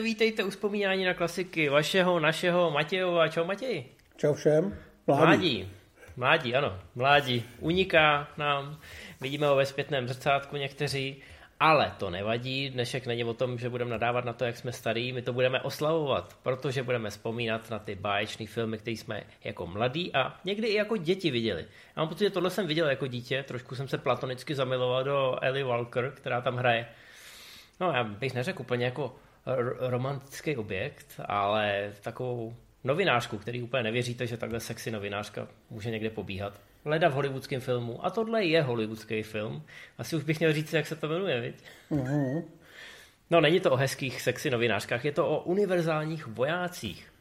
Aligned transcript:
vítejte, 0.00 0.24
vítejte 0.24 0.44
u 0.44 0.50
vzpomínání 0.50 1.04
na 1.04 1.14
klasiky 1.14 1.68
vašeho, 1.68 2.20
našeho 2.20 2.70
Matějova. 2.70 3.28
Čau 3.28 3.44
Matěj. 3.44 3.84
Čau 4.16 4.34
všem. 4.34 4.78
Mládí. 5.06 5.24
Mládí, 5.26 5.68
mládí 6.16 6.54
ano, 6.54 6.78
mládí. 6.94 7.44
Uniká 7.58 8.28
nám, 8.36 8.78
vidíme 9.20 9.46
ho 9.46 9.56
ve 9.56 9.66
zpětném 9.66 10.08
zrcátku 10.08 10.56
někteří, 10.56 11.22
ale 11.60 11.92
to 11.98 12.10
nevadí, 12.10 12.70
dnešek 12.70 13.06
není 13.06 13.24
o 13.24 13.34
tom, 13.34 13.58
že 13.58 13.68
budeme 13.68 13.90
nadávat 13.90 14.24
na 14.24 14.32
to, 14.32 14.44
jak 14.44 14.56
jsme 14.56 14.72
starý, 14.72 15.12
my 15.12 15.22
to 15.22 15.32
budeme 15.32 15.60
oslavovat, 15.60 16.36
protože 16.42 16.82
budeme 16.82 17.10
vzpomínat 17.10 17.70
na 17.70 17.78
ty 17.78 17.94
báječné 17.94 18.46
filmy, 18.46 18.78
které 18.78 18.96
jsme 18.96 19.22
jako 19.44 19.66
mladí 19.66 20.14
a 20.14 20.40
někdy 20.44 20.68
i 20.68 20.74
jako 20.74 20.96
děti 20.96 21.30
viděli. 21.30 21.62
Já 21.96 22.02
mám 22.02 22.08
pocit, 22.08 22.24
že 22.24 22.30
tohle 22.30 22.50
jsem 22.50 22.66
viděl 22.66 22.88
jako 22.88 23.06
dítě, 23.06 23.44
trošku 23.48 23.74
jsem 23.74 23.88
se 23.88 23.98
platonicky 23.98 24.54
zamiloval 24.54 25.04
do 25.04 25.38
Ellie 25.42 25.64
Walker, 25.64 26.12
která 26.16 26.40
tam 26.40 26.56
hraje. 26.56 26.86
No 27.80 27.92
já 27.92 28.04
bych 28.04 28.34
neřekl 28.34 28.62
úplně 28.62 28.84
jako 28.84 29.16
romantický 29.78 30.56
objekt, 30.56 31.20
ale 31.24 31.92
takovou 32.02 32.56
novinářku, 32.84 33.38
který 33.38 33.62
úplně 33.62 33.82
nevěříte, 33.82 34.26
že 34.26 34.36
takhle 34.36 34.60
sexy 34.60 34.90
novinářka 34.90 35.48
může 35.70 35.90
někde 35.90 36.10
pobíhat. 36.10 36.60
Leda 36.84 37.08
v 37.08 37.12
hollywoodském 37.12 37.60
filmu. 37.60 38.06
A 38.06 38.10
tohle 38.10 38.44
je 38.44 38.62
hollywoodský 38.62 39.22
film. 39.22 39.62
Asi 39.98 40.16
už 40.16 40.24
bych 40.24 40.38
měl 40.38 40.52
říct, 40.52 40.72
jak 40.72 40.86
se 40.86 40.96
to 40.96 41.08
jmenuje, 41.08 41.40
viď? 41.40 41.54
Uh-huh. 41.90 42.44
No, 43.30 43.40
není 43.40 43.60
to 43.60 43.72
o 43.72 43.76
hezkých 43.76 44.22
sexy 44.22 44.50
novinářkách, 44.50 45.04
je 45.04 45.12
to 45.12 45.28
o 45.28 45.42
univerzálních 45.42 46.26
vojácích. 46.26 47.12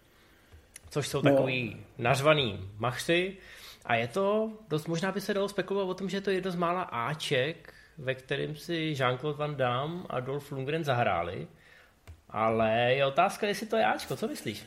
Což 0.90 1.08
jsou 1.08 1.22
no. 1.22 1.32
takový 1.32 1.78
nařvaný 1.98 2.70
machři. 2.78 3.38
A 3.86 3.96
je 3.96 4.08
to, 4.08 4.52
dost 4.70 4.88
možná 4.88 5.12
by 5.12 5.22
se 5.22 5.34
dalo 5.34 5.50
spekulovat 5.50 5.90
o 5.90 5.94
tom, 5.94 6.10
že 6.10 6.18
je 6.18 6.22
to 6.22 6.32
jedno 6.32 6.52
z 6.52 6.56
mála 6.56 6.82
Aček, 6.82 7.74
ve 7.98 8.16
kterém 8.16 8.56
si 8.56 8.94
Jean-Claude 8.98 9.38
Van 9.38 9.56
Damme 9.56 10.04
a 10.10 10.20
Dolph 10.20 10.52
Lundgren 10.52 10.84
zahráli. 10.84 11.48
Ale 12.34 12.94
je 12.94 13.06
otázka, 13.06 13.48
jestli 13.48 13.68
to 13.68 13.78
je 13.78 13.86
Ačko, 13.86 14.16
co 14.16 14.28
myslíš? 14.28 14.66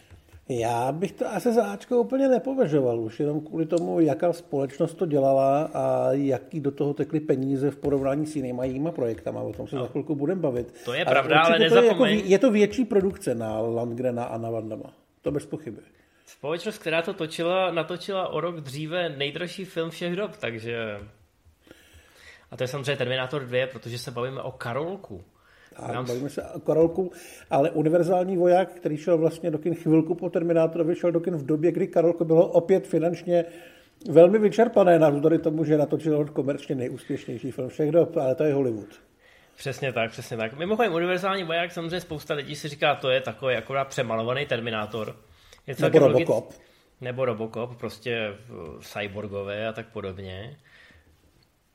Já 0.48 0.92
bych 0.92 1.12
to 1.12 1.28
asi 1.28 1.52
za 1.52 1.64
Ačko 1.64 2.00
úplně 2.00 2.28
nepovažoval, 2.28 3.00
už 3.00 3.20
jenom 3.20 3.40
kvůli 3.40 3.66
tomu, 3.66 4.00
jaká 4.00 4.32
společnost 4.32 4.94
to 4.94 5.06
dělala 5.06 5.70
a 5.74 6.08
jaký 6.12 6.60
do 6.60 6.70
toho 6.70 6.94
tekly 6.94 7.20
peníze 7.20 7.70
v 7.70 7.76
porovnání 7.76 8.26
s 8.26 8.36
jinýma 8.36 8.64
jíma 8.64 8.92
projektama. 8.92 9.40
O 9.40 9.52
tom 9.52 9.68
se 9.68 9.76
no. 9.76 9.82
za 9.82 9.88
chvilku 9.88 10.14
budeme 10.14 10.40
bavit. 10.40 10.84
To 10.84 10.94
je 10.94 11.04
pravda, 11.04 11.40
ale 11.40 11.58
nezapomeň. 11.58 12.12
Je, 12.12 12.16
jako, 12.16 12.30
je 12.30 12.38
to 12.38 12.50
větší 12.50 12.84
produkce 12.84 13.34
na 13.34 13.60
Landgrena 13.60 14.24
a 14.24 14.38
na 14.38 14.50
Vandama. 14.50 14.92
To 15.22 15.30
bez 15.30 15.46
pochyby. 15.46 15.80
Společnost, 16.26 16.78
která 16.78 17.02
to 17.02 17.14
točila, 17.14 17.70
natočila 17.70 18.28
o 18.28 18.40
rok 18.40 18.60
dříve 18.60 19.08
nejdražší 19.08 19.64
film 19.64 19.90
všech 19.90 20.16
dob, 20.16 20.36
takže... 20.36 21.00
A 22.50 22.56
to 22.56 22.64
je 22.64 22.68
samozřejmě 22.68 22.96
Terminator 22.96 23.44
2, 23.44 23.66
protože 23.66 23.98
se 23.98 24.10
bavíme 24.10 24.42
o 24.42 24.52
Karolku. 24.52 25.24
A 25.78 26.02
bavíme 26.02 26.28
se 26.28 26.42
o 26.42 26.60
Karolku, 26.60 27.12
ale 27.50 27.70
univerzální 27.70 28.36
voják, 28.36 28.72
který 28.72 28.96
šel 28.96 29.18
vlastně 29.18 29.50
do 29.50 29.58
kin 29.58 29.74
chvilku 29.74 30.14
po 30.14 30.30
Terminátorovi, 30.30 30.96
šel 30.96 31.12
do 31.12 31.20
kin 31.20 31.36
v 31.36 31.46
době, 31.46 31.72
kdy 31.72 31.86
Karolko 31.86 32.24
bylo 32.24 32.48
opět 32.48 32.86
finančně 32.86 33.44
velmi 34.10 34.38
vyčerpané, 34.38 34.98
navzdory 34.98 35.38
tomu, 35.38 35.64
že 35.64 35.78
natočil 35.78 36.24
komerčně 36.24 36.74
nejúspěšnější 36.74 37.50
film 37.50 37.68
všech 37.68 37.90
dob, 37.90 38.16
ale 38.16 38.34
to 38.34 38.44
je 38.44 38.54
Hollywood. 38.54 38.88
Přesně 39.56 39.92
tak, 39.92 40.10
přesně 40.10 40.36
tak. 40.36 40.58
Mimochodem, 40.58 40.94
univerzální 40.94 41.44
voják, 41.44 41.72
samozřejmě 41.72 42.00
spousta 42.00 42.34
lidí 42.34 42.56
si 42.56 42.68
říká, 42.68 42.94
to 42.94 43.10
je 43.10 43.20
takový 43.20 43.54
jako 43.54 43.74
přemalovaný 43.84 44.46
Terminátor. 44.46 45.16
Je 45.66 45.74
nebo 45.80 45.98
Robocop. 45.98 46.44
Logic... 46.44 46.60
Nebo 47.00 47.24
Robocop, 47.24 47.76
prostě 47.76 48.34
cyborgové 48.80 49.68
a 49.68 49.72
tak 49.72 49.86
podobně. 49.86 50.56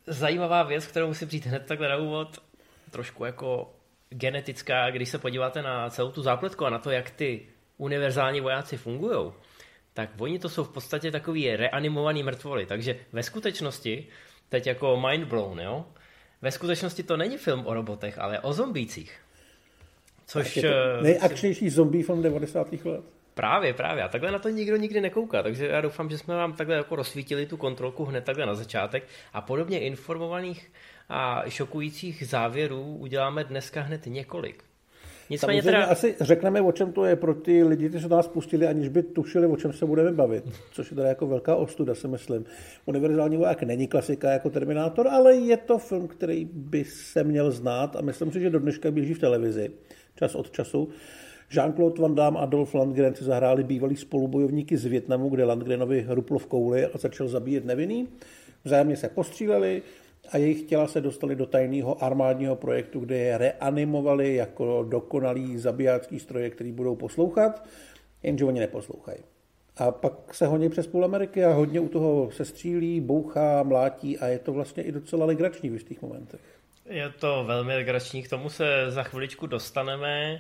Zajímavá 0.08 0.64
věc, 0.64 0.88
kterou 0.88 1.08
musím 1.08 1.28
přijít 1.28 1.46
hned 1.46 1.66
takhle 1.66 1.90
na 1.90 1.98
úvod, 1.98 2.38
trošku 2.92 3.26
jako 3.26 3.74
genetická, 4.12 4.90
když 4.90 5.10
se 5.10 5.18
podíváte 5.18 5.62
na 5.62 5.90
celou 5.90 6.12
tu 6.12 6.22
zápletku 6.22 6.66
a 6.66 6.70
na 6.70 6.80
to, 6.80 6.92
jak 6.92 7.10
ty 7.10 7.48
univerzální 7.78 8.42
vojáci 8.42 8.78
fungují, 8.78 9.32
tak 9.94 10.10
oni 10.20 10.40
to 10.40 10.50
jsou 10.50 10.64
v 10.64 10.70
podstatě 10.70 11.12
takový 11.12 11.56
reanimovaný 11.56 12.24
mrtvoly. 12.24 12.66
Takže 12.66 13.00
ve 13.12 13.24
skutečnosti, 13.24 14.08
teď 14.50 14.68
jako 14.68 15.02
mind 15.10 15.28
blown, 15.28 15.60
jo? 15.60 15.86
Ve 16.42 16.52
skutečnosti 16.52 17.04
to 17.04 17.18
není 17.18 17.38
film 17.38 17.68
o 17.68 17.74
robotech, 17.74 18.20
ale 18.20 18.40
o 18.40 18.54
zombících. 18.54 19.20
Což... 20.28 20.56
Je 20.56 20.62
to 20.62 20.68
eh, 20.68 21.02
nejakčnější 21.02 21.70
zombie 21.70 22.04
film 22.04 22.22
90. 22.22 22.74
let. 22.86 23.04
Právě, 23.34 23.74
právě. 23.74 24.04
A 24.04 24.08
takhle 24.08 24.32
na 24.32 24.40
to 24.40 24.50
nikdo 24.50 24.78
nikdy 24.78 25.02
nekouká. 25.02 25.44
Takže 25.44 25.68
já 25.68 25.82
doufám, 25.82 26.10
že 26.10 26.18
jsme 26.18 26.36
vám 26.36 26.54
takhle 26.54 26.76
jako 26.76 26.96
rozsvítili 26.96 27.46
tu 27.46 27.58
kontrolku 27.58 28.06
hned 28.06 28.24
takhle 28.24 28.46
na 28.46 28.56
začátek. 28.56 29.04
A 29.34 29.42
podobně 29.42 29.80
informovaných 29.80 30.72
a 31.10 31.44
šokujících 31.50 32.28
závěrů 32.28 32.82
uděláme 32.82 33.44
dneska 33.44 33.82
hned 33.82 34.06
několik. 34.06 34.64
Nicméně 35.30 35.64
teda... 35.64 35.86
asi 35.86 36.16
řekneme, 36.22 36.62
o 36.62 36.72
čem 36.72 36.92
to 36.92 37.06
je 37.06 37.16
pro 37.16 37.34
ty 37.34 37.64
lidi, 37.64 37.90
kteří 37.90 38.04
se 38.04 38.10
nás 38.10 38.28
pustili, 38.28 38.68
aniž 38.68 38.88
by 38.88 39.04
tušili, 39.04 39.48
o 39.48 39.58
čem 39.58 39.74
se 39.74 39.86
budeme 39.86 40.12
bavit. 40.12 40.44
Což 40.72 40.92
je 40.92 40.96
teda 40.96 41.08
jako 41.08 41.28
velká 41.28 41.56
ostuda, 41.56 41.96
si 41.96 42.08
myslím. 42.08 42.46
Univerzální 42.86 43.38
voják 43.38 43.64
není 43.64 43.88
klasika 43.88 44.32
jako 44.32 44.50
Terminátor, 44.50 45.08
ale 45.08 45.36
je 45.36 45.58
to 45.58 45.78
film, 45.78 46.08
který 46.08 46.46
by 46.46 46.84
se 46.84 47.24
měl 47.24 47.52
znát 47.52 47.96
a 47.96 48.02
myslím 48.02 48.32
si, 48.32 48.40
že 48.40 48.50
do 48.50 48.60
dneška 48.60 48.92
běží 48.92 49.14
v 49.14 49.20
televizi, 49.20 49.72
čas 50.16 50.36
od 50.36 50.52
času. 50.52 50.90
Jean-Claude 51.52 52.02
Van 52.02 52.16
Damme 52.16 52.40
a 52.40 52.46
Dolph 52.46 52.74
Lundgren 52.74 53.16
si 53.16 53.24
zahráli 53.24 53.64
bývalí 53.64 53.96
spolubojovníky 53.96 54.78
z 54.78 54.86
Větnamu, 54.86 55.30
kde 55.30 55.44
Landgrenovi 55.44 56.06
ruplo 56.10 56.40
v 56.40 56.46
kouli 56.46 56.86
a 56.86 56.98
začal 56.98 57.28
zabíjet 57.28 57.66
nevinný. 57.66 58.08
Vzájemně 58.64 58.98
se 58.98 59.10
postříleli, 59.10 59.82
a 60.32 60.38
jejich 60.38 60.62
těla 60.62 60.88
se 60.88 61.02
dostaly 61.02 61.36
do 61.36 61.46
tajného 61.46 62.04
armádního 62.04 62.56
projektu, 62.56 63.00
kde 63.00 63.18
je 63.18 63.38
reanimovali 63.38 64.36
jako 64.36 64.86
dokonalý 64.90 65.58
zabijácký 65.58 66.20
stroje, 66.20 66.50
který 66.50 66.72
budou 66.72 66.96
poslouchat, 66.96 67.66
jenže 68.24 68.46
oni 68.46 68.60
neposlouchají. 68.60 69.20
A 69.78 69.92
pak 69.92 70.34
se 70.36 70.46
honí 70.46 70.70
přes 70.70 70.88
půl 70.88 71.06
Ameriky 71.06 71.46
a 71.46 71.54
hodně 71.54 71.80
u 71.80 71.88
toho 71.88 72.32
se 72.32 72.46
střílí, 72.46 73.02
bouchá, 73.02 73.64
mlátí 73.64 74.18
a 74.18 74.28
je 74.28 74.40
to 74.40 74.54
vlastně 74.54 74.84
i 74.84 74.92
docela 74.92 75.26
legrační 75.26 75.70
v 75.70 75.74
jistých 75.74 76.02
momentech. 76.02 76.42
Je 76.90 77.10
to 77.10 77.44
velmi 77.48 77.76
legrační, 77.76 78.24
k 78.24 78.30
tomu 78.30 78.50
se 78.50 78.86
za 78.90 79.04
chviličku 79.04 79.48
dostaneme. 79.48 80.40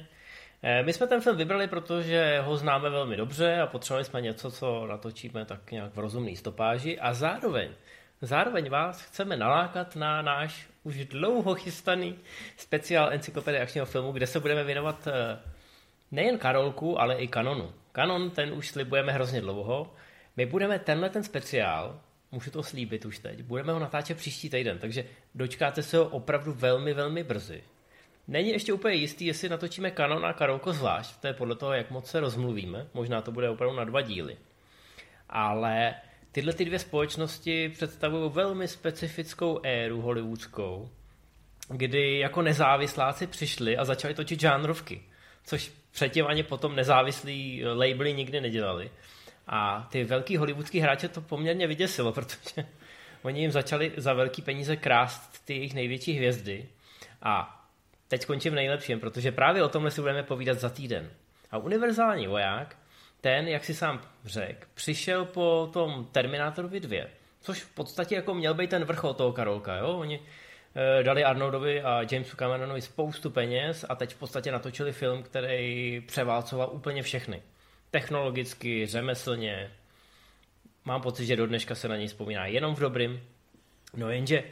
Eh, 0.64 0.84
my 0.84 0.94
jsme 0.94 1.08
ten 1.08 1.22
film 1.22 1.38
vybrali, 1.38 1.68
protože 1.68 2.42
ho 2.42 2.58
známe 2.58 2.90
velmi 2.90 3.18
dobře 3.18 3.62
a 3.62 3.68
potřebovali 3.68 4.06
jsme 4.06 4.22
něco, 4.22 4.52
co 4.52 4.88
natočíme 4.88 5.46
tak 5.46 5.72
nějak 5.72 5.94
v 5.96 6.00
rozumný 6.00 6.36
stopáži 6.36 7.00
a 7.00 7.14
zároveň 7.14 7.70
Zároveň 8.24 8.70
vás 8.70 9.02
chceme 9.02 9.38
nalákat 9.38 9.96
na 9.96 10.22
náš 10.22 10.68
už 10.84 11.06
dlouho 11.06 11.56
chystaný 11.56 12.16
speciál 12.58 13.14
encyklopedie 13.14 13.62
akčního 13.62 13.86
filmu, 13.86 14.12
kde 14.12 14.28
se 14.28 14.40
budeme 14.40 14.64
věnovat 14.64 15.08
eh, 15.08 15.40
nejen 16.12 16.38
Karolku, 16.38 17.02
ale 17.02 17.16
i 17.16 17.28
kanonu. 17.28 17.72
Kanon 17.92 18.30
ten 18.30 18.54
už 18.54 18.68
slibujeme 18.68 19.12
hrozně 19.12 19.42
dlouho. 19.42 19.94
My 20.38 20.46
budeme 20.46 20.80
tenhle 20.80 21.10
ten 21.10 21.24
speciál, 21.24 22.00
můžu 22.32 22.52
to 22.52 22.64
slíbit 22.64 23.06
už 23.06 23.20
teď, 23.20 23.42
budeme 23.44 23.74
ho 23.74 23.80
natáčet 23.80 24.18
příští 24.18 24.50
týden, 24.50 24.80
takže 24.80 25.06
dočkáte 25.36 25.84
se 25.84 25.98
ho 25.98 26.06
opravdu 26.06 26.54
velmi, 26.54 26.94
velmi 26.94 27.24
brzy. 27.24 27.64
Není 28.28 28.50
ještě 28.50 28.74
úplně 28.74 28.96
jistý, 28.96 29.26
jestli 29.26 29.50
natočíme 29.50 29.92
kanon 29.92 30.26
a 30.26 30.34
Karolko 30.34 30.74
zvlášť, 30.74 31.22
to 31.22 31.28
je 31.28 31.34
podle 31.34 31.56
toho, 31.56 31.74
jak 31.74 31.92
moc 31.92 32.10
se 32.10 32.20
rozmluvíme, 32.20 32.88
možná 32.94 33.22
to 33.22 33.32
bude 33.32 33.50
opravdu 33.50 33.76
na 33.78 33.84
dva 33.84 34.02
díly. 34.02 34.38
Ale 35.30 35.94
Tyhle 36.32 36.54
ty 36.54 36.66
dvě 36.66 36.80
společnosti 36.80 37.70
představují 37.70 38.32
velmi 38.32 38.68
specifickou 38.68 39.60
éru 39.64 40.02
hollywoodskou, 40.02 40.90
kdy 41.70 42.20
jako 42.20 42.42
nezávisláci 42.42 43.28
přišli 43.28 43.78
a 43.78 43.86
začali 43.86 44.14
točit 44.14 44.40
žánrovky, 44.40 45.02
což 45.44 45.72
předtím 45.92 46.28
ani 46.28 46.44
potom 46.44 46.76
nezávislí 46.76 47.64
labely 47.66 48.14
nikdy 48.14 48.42
nedělali. 48.42 48.92
A 49.48 49.88
ty 49.92 50.04
velký 50.04 50.38
hollywoodský 50.38 50.80
hráče 50.80 51.08
to 51.08 51.22
poměrně 51.22 51.68
vyděsilo, 51.68 52.12
protože 52.14 52.66
oni 53.24 53.42
jim 53.42 53.52
začali 53.52 53.92
za 53.98 54.14
velký 54.14 54.42
peníze 54.42 54.76
krást 54.76 55.46
ty 55.46 55.54
jejich 55.54 55.74
největší 55.74 56.14
hvězdy. 56.14 56.70
A 57.22 57.61
teď 58.12 58.22
skončím 58.22 58.56
nejlepším, 58.56 59.00
protože 59.00 59.32
právě 59.32 59.64
o 59.64 59.70
tomhle 59.70 59.92
si 59.92 60.02
budeme 60.02 60.24
povídat 60.24 60.60
za 60.60 60.70
týden. 60.70 61.10
A 61.52 61.58
univerzální 61.58 62.28
voják 62.28 62.78
ten, 63.22 63.48
jak 63.48 63.66
si 63.66 63.74
sám 63.74 64.02
řekl, 64.26 64.68
přišel 64.74 65.26
po 65.26 65.70
tom 65.74 66.08
Terminátorovi 66.12 66.80
2, 66.80 67.06
což 67.42 67.62
v 67.62 67.70
podstatě 67.74 68.16
jako 68.16 68.34
měl 68.34 68.54
být 68.54 68.70
ten 68.70 68.84
vrchol 68.86 69.14
toho 69.14 69.32
Karolka, 69.32 69.76
jo? 69.76 69.88
Oni 69.88 70.20
e, 71.00 71.04
dali 71.04 71.24
Arnoldovi 71.24 71.82
a 71.82 72.02
Jamesu 72.12 72.38
Cameronovi 72.38 72.82
spoustu 72.82 73.30
peněz 73.30 73.86
a 73.90 73.96
teď 73.96 74.14
v 74.14 74.20
podstatě 74.20 74.52
natočili 74.52 74.92
film, 74.92 75.24
který 75.24 76.02
převálcoval 76.08 76.70
úplně 76.72 77.04
všechny. 77.04 77.42
Technologicky, 77.92 78.86
řemeslně. 78.86 79.72
Mám 80.86 81.02
pocit, 81.02 81.26
že 81.26 81.36
do 81.36 81.48
dneška 81.48 81.76
se 81.76 81.88
na 81.88 81.98
něj 81.98 82.08
vzpomíná 82.08 82.46
jenom 82.46 82.76
v 82.76 82.80
dobrým. 82.80 83.24
No 83.96 84.10
jenže 84.10 84.44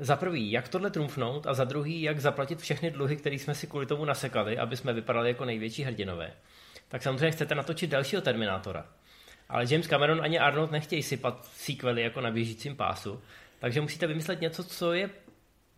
za 0.00 0.16
prvý, 0.16 0.50
jak 0.50 0.68
tohle 0.68 0.90
trumfnout 0.90 1.46
a 1.46 1.54
za 1.54 1.64
druhý, 1.64 2.02
jak 2.02 2.20
zaplatit 2.20 2.60
všechny 2.60 2.90
dluhy, 2.90 3.16
které 3.16 3.34
jsme 3.34 3.54
si 3.54 3.66
kvůli 3.66 3.86
tomu 3.86 4.04
nasekali, 4.04 4.58
aby 4.58 4.76
jsme 4.76 4.92
vypadali 4.92 5.28
jako 5.28 5.44
největší 5.44 5.82
hrdinové 5.82 6.32
tak 6.90 7.02
samozřejmě 7.02 7.30
chcete 7.30 7.54
natočit 7.54 7.90
dalšího 7.90 8.22
Terminátora. 8.22 8.86
Ale 9.48 9.64
James 9.70 9.86
Cameron 9.86 10.20
ani 10.22 10.38
Arnold 10.38 10.70
nechtějí 10.70 11.02
sypat 11.02 11.44
sequely 11.44 12.02
jako 12.02 12.20
na 12.20 12.30
běžícím 12.30 12.76
pásu, 12.76 13.22
takže 13.58 13.80
musíte 13.80 14.06
vymyslet 14.06 14.40
něco, 14.40 14.64
co 14.64 14.92
je 14.92 15.10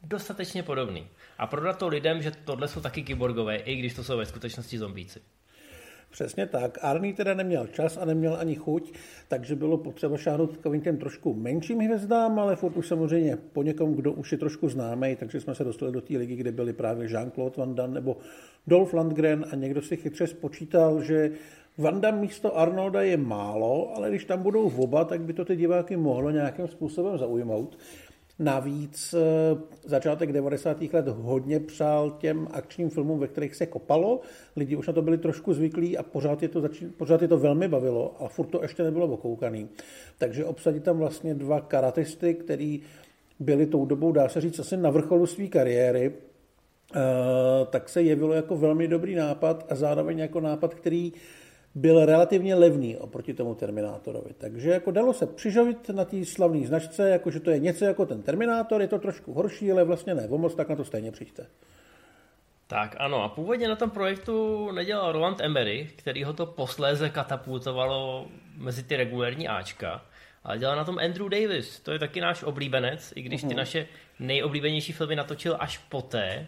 dostatečně 0.03 0.63
podobný. 0.63 1.09
a 1.39 1.47
prodat 1.47 1.79
to 1.79 1.89
lidem, 1.89 2.23
že 2.23 2.31
tohle 2.31 2.69
jsou 2.69 2.81
taky 2.81 3.03
kyborgové, 3.03 3.57
i 3.57 3.77
když 3.77 3.95
to 3.95 4.05
jsou 4.05 4.17
ve 4.17 4.27
skutečnosti 4.27 4.79
zombíci. 4.79 5.21
Přesně 6.13 6.47
tak. 6.47 6.79
Arný 6.83 7.13
teda 7.13 7.35
neměl 7.35 7.67
čas 7.67 7.97
a 7.97 8.05
neměl 8.05 8.37
ani 8.41 8.55
chuť, 8.55 8.93
takže 9.29 9.57
bylo 9.57 9.79
potřeba 9.79 10.17
šáhnout 10.17 10.57
takovým 10.57 10.81
těm 10.81 10.97
trošku 10.97 11.35
menším 11.35 11.79
hvězdám, 11.79 12.39
ale 12.39 12.57
furt 12.57 12.77
už 12.77 12.89
samozřejmě 12.89 13.39
po 13.53 13.63
někom, 13.63 13.95
kdo 13.95 14.13
už 14.13 14.33
je 14.33 14.39
trošku 14.39 14.69
známý, 14.69 15.17
takže 15.17 15.41
jsme 15.41 15.55
se 15.55 15.65
dostali 15.65 15.93
do 15.93 16.01
té 16.01 16.17
ligy, 16.17 16.37
kde 16.37 16.53
byli 16.53 16.73
právě 16.73 17.09
Jean-Claude 17.09 17.57
Van 17.57 17.75
Damme 17.75 17.95
nebo 17.95 18.17
Dolph 18.67 18.93
Lundgren 18.93 19.45
a 19.53 19.57
někdo 19.57 19.83
si 19.83 19.97
chytře 19.97 20.27
spočítal, 20.27 21.03
že 21.03 21.31
Van 21.79 22.01
Damme 22.01 22.21
místo 22.21 22.59
Arnolda 22.59 23.03
je 23.03 23.17
málo, 23.17 23.97
ale 23.97 24.11
když 24.11 24.25
tam 24.25 24.43
budou 24.43 24.73
oba, 24.77 25.05
tak 25.05 25.21
by 25.21 25.33
to 25.33 25.45
ty 25.45 25.57
diváky 25.57 25.97
mohlo 25.97 26.31
nějakým 26.31 26.69
způsobem 26.69 27.19
zaujmout. 27.19 27.79
Navíc 28.39 29.15
eh, 29.15 29.59
začátek 29.85 30.33
90. 30.33 30.83
let 30.93 31.09
hodně 31.09 31.61
přál 31.61 32.11
těm 32.11 32.49
akčním 32.51 32.91
filmům, 32.91 33.19
ve 33.19 33.29
kterých 33.29 33.57
se 33.57 33.67
kopalo. 33.67 34.21
Lidi 34.57 34.77
už 34.77 34.87
na 34.87 34.93
to 34.93 35.03
byli 35.03 35.19
trošku 35.19 35.55
zvyklí 35.55 35.99
a 35.99 36.03
pořád 36.03 36.43
je 36.43 36.49
to, 36.49 36.63
pořád 36.97 37.23
je 37.23 37.29
to 37.29 37.39
velmi 37.39 37.69
bavilo 37.69 38.25
a 38.25 38.29
furt 38.29 38.47
to 38.47 38.63
ještě 38.63 38.83
nebylo 38.83 39.07
okoukaný. 39.07 39.69
Takže 40.19 40.45
obsadit 40.45 40.85
tam 40.85 40.99
vlastně 40.99 41.35
dva 41.35 41.61
karatisty, 41.61 42.35
který 42.35 42.83
byli 43.41 43.67
tou 43.67 43.87
dobou, 43.87 44.13
dá 44.13 44.29
se 44.29 44.41
říct, 44.41 44.59
asi 44.59 44.77
na 44.77 44.91
vrcholu 44.91 45.27
své 45.27 45.47
kariéry, 45.47 46.13
eh, 46.13 47.01
tak 47.71 47.89
se 47.89 48.03
jevilo 48.03 48.33
jako 48.33 48.57
velmi 48.57 48.89
dobrý 48.89 49.15
nápad 49.15 49.67
a 49.69 49.75
zároveň 49.75 50.19
jako 50.19 50.41
nápad, 50.41 50.75
který 50.75 51.13
byl 51.75 52.07
relativně 52.07 52.55
levný 52.55 52.97
oproti 52.97 53.35
tomu 53.35 53.55
Terminátorovi. 53.55 54.35
Takže 54.39 54.71
jako 54.71 54.91
dalo 54.91 55.13
se 55.13 55.27
přižavit 55.27 55.89
na 55.89 56.05
té 56.05 56.25
slavné 56.25 56.67
značce, 56.67 57.09
jako 57.09 57.31
že 57.31 57.41
to 57.41 57.51
je 57.51 57.59
něco 57.59 57.85
jako 57.85 58.07
ten 58.07 58.23
Terminátor, 58.23 58.81
je 58.81 58.89
to 58.89 58.99
trošku 58.99 59.33
horší, 59.33 59.73
ale 59.73 59.85
vlastně 59.85 60.15
ne, 60.15 60.29
moc 60.29 60.55
tak 60.55 60.69
na 60.69 60.77
to 60.77 60.85
stejně 60.85 61.13
přijďte. 61.13 61.47
Tak 62.67 62.97
ano, 62.99 63.23
a 63.23 63.29
původně 63.29 63.69
na 63.69 63.77
tom 63.77 63.91
projektu 63.91 64.71
nedělal 64.71 65.13
Roland 65.13 65.41
Emery, 65.41 65.91
který 65.97 66.25
ho 66.25 66.33
to 66.33 66.47
posléze 66.47 67.11
katapultovalo 67.11 68.29
mezi 68.57 68.83
ty 68.83 68.97
regulární 68.97 69.49
Ačka, 69.49 70.05
ale 70.45 70.59
dělal 70.59 70.77
na 70.77 70.85
tom 70.85 70.99
Andrew 70.99 71.29
Davis, 71.29 71.81
to 71.81 71.93
je 71.93 71.99
taky 71.99 72.21
náš 72.21 72.43
oblíbenec, 72.43 73.13
i 73.17 73.23
když 73.23 73.41
ty 73.41 73.47
mhm. 73.47 73.57
naše 73.57 73.87
nejoblíbenější 74.19 74.93
filmy 74.93 75.17
natočil 75.17 75.57
až 75.59 75.79
poté. 75.79 76.47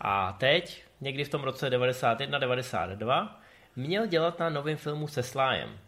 A 0.00 0.32
teď, 0.32 0.84
někdy 1.00 1.24
v 1.24 1.28
tom 1.28 1.42
roce 1.42 1.70
91-92, 1.70 3.28
měl 3.76 4.06
dělat 4.06 4.38
na 4.38 4.50
novém 4.50 4.76
filmu 4.76 5.08
se 5.08 5.22
Slyem. 5.22 5.78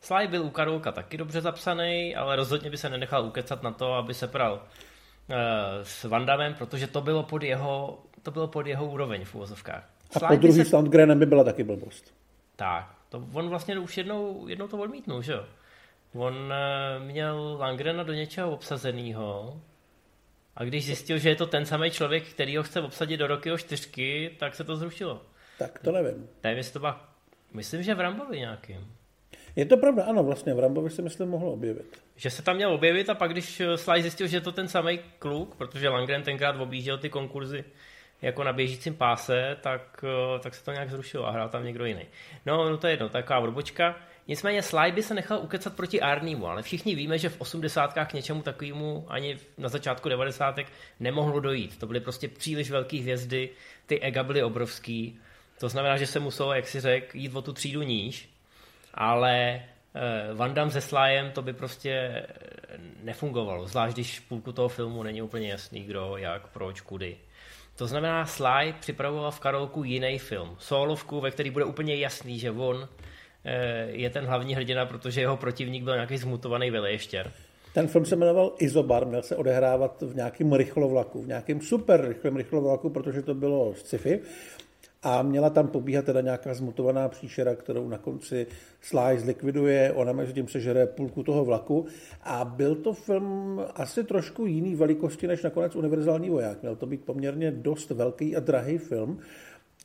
Sly 0.00 0.26
byl 0.28 0.42
u 0.42 0.50
Karolka 0.50 0.92
taky 0.92 1.16
dobře 1.16 1.40
zapsaný, 1.40 2.16
ale 2.16 2.36
rozhodně 2.36 2.70
by 2.70 2.76
se 2.76 2.90
nenechal 2.90 3.24
ukecat 3.24 3.62
na 3.62 3.70
to, 3.70 3.92
aby 3.92 4.14
se 4.14 4.28
pral 4.28 4.52
uh, 4.54 5.36
s 5.82 6.04
Vandamem, 6.04 6.54
protože 6.54 6.86
to 6.86 7.00
bylo 7.00 7.22
pod 7.22 7.42
jeho, 7.42 8.02
to 8.22 8.30
bylo 8.30 8.48
pod 8.48 8.66
jeho 8.66 8.86
úroveň 8.86 9.24
v 9.24 9.34
úvozovkách. 9.34 9.90
A 10.14 10.18
Sly 10.18 10.28
po 10.28 10.36
druhý 10.36 10.52
se... 10.52 10.64
s 10.64 10.72
Landgrenem 10.72 11.18
by 11.18 11.26
byla 11.26 11.44
taky 11.44 11.64
blbost. 11.64 12.14
Tak, 12.56 12.94
to 13.08 13.24
on 13.32 13.48
vlastně 13.48 13.78
už 13.78 13.96
jednou, 13.96 14.48
jednou 14.48 14.68
to 14.68 14.78
odmítnul, 14.78 15.22
že 15.22 15.32
jo? 15.32 15.44
On 16.14 16.34
uh, 16.34 17.04
měl 17.04 17.56
Langrena 17.60 18.02
do 18.02 18.12
něčeho 18.12 18.50
obsazeného 18.50 19.60
a 20.56 20.64
když 20.64 20.86
zjistil, 20.86 21.18
že 21.18 21.28
je 21.28 21.36
to 21.36 21.46
ten 21.46 21.66
samý 21.66 21.90
člověk, 21.90 22.24
který 22.24 22.56
ho 22.56 22.62
chce 22.62 22.80
obsadit 22.80 23.16
do 23.16 23.26
roky 23.26 23.52
o 23.52 23.58
čtyřky, 23.58 24.36
tak 24.38 24.54
se 24.54 24.64
to 24.64 24.76
zrušilo. 24.76 25.22
Tak 25.58 25.78
to 25.78 25.92
nevím. 25.92 26.28
Nevím, 26.42 26.56
jestli 26.58 26.72
to 26.72 26.78
byla 26.78 27.13
Myslím, 27.54 27.82
že 27.82 27.94
v 27.94 28.00
Rambovi 28.00 28.38
nějakým. 28.38 28.92
Je 29.56 29.66
to 29.66 29.76
pravda, 29.76 30.04
ano, 30.04 30.24
vlastně 30.24 30.54
v 30.54 30.58
Rambovi 30.58 30.90
se 30.90 31.02
myslím 31.02 31.28
mohlo 31.28 31.52
objevit. 31.52 32.02
Že 32.16 32.30
se 32.30 32.42
tam 32.42 32.56
měl 32.56 32.72
objevit 32.72 33.10
a 33.10 33.14
pak 33.14 33.30
když 33.30 33.60
eh, 33.60 33.78
Sly 33.78 34.02
zjistil, 34.02 34.26
že 34.26 34.36
je 34.36 34.40
to 34.40 34.52
ten 34.52 34.68
samý 34.68 35.00
kluk, 35.18 35.54
protože 35.54 35.88
Langren 35.88 36.22
tenkrát 36.22 36.60
objížděl 36.60 36.98
ty 36.98 37.10
konkurzy 37.10 37.64
jako 38.22 38.44
na 38.44 38.52
běžícím 38.52 38.94
páse, 38.94 39.56
tak, 39.60 40.04
eh, 40.04 40.38
tak 40.38 40.54
se 40.54 40.64
to 40.64 40.72
nějak 40.72 40.90
zrušilo 40.90 41.26
a 41.26 41.30
hrál 41.30 41.48
tam 41.48 41.64
někdo 41.64 41.84
jiný. 41.84 42.02
No, 42.46 42.70
no 42.70 42.76
to 42.76 42.86
je 42.86 42.92
jedno, 42.92 43.08
taková 43.08 43.38
odbočka. 43.38 43.96
Nicméně 44.28 44.62
Sly 44.62 44.92
by 44.92 45.02
se 45.02 45.14
nechal 45.14 45.40
ukecat 45.42 45.76
proti 45.76 46.00
Arnímu, 46.00 46.46
ale 46.46 46.62
všichni 46.62 46.94
víme, 46.94 47.18
že 47.18 47.28
v 47.28 47.40
80. 47.40 48.06
k 48.06 48.12
něčemu 48.12 48.42
takovému 48.42 49.04
ani 49.08 49.38
na 49.58 49.68
začátku 49.68 50.08
90. 50.08 50.60
nemohlo 51.00 51.40
dojít. 51.40 51.78
To 51.78 51.86
byly 51.86 52.00
prostě 52.00 52.28
příliš 52.28 52.70
velké 52.70 52.96
hvězdy, 52.96 53.50
ty 53.86 54.00
ega 54.00 54.22
byly 54.22 54.42
obrovský 54.42 55.20
to 55.58 55.68
znamená, 55.68 55.96
že 55.96 56.06
se 56.06 56.20
muselo, 56.20 56.54
jak 56.54 56.68
si 56.68 56.80
řekl, 56.80 57.16
jít 57.16 57.34
o 57.34 57.42
tu 57.42 57.52
třídu 57.52 57.82
níž, 57.82 58.28
ale 58.94 59.62
eh, 59.94 60.34
Van 60.34 60.54
Damme 60.54 60.72
se 60.72 60.80
Slyem 60.80 61.30
to 61.30 61.42
by 61.42 61.52
prostě 61.52 61.90
eh, 61.90 62.24
nefungovalo, 63.02 63.66
zvlášť 63.66 63.94
když 63.94 64.20
půlku 64.20 64.52
toho 64.52 64.68
filmu 64.68 65.02
není 65.02 65.22
úplně 65.22 65.50
jasný, 65.50 65.84
kdo, 65.84 66.16
jak, 66.16 66.46
proč, 66.46 66.80
kudy. 66.80 67.16
To 67.76 67.86
znamená, 67.86 68.26
Sly 68.26 68.74
připravoval 68.80 69.30
v 69.30 69.40
Karolku 69.40 69.84
jiný 69.84 70.18
film, 70.18 70.56
solovku, 70.58 71.20
ve 71.20 71.30
který 71.30 71.50
bude 71.50 71.64
úplně 71.64 71.96
jasný, 71.96 72.38
že 72.38 72.50
on 72.50 72.88
eh, 73.44 73.86
je 73.86 74.10
ten 74.10 74.24
hlavní 74.24 74.54
hrdina, 74.54 74.86
protože 74.86 75.20
jeho 75.20 75.36
protivník 75.36 75.84
byl 75.84 75.94
nějaký 75.94 76.16
zmutovaný 76.16 76.70
veleještěr. 76.70 77.32
Ten 77.74 77.88
film 77.88 78.04
se 78.04 78.16
jmenoval 78.16 78.52
Izobar, 78.58 79.06
měl 79.06 79.22
se 79.22 79.36
odehrávat 79.36 80.02
v 80.02 80.16
nějakém 80.16 80.52
rychlovlaku, 80.52 81.22
v 81.22 81.26
nějakém 81.26 81.60
super 81.60 82.08
rychlém 82.08 82.36
rychlovlaku, 82.36 82.90
protože 82.90 83.22
to 83.22 83.34
bylo 83.34 83.74
z 83.74 83.78
sci-fi 83.78 84.20
a 85.04 85.22
měla 85.22 85.50
tam 85.50 85.68
pobíhat 85.68 86.04
teda 86.04 86.20
nějaká 86.20 86.54
zmutovaná 86.54 87.08
příšera, 87.08 87.54
kterou 87.54 87.88
na 87.88 87.98
konci 87.98 88.46
Sly 88.80 89.18
zlikviduje, 89.18 89.92
ona 89.92 90.12
mezi 90.12 90.32
tím 90.32 90.48
sežere 90.48 90.86
půlku 90.86 91.22
toho 91.22 91.44
vlaku 91.44 91.86
a 92.22 92.44
byl 92.44 92.74
to 92.74 92.92
film 92.92 93.62
asi 93.74 94.04
trošku 94.04 94.46
jiný 94.46 94.74
velikosti 94.74 95.26
než 95.26 95.42
nakonec 95.42 95.76
Univerzální 95.76 96.30
voják. 96.30 96.62
Měl 96.62 96.76
to 96.76 96.86
být 96.86 97.04
poměrně 97.04 97.50
dost 97.50 97.90
velký 97.90 98.36
a 98.36 98.40
drahý 98.40 98.78
film 98.78 99.18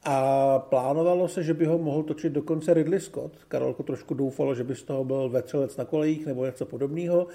a 0.04 0.60
plánovalo 0.60 1.27
se, 1.27 1.44
že 1.44 1.54
by 1.54 1.66
ho 1.66 1.77
mohl 1.77 2.04
točit 2.04 2.33
dokonce 2.33 2.74
Ridley 2.74 2.99
Scott. 2.99 3.31
Karolko 3.47 3.83
trošku 3.83 4.14
doufalo, 4.14 4.56
že 4.56 4.64
by 4.64 4.76
z 4.76 4.83
toho 4.83 5.04
byl 5.04 5.30
vetřelec 5.30 5.78
na 5.78 5.85
kolejích 5.85 6.26
nebo 6.26 6.45
něco 6.45 6.66
podobného. 6.66 7.28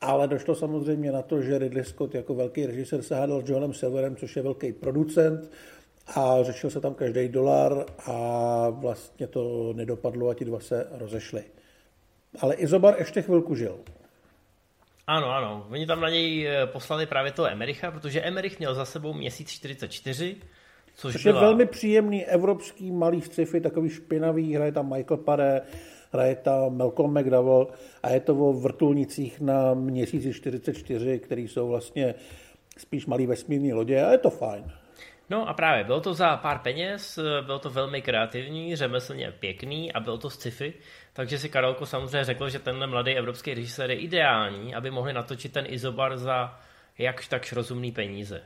Ale 0.00 0.28
došlo 0.28 0.54
samozřejmě 0.54 1.12
na 1.12 1.22
to, 1.22 1.42
že 1.42 1.58
Ridley 1.58 1.84
Scott 1.84 2.14
jako 2.14 2.34
velký 2.34 2.66
režisér 2.66 3.02
se 3.02 3.14
hádal 3.14 3.42
s 3.42 3.50
Johnem 3.50 3.74
Silverem, 3.74 4.16
což 4.16 4.36
je 4.36 4.42
velký 4.42 4.72
producent, 4.72 5.50
a 6.06 6.42
řešil 6.42 6.70
se 6.70 6.80
tam 6.80 6.94
každý 6.94 7.28
dolar 7.28 7.84
a 8.06 8.66
vlastně 8.70 9.26
to 9.26 9.72
nedopadlo 9.72 10.28
a 10.28 10.34
ti 10.34 10.44
dva 10.44 10.60
se 10.60 10.86
rozešli. 10.90 11.44
Ale 12.40 12.54
Izobar 12.54 12.94
ještě 12.98 13.22
chvilku 13.22 13.54
žil. 13.54 13.78
Ano, 15.06 15.30
ano. 15.30 15.66
Oni 15.70 15.86
tam 15.86 16.00
na 16.00 16.08
něj 16.08 16.46
eh, 16.46 16.66
poslali 16.66 17.06
právě 17.06 17.32
toho 17.32 17.48
Emericha, 17.48 17.90
protože 17.90 18.20
Emerich 18.20 18.58
měl 18.58 18.74
za 18.74 18.84
sebou 18.84 19.12
měsíc 19.12 19.50
44, 19.50 20.36
což, 20.94 21.12
což 21.12 21.22
byla... 21.22 21.36
je 21.36 21.46
velmi 21.46 21.66
příjemný 21.66 22.24
evropský 22.24 22.90
malý 22.90 23.20
sci-fi, 23.20 23.60
takový 23.60 23.90
špinavý, 23.90 24.54
hraje 24.54 24.72
tam 24.72 24.92
Michael 24.92 25.16
Pare, 25.16 25.60
hraje 26.12 26.36
tam 26.36 26.76
Malcolm 26.76 27.18
McDowell 27.18 27.68
a 28.02 28.10
je 28.10 28.20
to 28.20 28.36
o 28.36 28.52
vrtulnicích 28.52 29.40
na 29.40 29.74
měsíci 29.74 30.32
44, 30.32 31.18
který 31.18 31.48
jsou 31.48 31.68
vlastně 31.68 32.14
spíš 32.78 33.06
malý 33.06 33.26
vesmírný 33.26 33.72
lodě 33.72 34.02
a 34.02 34.12
je 34.12 34.18
to 34.18 34.30
fajn. 34.30 34.64
No 35.30 35.48
a 35.48 35.54
právě, 35.54 35.84
bylo 35.84 36.00
to 36.00 36.14
za 36.14 36.36
pár 36.36 36.58
peněz, 36.58 37.18
bylo 37.46 37.58
to 37.58 37.70
velmi 37.70 38.02
kreativní, 38.02 38.76
řemeslně 38.76 39.32
pěkný 39.32 39.92
a 39.92 40.00
bylo 40.00 40.18
to 40.18 40.30
sci-fi, 40.30 40.74
takže 41.12 41.38
si 41.38 41.48
Karolko 41.48 41.86
samozřejmě 41.86 42.24
řekl, 42.24 42.48
že 42.48 42.58
tenhle 42.58 42.86
mladý 42.86 43.12
evropský 43.12 43.54
režisér 43.54 43.90
je 43.90 43.96
ideální, 43.96 44.74
aby 44.74 44.90
mohli 44.90 45.12
natočit 45.12 45.52
ten 45.52 45.64
Izobar 45.68 46.16
za 46.16 46.60
jakž 46.98 47.28
takž 47.28 47.52
rozumný 47.52 47.92
peníze. 47.92 48.42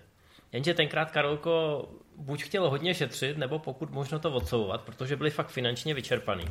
Jenže 0.52 0.75
tenkrát 0.75 1.11
Karolko 1.11 1.88
buď 2.16 2.42
chtěl 2.42 2.71
hodně 2.71 2.95
šetřit, 2.95 3.38
nebo 3.38 3.59
pokud 3.59 3.90
možno 3.90 4.18
to 4.18 4.33
odsouvat, 4.33 4.80
protože 4.80 5.16
byli 5.16 5.30
fakt 5.30 5.49
finančně 5.49 5.95
vyčerpaný. 5.95 6.45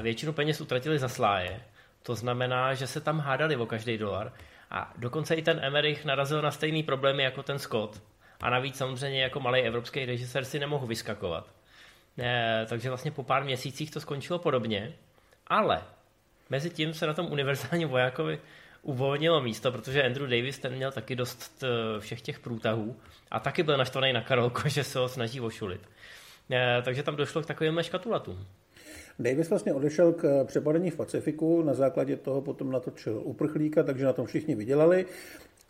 Většinu 0.00 0.32
peněz 0.32 0.60
utratili 0.60 0.98
za 0.98 1.08
sláje, 1.08 1.60
to 2.02 2.14
znamená, 2.14 2.74
že 2.74 2.86
se 2.86 3.00
tam 3.00 3.18
hádali 3.18 3.56
o 3.56 3.66
každý 3.66 3.98
dolar 3.98 4.32
a 4.70 4.92
dokonce 4.96 5.34
i 5.34 5.42
ten 5.42 5.60
Emerich 5.62 6.04
narazil 6.04 6.42
na 6.42 6.50
stejný 6.50 6.82
problémy 6.82 7.22
jako 7.22 7.42
ten 7.42 7.58
Scott, 7.58 8.02
a 8.40 8.50
navíc 8.50 8.76
samozřejmě 8.76 9.22
jako 9.22 9.40
malý 9.40 9.60
evropský 9.60 10.04
režisér 10.04 10.44
si 10.44 10.58
nemohl 10.58 10.86
vyskakovat. 10.86 11.46
E, 12.18 12.66
takže 12.68 12.88
vlastně 12.88 13.10
po 13.10 13.22
pár 13.22 13.44
měsících 13.44 13.90
to 13.90 14.00
skončilo 14.00 14.38
podobně, 14.38 14.92
ale 15.46 15.82
mezi 16.50 16.70
tím 16.70 16.94
se 16.94 17.06
na 17.06 17.14
tom 17.14 17.32
univerzálním 17.32 17.88
vojákovi 17.88 18.40
uvolnilo 18.82 19.40
místo, 19.40 19.72
protože 19.72 20.02
Andrew 20.02 20.30
Davis 20.30 20.58
ten 20.58 20.74
měl 20.74 20.92
taky 20.92 21.16
dost 21.16 21.64
eh, 21.64 22.00
všech 22.00 22.20
těch 22.20 22.40
průtahů 22.40 22.96
a 23.30 23.40
taky 23.40 23.62
byl 23.62 23.76
naštvaný 23.76 24.12
na 24.12 24.20
Karolko, 24.20 24.62
že 24.68 24.84
se 24.84 24.98
ho 24.98 25.08
snaží 25.08 25.40
ošulit. 25.40 25.80
E, 26.50 26.82
takže 26.82 27.02
tam 27.02 27.16
došlo 27.16 27.42
k 27.42 27.46
takovým 27.46 27.82
škatulatům. 27.82 28.46
Davis 29.18 29.50
vlastně 29.50 29.74
odešel 29.74 30.12
k 30.12 30.44
přepadení 30.44 30.90
v 30.90 30.96
Pacifiku, 30.96 31.62
na 31.62 31.74
základě 31.74 32.16
toho 32.16 32.42
potom 32.42 32.72
natočil 32.72 33.20
uprchlíka, 33.24 33.82
takže 33.82 34.04
na 34.04 34.12
tom 34.12 34.26
všichni 34.26 34.54
vydělali. 34.54 35.06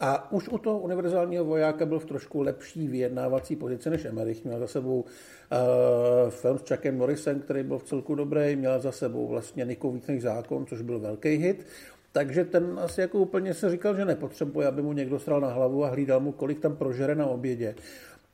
A 0.00 0.33
už 0.33 0.49
u 0.49 0.59
toho 0.59 0.79
univerzálního 0.79 1.45
vojáka 1.45 1.87
byl 1.87 1.99
v 1.99 2.05
trošku 2.05 2.41
lepší 2.41 2.88
vyjednávací 2.88 3.57
pozici 3.57 3.91
než 3.91 4.05
Emerich. 4.05 4.45
Měl 4.45 4.59
za 4.59 4.67
sebou 4.67 5.00
uh, 5.00 6.31
film 6.31 6.59
s 6.59 6.61
Chuckem 6.61 6.99
Norrisem, 6.99 7.41
který 7.41 7.62
byl 7.62 7.79
v 7.79 7.85
celku 7.85 8.15
dobrý, 8.15 8.57
měl 8.57 8.81
za 8.81 8.93
sebou 8.93 9.26
vlastně 9.29 9.65
Nikovítný 9.65 10.21
zákon, 10.21 10.67
což 10.67 10.83
byl 10.83 10.99
velký 10.99 11.29
hit. 11.29 11.67
Takže 12.12 12.45
ten 12.45 12.81
asi 12.83 13.00
jako 13.00 13.19
úplně 13.19 13.55
se 13.55 13.71
říkal, 13.71 13.97
že 13.97 14.05
nepotřebuje, 14.05 14.67
aby 14.67 14.83
mu 14.83 14.93
někdo 14.93 15.19
stral 15.19 15.41
na 15.41 15.49
hlavu 15.49 15.85
a 15.85 15.88
hlídal 15.88 16.21
mu, 16.21 16.33
kolik 16.33 16.61
tam 16.61 16.76
prožere 16.76 17.15
na 17.15 17.26
obědě. 17.26 17.75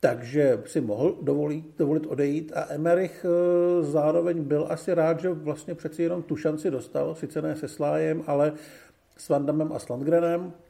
takže 0.01 0.63
si 0.67 0.81
mohl 0.81 1.17
dovolit, 1.23 1.65
dovolit 1.79 2.07
odejít 2.07 2.53
a 2.55 2.67
Emerich 2.75 3.27
eh, 3.29 3.83
zároveň 3.83 4.43
byl 4.43 4.67
asi 4.71 4.95
rád, 4.95 5.21
že 5.21 5.31
vlastně 5.33 5.75
přeci 5.75 6.03
jenom 6.03 6.23
tu 6.23 6.37
šanci 6.37 6.71
dostal, 6.71 7.15
sice 7.15 7.43
ne 7.43 7.57
se 7.57 7.69
Slájem, 7.69 8.23
ale 8.27 8.53
s 9.17 9.29
Vandamem 9.29 9.73
a 9.73 9.79
s 9.79 9.89
Landgrenem 9.89 10.53
v 10.61 10.62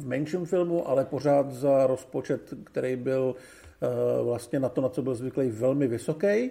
menším 0.00 0.46
filmu, 0.46 0.88
ale 0.88 1.04
pořád 1.04 1.52
za 1.52 1.86
rozpočet, 1.86 2.54
který 2.64 2.96
byl 2.96 3.34
eh, 3.36 4.22
vlastně 4.22 4.60
na 4.60 4.68
to, 4.68 4.80
na 4.80 4.88
co 4.88 5.02
byl 5.02 5.14
zvyklý, 5.14 5.50
velmi 5.50 5.86
vysoký. 5.86 6.50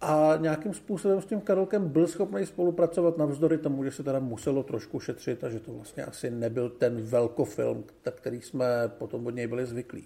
A 0.00 0.32
nějakým 0.40 0.74
způsobem 0.74 1.20
s 1.20 1.26
tím 1.26 1.40
Karolkem 1.40 1.88
byl 1.88 2.06
schopný 2.06 2.46
spolupracovat 2.46 3.18
navzdory 3.18 3.58
tomu, 3.58 3.84
že 3.84 3.90
se 3.90 4.02
teda 4.02 4.18
muselo 4.18 4.62
trošku 4.62 5.00
šetřit 5.00 5.44
a 5.44 5.50
že 5.50 5.60
to 5.60 5.72
vlastně 5.72 6.04
asi 6.04 6.30
nebyl 6.30 6.70
ten 6.70 7.02
velkofilm, 7.02 7.84
který 8.10 8.40
jsme 8.40 8.66
potom 8.98 9.26
od 9.26 9.30
něj 9.30 9.46
byli 9.46 9.66
zvyklí. 9.66 10.04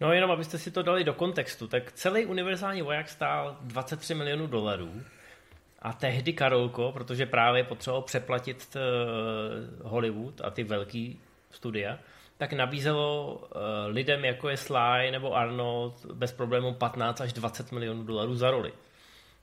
No 0.00 0.12
jenom 0.12 0.30
abyste 0.30 0.58
si 0.58 0.70
to 0.70 0.82
dali 0.82 1.04
do 1.04 1.14
kontextu, 1.14 1.68
tak 1.68 1.92
celý 1.92 2.26
univerzální 2.26 2.82
voják 2.82 3.08
stál 3.08 3.56
23 3.60 4.14
milionů 4.14 4.46
dolarů 4.46 4.90
a 5.82 5.92
tehdy 5.92 6.32
Karolko, 6.32 6.92
protože 6.92 7.26
právě 7.26 7.64
potřeboval 7.64 8.02
přeplatit 8.02 8.76
uh, 8.76 9.90
Hollywood 9.90 10.40
a 10.40 10.50
ty 10.50 10.64
velký 10.64 11.20
studia, 11.50 11.98
tak 12.38 12.52
nabízelo 12.52 13.34
uh, 13.34 13.58
lidem 13.86 14.24
jako 14.24 14.48
je 14.48 14.56
Sly 14.56 15.10
nebo 15.10 15.36
Arnold 15.36 16.06
bez 16.06 16.32
problémů 16.32 16.74
15 16.74 17.20
až 17.20 17.32
20 17.32 17.72
milionů 17.72 18.04
dolarů 18.04 18.34
za 18.34 18.50
roli. 18.50 18.72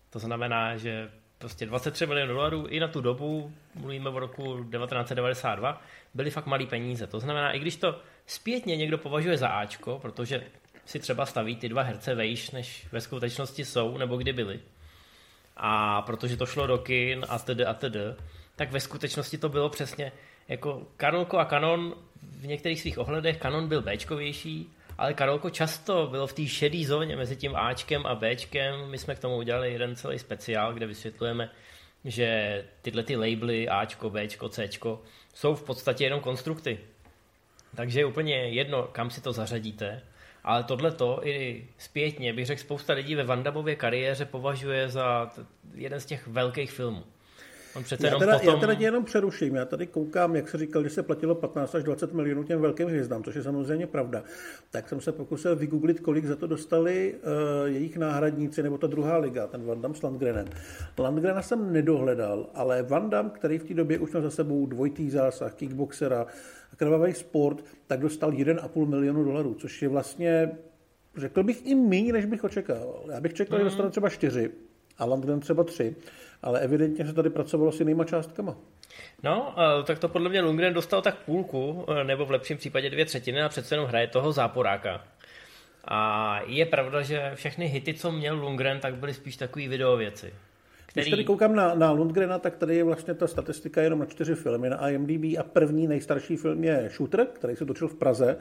To 0.09 0.19
znamená, 0.19 0.77
že 0.77 1.09
prostě 1.37 1.65
23 1.65 2.05
milionů 2.05 2.33
dolarů 2.33 2.67
i 2.67 2.79
na 2.79 2.87
tu 2.87 3.01
dobu, 3.01 3.53
mluvíme 3.75 4.09
o 4.09 4.19
roku 4.19 4.43
1992, 4.43 5.81
byly 6.13 6.31
fakt 6.31 6.45
malý 6.45 6.65
peníze. 6.65 7.07
To 7.07 7.19
znamená, 7.19 7.51
i 7.51 7.59
když 7.59 7.75
to 7.75 8.01
zpětně 8.25 8.77
někdo 8.77 8.97
považuje 8.97 9.37
za 9.37 9.47
Ačko, 9.47 9.99
protože 9.99 10.43
si 10.85 10.99
třeba 10.99 11.25
staví 11.25 11.55
ty 11.55 11.69
dva 11.69 11.81
herce 11.81 12.15
vejš, 12.15 12.51
než 12.51 12.87
ve 12.91 13.01
skutečnosti 13.01 13.65
jsou, 13.65 13.97
nebo 13.97 14.17
kdy 14.17 14.33
byli. 14.33 14.59
A 15.57 16.01
protože 16.01 16.37
to 16.37 16.45
šlo 16.45 16.67
do 16.67 16.77
kin 16.77 17.25
a 17.29 17.39
td. 17.39 17.61
a 17.67 17.73
td. 17.73 17.97
Tak 18.55 18.71
ve 18.71 18.79
skutečnosti 18.79 19.37
to 19.37 19.49
bylo 19.49 19.69
přesně 19.69 20.11
jako 20.47 20.87
Karolko 20.97 21.39
a 21.39 21.45
Canon 21.45 21.95
v 22.21 22.47
některých 22.47 22.81
svých 22.81 22.97
ohledech 22.97 23.37
Canon 23.37 23.67
byl 23.67 23.81
Bčkovější, 23.81 24.69
ale 24.97 25.13
Karolko 25.13 25.49
často 25.49 26.07
bylo 26.07 26.27
v 26.27 26.33
té 26.33 26.47
šedé 26.47 26.85
zóně 26.85 27.15
mezi 27.15 27.35
tím 27.35 27.55
Ačkem 27.55 28.05
a 28.05 28.15
Bčkem. 28.15 28.89
My 28.89 28.97
jsme 28.97 29.15
k 29.15 29.19
tomu 29.19 29.37
udělali 29.37 29.73
jeden 29.73 29.95
celý 29.95 30.19
speciál, 30.19 30.73
kde 30.73 30.85
vysvětlujeme, 30.85 31.49
že 32.05 32.63
tyhle 32.81 33.03
ty 33.03 33.15
labely 33.15 33.69
Ačko, 33.69 34.09
Bčko, 34.09 34.49
Cčko 34.49 35.01
jsou 35.33 35.55
v 35.55 35.63
podstatě 35.63 36.03
jenom 36.03 36.19
konstrukty. 36.19 36.79
Takže 37.75 37.99
je 37.99 38.05
úplně 38.05 38.35
jedno, 38.35 38.83
kam 38.83 39.09
si 39.09 39.21
to 39.21 39.33
zařadíte, 39.33 40.01
ale 40.43 40.63
tohle 40.63 40.91
to 40.91 41.27
i 41.27 41.67
zpětně 41.77 42.33
bych 42.33 42.45
řekl 42.45 42.61
spousta 42.61 42.93
lidí 42.93 43.15
ve 43.15 43.23
Vandabově 43.23 43.75
kariéře 43.75 44.25
považuje 44.25 44.89
za 44.89 45.31
jeden 45.73 45.99
z 45.99 46.05
těch 46.05 46.27
velkých 46.27 46.71
filmů. 46.71 47.03
On 47.77 47.83
přece 47.83 48.07
já, 48.07 48.19
teda, 48.19 48.39
potom... 48.39 48.53
já 48.53 48.59
teda 48.59 48.75
tě 48.75 48.83
jenom 48.83 49.05
přeruším. 49.05 49.55
Já 49.55 49.65
tady 49.65 49.87
koukám, 49.87 50.35
jak 50.35 50.49
se 50.49 50.57
říkal, 50.57 50.83
že 50.83 50.89
se 50.89 51.03
platilo 51.03 51.35
15 51.35 51.75
až 51.75 51.83
20 51.83 52.13
milionů 52.13 52.43
těm 52.43 52.61
velkým 52.61 52.87
hvězdám, 52.87 53.23
což 53.23 53.35
je 53.35 53.43
samozřejmě 53.43 53.87
pravda. 53.87 54.23
Tak 54.71 54.89
jsem 54.89 55.01
se 55.01 55.11
pokusil 55.11 55.55
vygooglit, 55.55 55.99
kolik 55.99 56.25
za 56.25 56.35
to 56.35 56.47
dostali 56.47 57.15
uh, 57.15 57.67
jejich 57.73 57.97
náhradníci, 57.97 58.63
nebo 58.63 58.77
ta 58.77 58.87
druhá 58.87 59.17
liga, 59.17 59.47
ten 59.47 59.65
Van 59.65 59.81
Damme 59.81 59.97
s 59.97 60.01
Landgrenem. 60.01 60.45
Landgrena 60.99 61.41
jsem 61.41 61.73
nedohledal, 61.73 62.49
ale 62.53 62.83
Van 62.83 63.09
Damme, 63.09 63.31
který 63.33 63.57
v 63.57 63.63
té 63.63 63.73
době 63.73 63.99
už 63.99 64.11
měl 64.11 64.21
za 64.21 64.31
sebou 64.31 64.65
dvojitý 64.65 65.09
zásah, 65.09 65.53
kickboxera, 65.53 66.25
krvavý 66.75 67.13
sport, 67.13 67.65
tak 67.87 67.99
dostal 67.99 68.31
1,5 68.31 68.85
milionu 68.85 69.23
dolarů, 69.23 69.53
což 69.53 69.81
je 69.81 69.89
vlastně, 69.89 70.51
řekl 71.17 71.43
bych, 71.43 71.65
i 71.65 71.75
méně, 71.75 72.13
než 72.13 72.25
bych 72.25 72.43
očekával. 72.43 73.03
Já 73.11 73.21
bych 73.21 73.33
čekal, 73.33 73.57
mm. 73.57 73.59
že 73.59 73.65
dostane 73.65 73.89
třeba 73.89 74.09
4 74.09 74.51
a 74.97 75.05
Landgren 75.05 75.39
třeba 75.39 75.63
3, 75.63 75.95
ale 76.41 76.59
evidentně 76.59 77.05
se 77.05 77.13
tady 77.13 77.29
pracovalo 77.29 77.71
s 77.71 77.79
jinýma 77.79 78.03
částkama. 78.03 78.55
No, 79.23 79.55
tak 79.83 79.99
to 79.99 80.09
podle 80.09 80.29
mě 80.29 80.41
Lundgren 80.41 80.73
dostal 80.73 81.01
tak 81.01 81.15
půlku, 81.15 81.85
nebo 82.03 82.25
v 82.25 82.31
lepším 82.31 82.57
případě 82.57 82.89
dvě 82.89 83.05
třetiny 83.05 83.41
a 83.41 83.49
přece 83.49 83.75
jenom 83.75 83.87
hraje 83.87 84.07
toho 84.07 84.31
záporáka. 84.31 85.03
A 85.87 86.39
je 86.45 86.65
pravda, 86.65 87.01
že 87.01 87.31
všechny 87.35 87.67
hity, 87.67 87.93
co 87.93 88.11
měl 88.11 88.35
Lundgren, 88.35 88.79
tak 88.79 88.95
byly 88.95 89.13
spíš 89.13 89.37
takové 89.37 89.67
video 89.67 89.97
věci. 89.97 90.33
Který... 90.85 91.03
Když 91.03 91.11
tady 91.11 91.23
koukám 91.23 91.55
na, 91.55 91.75
na 91.75 91.91
Lundgrena, 91.91 92.39
tak 92.39 92.55
tady 92.55 92.75
je 92.75 92.83
vlastně 92.83 93.13
ta 93.13 93.27
statistika 93.27 93.81
jenom 93.81 93.99
na 93.99 94.05
čtyři 94.05 94.35
filmy 94.35 94.69
na 94.69 94.89
IMDb 94.89 95.39
a 95.39 95.43
první 95.43 95.87
nejstarší 95.87 96.35
film 96.35 96.63
je 96.63 96.89
Shooter, 96.89 97.25
který 97.25 97.55
se 97.55 97.65
točil 97.65 97.87
v 97.87 97.95
Praze, 97.95 98.37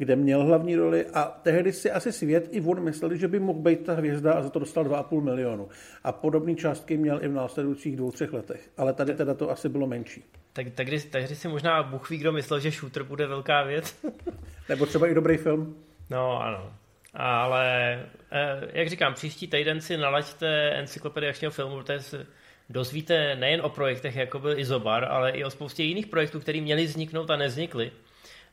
kde 0.00 0.16
měl 0.16 0.44
hlavní 0.44 0.76
roli 0.76 1.06
a 1.14 1.24
tehdy 1.24 1.72
si 1.72 1.90
asi 1.90 2.12
svět 2.12 2.48
i 2.50 2.60
on 2.60 2.84
mysleli, 2.84 3.18
že 3.18 3.28
by 3.28 3.38
mohl 3.38 3.58
být 3.58 3.84
ta 3.86 3.94
hvězda 3.94 4.32
a 4.32 4.42
za 4.42 4.50
to 4.50 4.58
dostal 4.58 4.84
2,5 4.84 5.20
milionu. 5.20 5.68
A 6.04 6.12
podobné 6.12 6.54
částky 6.54 6.96
měl 6.96 7.24
i 7.24 7.28
v 7.28 7.32
následujících 7.32 7.96
dvou, 7.96 8.10
třech 8.10 8.32
letech. 8.32 8.70
Ale 8.76 8.92
tady 8.92 9.14
teda 9.14 9.34
to 9.34 9.50
asi 9.50 9.68
bylo 9.68 9.86
menší. 9.86 10.24
Tak 10.52 10.66
tehdy, 10.74 11.00
tehdy 11.00 11.36
si 11.36 11.48
možná 11.48 11.82
Bůh 11.82 12.10
ví, 12.10 12.18
kdo 12.18 12.32
myslel, 12.32 12.60
že 12.60 12.70
Shooter 12.70 13.02
bude 13.02 13.26
velká 13.26 13.62
věc. 13.62 14.06
Nebo 14.68 14.86
třeba 14.86 15.06
i 15.06 15.14
dobrý 15.14 15.36
film. 15.36 15.76
No 16.10 16.42
ano. 16.42 16.72
Ale 17.14 17.92
eh, 18.32 18.60
jak 18.72 18.88
říkám, 18.88 19.14
příští 19.14 19.48
týden 19.48 19.80
si 19.80 19.96
nalaďte 19.96 20.70
encyklopedii 20.70 21.30
akčního 21.30 21.50
filmu, 21.50 21.76
protože 21.76 22.00
se 22.00 22.26
dozvíte 22.70 23.36
nejen 23.36 23.60
o 23.60 23.68
projektech, 23.68 24.16
jako 24.16 24.38
byl 24.38 24.58
Izobar, 24.58 25.04
ale 25.04 25.30
i 25.30 25.44
o 25.44 25.50
spoustě 25.50 25.82
jiných 25.82 26.06
projektů, 26.06 26.40
které 26.40 26.60
měly 26.60 26.84
vzniknout 26.84 27.30
a 27.30 27.36
neznikly. 27.36 27.90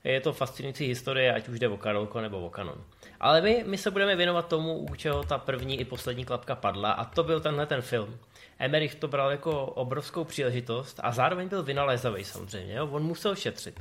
Je 0.03 0.21
to 0.21 0.33
fascinující 0.33 0.87
historie, 0.87 1.33
ať 1.33 1.47
už 1.47 1.59
jde 1.59 1.67
o 1.67 1.77
Karolko 1.77 2.21
nebo 2.21 2.45
o 2.45 2.49
Kanon. 2.49 2.83
Ale 3.19 3.41
my, 3.41 3.63
my 3.67 3.77
se 3.77 3.91
budeme 3.91 4.15
věnovat 4.15 4.47
tomu, 4.47 4.77
u 4.77 4.95
čeho 4.95 5.23
ta 5.23 5.37
první 5.37 5.79
i 5.79 5.85
poslední 5.85 6.25
klapka 6.25 6.55
padla 6.55 6.91
a 6.91 7.05
to 7.05 7.23
byl 7.23 7.39
tenhle 7.39 7.65
ten 7.65 7.81
film. 7.81 8.17
Emmerich 8.59 8.95
to 8.95 9.07
bral 9.07 9.31
jako 9.31 9.65
obrovskou 9.65 10.23
příležitost 10.23 10.99
a 11.03 11.11
zároveň 11.11 11.47
byl 11.47 11.63
vynalézavý 11.63 12.23
samozřejmě. 12.23 12.75
Jo? 12.75 12.87
On 12.91 13.03
musel 13.03 13.35
šetřit 13.35 13.79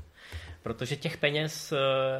protože 0.66 0.96
těch 0.96 1.16
peněz 1.16 1.72
eh, 1.72 1.78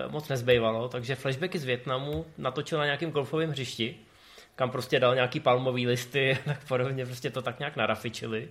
moc 0.09 0.29
nezbývalo, 0.29 0.89
takže 0.89 1.15
flashbacky 1.15 1.59
z 1.59 1.65
Větnamu 1.65 2.27
natočil 2.39 2.79
na 2.79 2.85
nějakém 2.85 3.11
golfovém 3.11 3.51
hřišti, 3.51 3.97
kam 4.55 4.71
prostě 4.71 5.01
dal 5.01 5.15
nějaký 5.15 5.41
palmový 5.41 5.87
listy 5.87 6.33
a 6.33 6.45
tak 6.45 6.69
podobně, 6.69 7.07
prostě 7.07 7.31
to 7.31 7.43
tak 7.43 7.59
nějak 7.59 7.77
narafičili. 7.77 8.49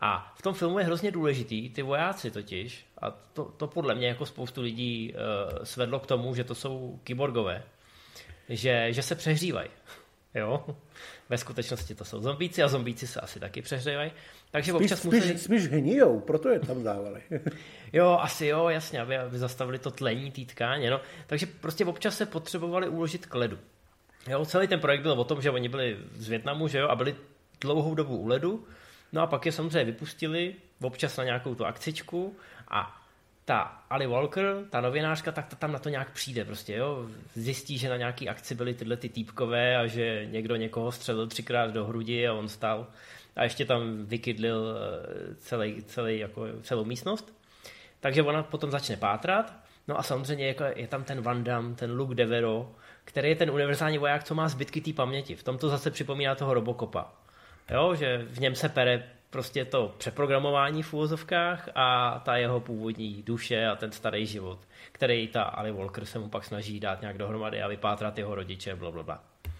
A 0.00 0.32
v 0.36 0.42
tom 0.42 0.54
filmu 0.54 0.78
je 0.78 0.84
hrozně 0.84 1.10
důležitý, 1.10 1.70
ty 1.70 1.82
vojáci 1.82 2.30
totiž, 2.30 2.86
a 3.02 3.10
to, 3.10 3.44
to 3.44 3.66
podle 3.66 3.94
mě 3.94 4.08
jako 4.08 4.26
spoustu 4.26 4.62
lidí 4.62 5.14
uh, 5.14 5.64
svedlo 5.64 6.00
k 6.00 6.06
tomu, 6.06 6.34
že 6.34 6.44
to 6.44 6.54
jsou 6.54 7.00
kyborgové, 7.04 7.62
že, 8.48 8.92
že 8.92 9.02
se 9.02 9.14
přehřívají. 9.14 9.70
Jo? 10.34 10.64
Ve 11.28 11.38
skutečnosti 11.38 11.94
to 11.94 12.04
jsou 12.04 12.20
zombíci 12.20 12.62
a 12.62 12.68
zombíci 12.68 13.06
se 13.06 13.20
asi 13.20 13.40
taky 13.40 13.62
přehřívají. 13.62 14.12
Takže 14.50 14.72
spíš, 14.72 14.82
občas 14.82 15.04
museli... 15.04 15.22
spíš, 15.22 15.40
spíš 15.40 15.68
hnijou, 15.68 16.20
proto 16.20 16.48
je 16.48 16.60
tam 16.60 16.82
dávali. 16.82 17.22
jo, 17.92 18.18
asi 18.20 18.46
jo, 18.46 18.68
jasně, 18.68 19.00
aby, 19.00 19.18
aby 19.18 19.38
zastavili 19.38 19.78
to 19.78 19.90
tlení 19.90 20.30
té 20.30 20.44
tkáně. 20.44 20.90
No. 20.90 21.00
Takže 21.26 21.46
prostě 21.46 21.84
občas 21.84 22.16
se 22.16 22.26
potřebovali 22.26 22.88
uložit 22.88 23.26
k 23.26 23.34
ledu. 23.34 23.58
Jo, 24.28 24.44
celý 24.44 24.68
ten 24.68 24.80
projekt 24.80 25.02
byl 25.02 25.12
o 25.12 25.24
tom, 25.24 25.42
že 25.42 25.50
oni 25.50 25.68
byli 25.68 25.96
z 26.14 26.28
Větnamu 26.28 26.68
že 26.68 26.78
jo, 26.78 26.88
a 26.88 26.96
byli 26.96 27.16
dlouhou 27.60 27.94
dobu 27.94 28.16
u 28.16 28.26
ledu, 28.26 28.66
no 29.12 29.22
a 29.22 29.26
pak 29.26 29.46
je 29.46 29.52
samozřejmě 29.52 29.84
vypustili 29.84 30.54
občas 30.82 31.16
na 31.16 31.24
nějakou 31.24 31.54
tu 31.54 31.64
akcičku 31.64 32.36
a 32.68 33.00
ta 33.44 33.82
Ali 33.90 34.06
Walker, 34.06 34.56
ta 34.70 34.80
novinářka, 34.80 35.32
tak 35.32 35.46
ta 35.46 35.56
tam 35.56 35.72
na 35.72 35.78
to 35.78 35.88
nějak 35.88 36.12
přijde 36.12 36.44
prostě, 36.44 36.74
jo. 36.74 37.06
Zjistí, 37.34 37.78
že 37.78 37.88
na 37.88 37.96
nějaký 37.96 38.28
akci 38.28 38.54
byly 38.54 38.74
tyhle 38.74 38.96
ty 38.96 39.08
týpkové 39.08 39.76
a 39.76 39.86
že 39.86 40.26
někdo 40.30 40.56
někoho 40.56 40.92
střelil 40.92 41.26
třikrát 41.26 41.70
do 41.70 41.84
hrudi 41.84 42.28
a 42.28 42.32
on 42.32 42.48
stal 42.48 42.86
a 43.36 43.44
ještě 43.44 43.64
tam 43.64 44.04
vykydlil 44.06 44.76
eh, 44.76 45.34
celý, 45.34 45.82
celý, 45.82 46.18
jako, 46.18 46.46
celou 46.62 46.84
místnost. 46.84 47.34
Takže 48.00 48.22
ona 48.22 48.42
potom 48.42 48.70
začne 48.70 48.96
pátrat. 48.96 49.54
No 49.88 49.98
a 49.98 50.02
samozřejmě 50.02 50.46
jako 50.46 50.64
je 50.76 50.88
tam 50.88 51.04
ten 51.04 51.20
Van 51.20 51.44
Damme, 51.44 51.74
ten 51.74 51.92
Luke 51.92 52.14
Devero, 52.14 52.72
který 53.04 53.28
je 53.28 53.36
ten 53.36 53.50
univerzální 53.50 53.98
voják, 53.98 54.24
co 54.24 54.34
má 54.34 54.48
zbytky 54.48 54.80
té 54.80 54.92
paměti. 54.92 55.36
V 55.36 55.42
tomto 55.42 55.68
zase 55.68 55.90
připomíná 55.90 56.34
toho 56.34 56.54
Robocopa. 56.54 57.12
Jo, 57.70 57.94
že 57.94 58.18
v 58.18 58.40
něm 58.40 58.54
se 58.54 58.68
pere 58.68 59.02
prostě 59.30 59.64
to 59.64 59.94
přeprogramování 59.98 60.82
v 60.82 60.94
úvozovkách 60.94 61.68
a 61.74 62.18
ta 62.24 62.36
jeho 62.36 62.60
původní 62.60 63.22
duše 63.22 63.66
a 63.66 63.76
ten 63.76 63.92
starý 63.92 64.26
život, 64.26 64.58
který 64.92 65.28
ta 65.28 65.42
Ali 65.42 65.72
Walker 65.72 66.04
se 66.04 66.18
mu 66.18 66.28
pak 66.28 66.44
snaží 66.44 66.80
dát 66.80 67.00
nějak 67.00 67.18
dohromady 67.18 67.62
a 67.62 67.68
vypátrat 67.68 68.18
jeho 68.18 68.34
rodiče, 68.34 68.76
blablabla. 68.76 69.02
Bla, 69.02 69.14
bla. 69.14 69.54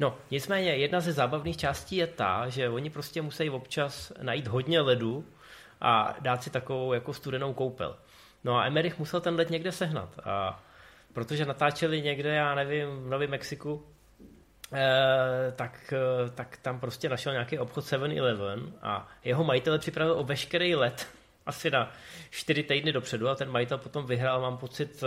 No, 0.00 0.16
nicméně 0.30 0.70
jedna 0.70 1.00
ze 1.00 1.12
zábavných 1.12 1.56
částí 1.56 1.96
je 1.96 2.06
ta, 2.06 2.48
že 2.48 2.68
oni 2.68 2.90
prostě 2.90 3.22
musí 3.22 3.50
občas 3.50 4.12
najít 4.22 4.46
hodně 4.46 4.80
ledu 4.80 5.24
a 5.80 6.16
dát 6.20 6.42
si 6.42 6.50
takovou 6.50 6.92
jako 6.92 7.12
studenou 7.12 7.52
koupel. 7.52 7.96
No 8.44 8.56
a 8.56 8.66
Emerich 8.66 8.98
musel 8.98 9.20
ten 9.20 9.34
led 9.34 9.50
někde 9.50 9.72
sehnat. 9.72 10.18
A 10.24 10.62
protože 11.12 11.44
natáčeli 11.44 12.02
někde, 12.02 12.34
já 12.34 12.54
nevím, 12.54 12.88
v 12.88 13.10
Novém 13.10 13.30
Mexiku, 13.30 13.86
eh, 14.72 15.52
tak, 15.56 15.94
eh, 15.96 16.30
tak 16.30 16.56
tam 16.62 16.80
prostě 16.80 17.08
našel 17.08 17.32
nějaký 17.32 17.58
obchod 17.58 17.84
7-Eleven 17.84 18.72
a 18.82 19.08
jeho 19.24 19.44
majitel 19.44 19.78
připravil 19.78 20.18
o 20.18 20.24
veškerý 20.24 20.74
let 20.74 21.06
asi 21.46 21.70
na 21.70 21.92
čtyři 22.30 22.62
týdny 22.62 22.92
dopředu 22.92 23.28
a 23.28 23.34
ten 23.34 23.50
majitel 23.50 23.78
potom 23.78 24.06
vyhrál, 24.06 24.40
mám 24.40 24.56
pocit, 24.56 25.04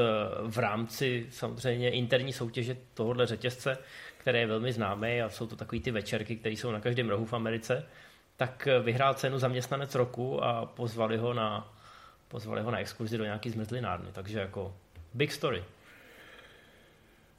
v 0.48 0.58
rámci 0.58 1.28
samozřejmě 1.30 1.92
interní 1.92 2.34
soutěže 2.34 2.78
tohohle 2.94 3.26
řetězce, 3.26 3.78
které 4.18 4.40
je 4.40 4.48
velmi 4.48 4.74
známé 4.74 5.22
a 5.22 5.30
jsou 5.30 5.48
to 5.48 5.56
takový 5.56 5.82
ty 5.82 5.92
večerky, 5.92 6.36
které 6.36 6.54
jsou 6.54 6.72
na 6.72 6.80
každém 6.80 7.10
rohu 7.10 7.26
v 7.26 7.34
Americe, 7.34 7.86
tak 8.38 8.68
vyhrál 8.84 9.14
cenu 9.14 9.40
zaměstnanec 9.40 9.96
roku 9.96 10.44
a 10.44 10.66
pozvali 10.66 11.18
ho 11.18 11.34
na, 11.34 11.74
pozvali 12.28 12.62
ho 12.62 12.72
na 12.72 12.80
exkurzi 12.80 13.18
do 13.18 13.24
nějaký 13.24 13.50
zmrzlinárny. 13.50 14.12
Takže 14.12 14.40
jako 14.40 14.76
big 15.14 15.32
story. 15.32 15.64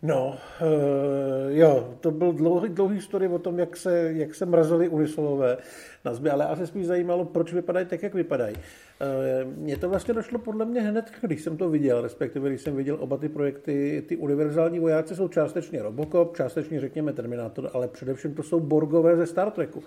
No, 0.07 0.37
uh, 0.61 1.57
jo, 1.57 1.97
to 2.01 2.11
byl 2.11 2.33
dlouhý, 2.33 2.69
dlouhý 2.69 3.01
story 3.01 3.29
o 3.29 3.39
tom, 3.39 3.59
jak 3.59 3.77
se, 3.77 4.13
jak 4.13 4.35
se 4.35 4.47
mrazily 4.47 4.89
unisolové 4.89 5.57
na 6.05 6.15
zby, 6.15 6.31
ale 6.31 6.47
asi 6.47 6.67
spíš 6.67 6.87
zajímalo, 6.87 7.25
proč 7.25 7.53
vypadají 7.53 7.87
tak, 7.87 8.03
jak 8.03 8.15
vypadají. 8.15 8.57
Uh, 9.01 9.53
mně 9.57 9.77
to 9.77 9.89
vlastně 9.89 10.15
došlo 10.15 10.39
podle 10.39 10.65
mě 10.65 10.81
hned, 10.81 11.11
když 11.21 11.43
jsem 11.43 11.57
to 11.57 11.71
viděl, 11.71 12.01
respektive 12.01 12.49
když 12.49 12.61
jsem 12.61 12.77
viděl 12.77 12.97
oba 13.01 13.17
ty 13.17 13.29
projekty, 13.29 14.05
ty 14.09 14.17
univerzální 14.17 14.79
vojáci 14.79 15.17
jsou 15.17 15.29
částečně 15.29 15.83
Robocop, 15.83 16.37
částečně 16.37 16.81
řekněme 16.81 17.13
Terminator, 17.13 17.71
ale 17.73 17.89
především 17.89 18.35
to 18.35 18.43
jsou 18.43 18.61
Borgové 18.61 19.17
ze 19.17 19.27
Star 19.27 19.51
Treku. 19.51 19.83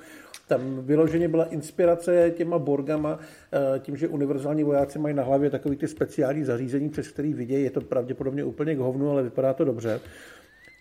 Tam 0.47 0.79
vyloženě 0.85 1.27
byla 1.27 1.45
inspirace 1.45 2.33
těma 2.37 2.59
Borgama, 2.59 3.13
uh, 3.13 3.79
tím, 3.79 3.97
že 3.97 4.07
univerzální 4.07 4.63
vojáci 4.63 4.99
mají 4.99 5.15
na 5.15 5.23
hlavě 5.23 5.49
takový 5.49 5.77
ty 5.77 5.87
speciální 5.87 6.43
zařízení, 6.43 6.89
přes 6.89 7.07
který 7.07 7.33
vidějí, 7.33 7.63
je 7.63 7.71
to 7.71 7.81
pravděpodobně 7.81 8.43
úplně 8.43 8.75
k 8.75 8.79
hovnu, 8.79 9.11
ale 9.11 9.23
vypadá 9.23 9.53
to 9.53 9.65
dobře. 9.65 9.99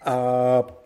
A 0.04 0.85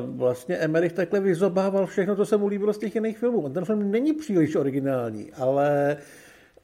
vlastně 0.00 0.56
Emmerich 0.56 0.92
takhle 0.92 1.20
vyzobával 1.20 1.86
všechno, 1.86 2.16
co 2.16 2.26
se 2.26 2.36
mu 2.36 2.46
líbilo 2.46 2.72
z 2.72 2.78
těch 2.78 2.94
jiných 2.94 3.18
filmů. 3.18 3.48
Ten 3.48 3.64
film 3.64 3.90
není 3.90 4.12
příliš 4.12 4.56
originální, 4.56 5.32
ale, 5.32 5.96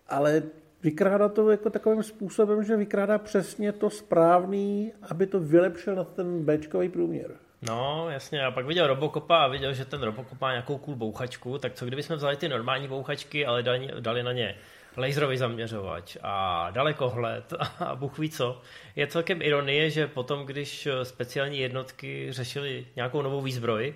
ale 0.09 0.43
vykrádá 0.83 1.29
to 1.29 1.51
jako 1.51 1.71
takovým 1.71 2.03
způsobem, 2.03 2.65
že 2.65 2.77
vykrádá 2.77 3.19
přesně 3.19 3.73
to 3.73 3.91
správný, 3.91 4.93
aby 5.11 5.27
to 5.27 5.41
vylepšil 5.41 5.95
na 5.95 6.05
ten 6.05 6.45
Bčkový 6.45 6.89
průměr. 6.89 7.31
No, 7.63 8.07
jasně, 8.11 8.45
a 8.45 8.51
pak 8.51 8.67
viděl 8.67 8.87
Robocopa 8.87 9.37
a 9.37 9.49
viděl, 9.49 9.73
že 9.73 9.85
ten 9.85 10.03
Robocop 10.03 10.41
má 10.41 10.51
nějakou 10.51 10.79
cool 10.79 10.97
bouchačku, 10.97 11.59
tak 11.59 11.75
co 11.75 11.87
kdybychom 11.87 12.17
vzali 12.17 12.37
ty 12.37 12.49
normální 12.49 12.89
bouchačky, 12.89 13.47
ale 13.47 13.63
dali, 13.63 13.91
dali 14.01 14.23
na 14.23 14.33
ně 14.33 14.55
laserový 14.97 15.37
zaměřovač 15.37 16.17
a 16.23 16.71
dalekohled 16.71 17.53
a 17.79 17.95
Bůh 17.97 18.19
ví 18.19 18.31
co. 18.31 18.61
Je 18.97 19.07
celkem 19.07 19.43
ironie, 19.43 19.91
že 19.91 20.07
potom, 20.07 20.47
když 20.47 20.89
speciální 21.03 21.59
jednotky 21.59 22.27
řešili 22.31 22.87
nějakou 22.97 23.23
novou 23.23 23.41
výzbroj, 23.41 23.95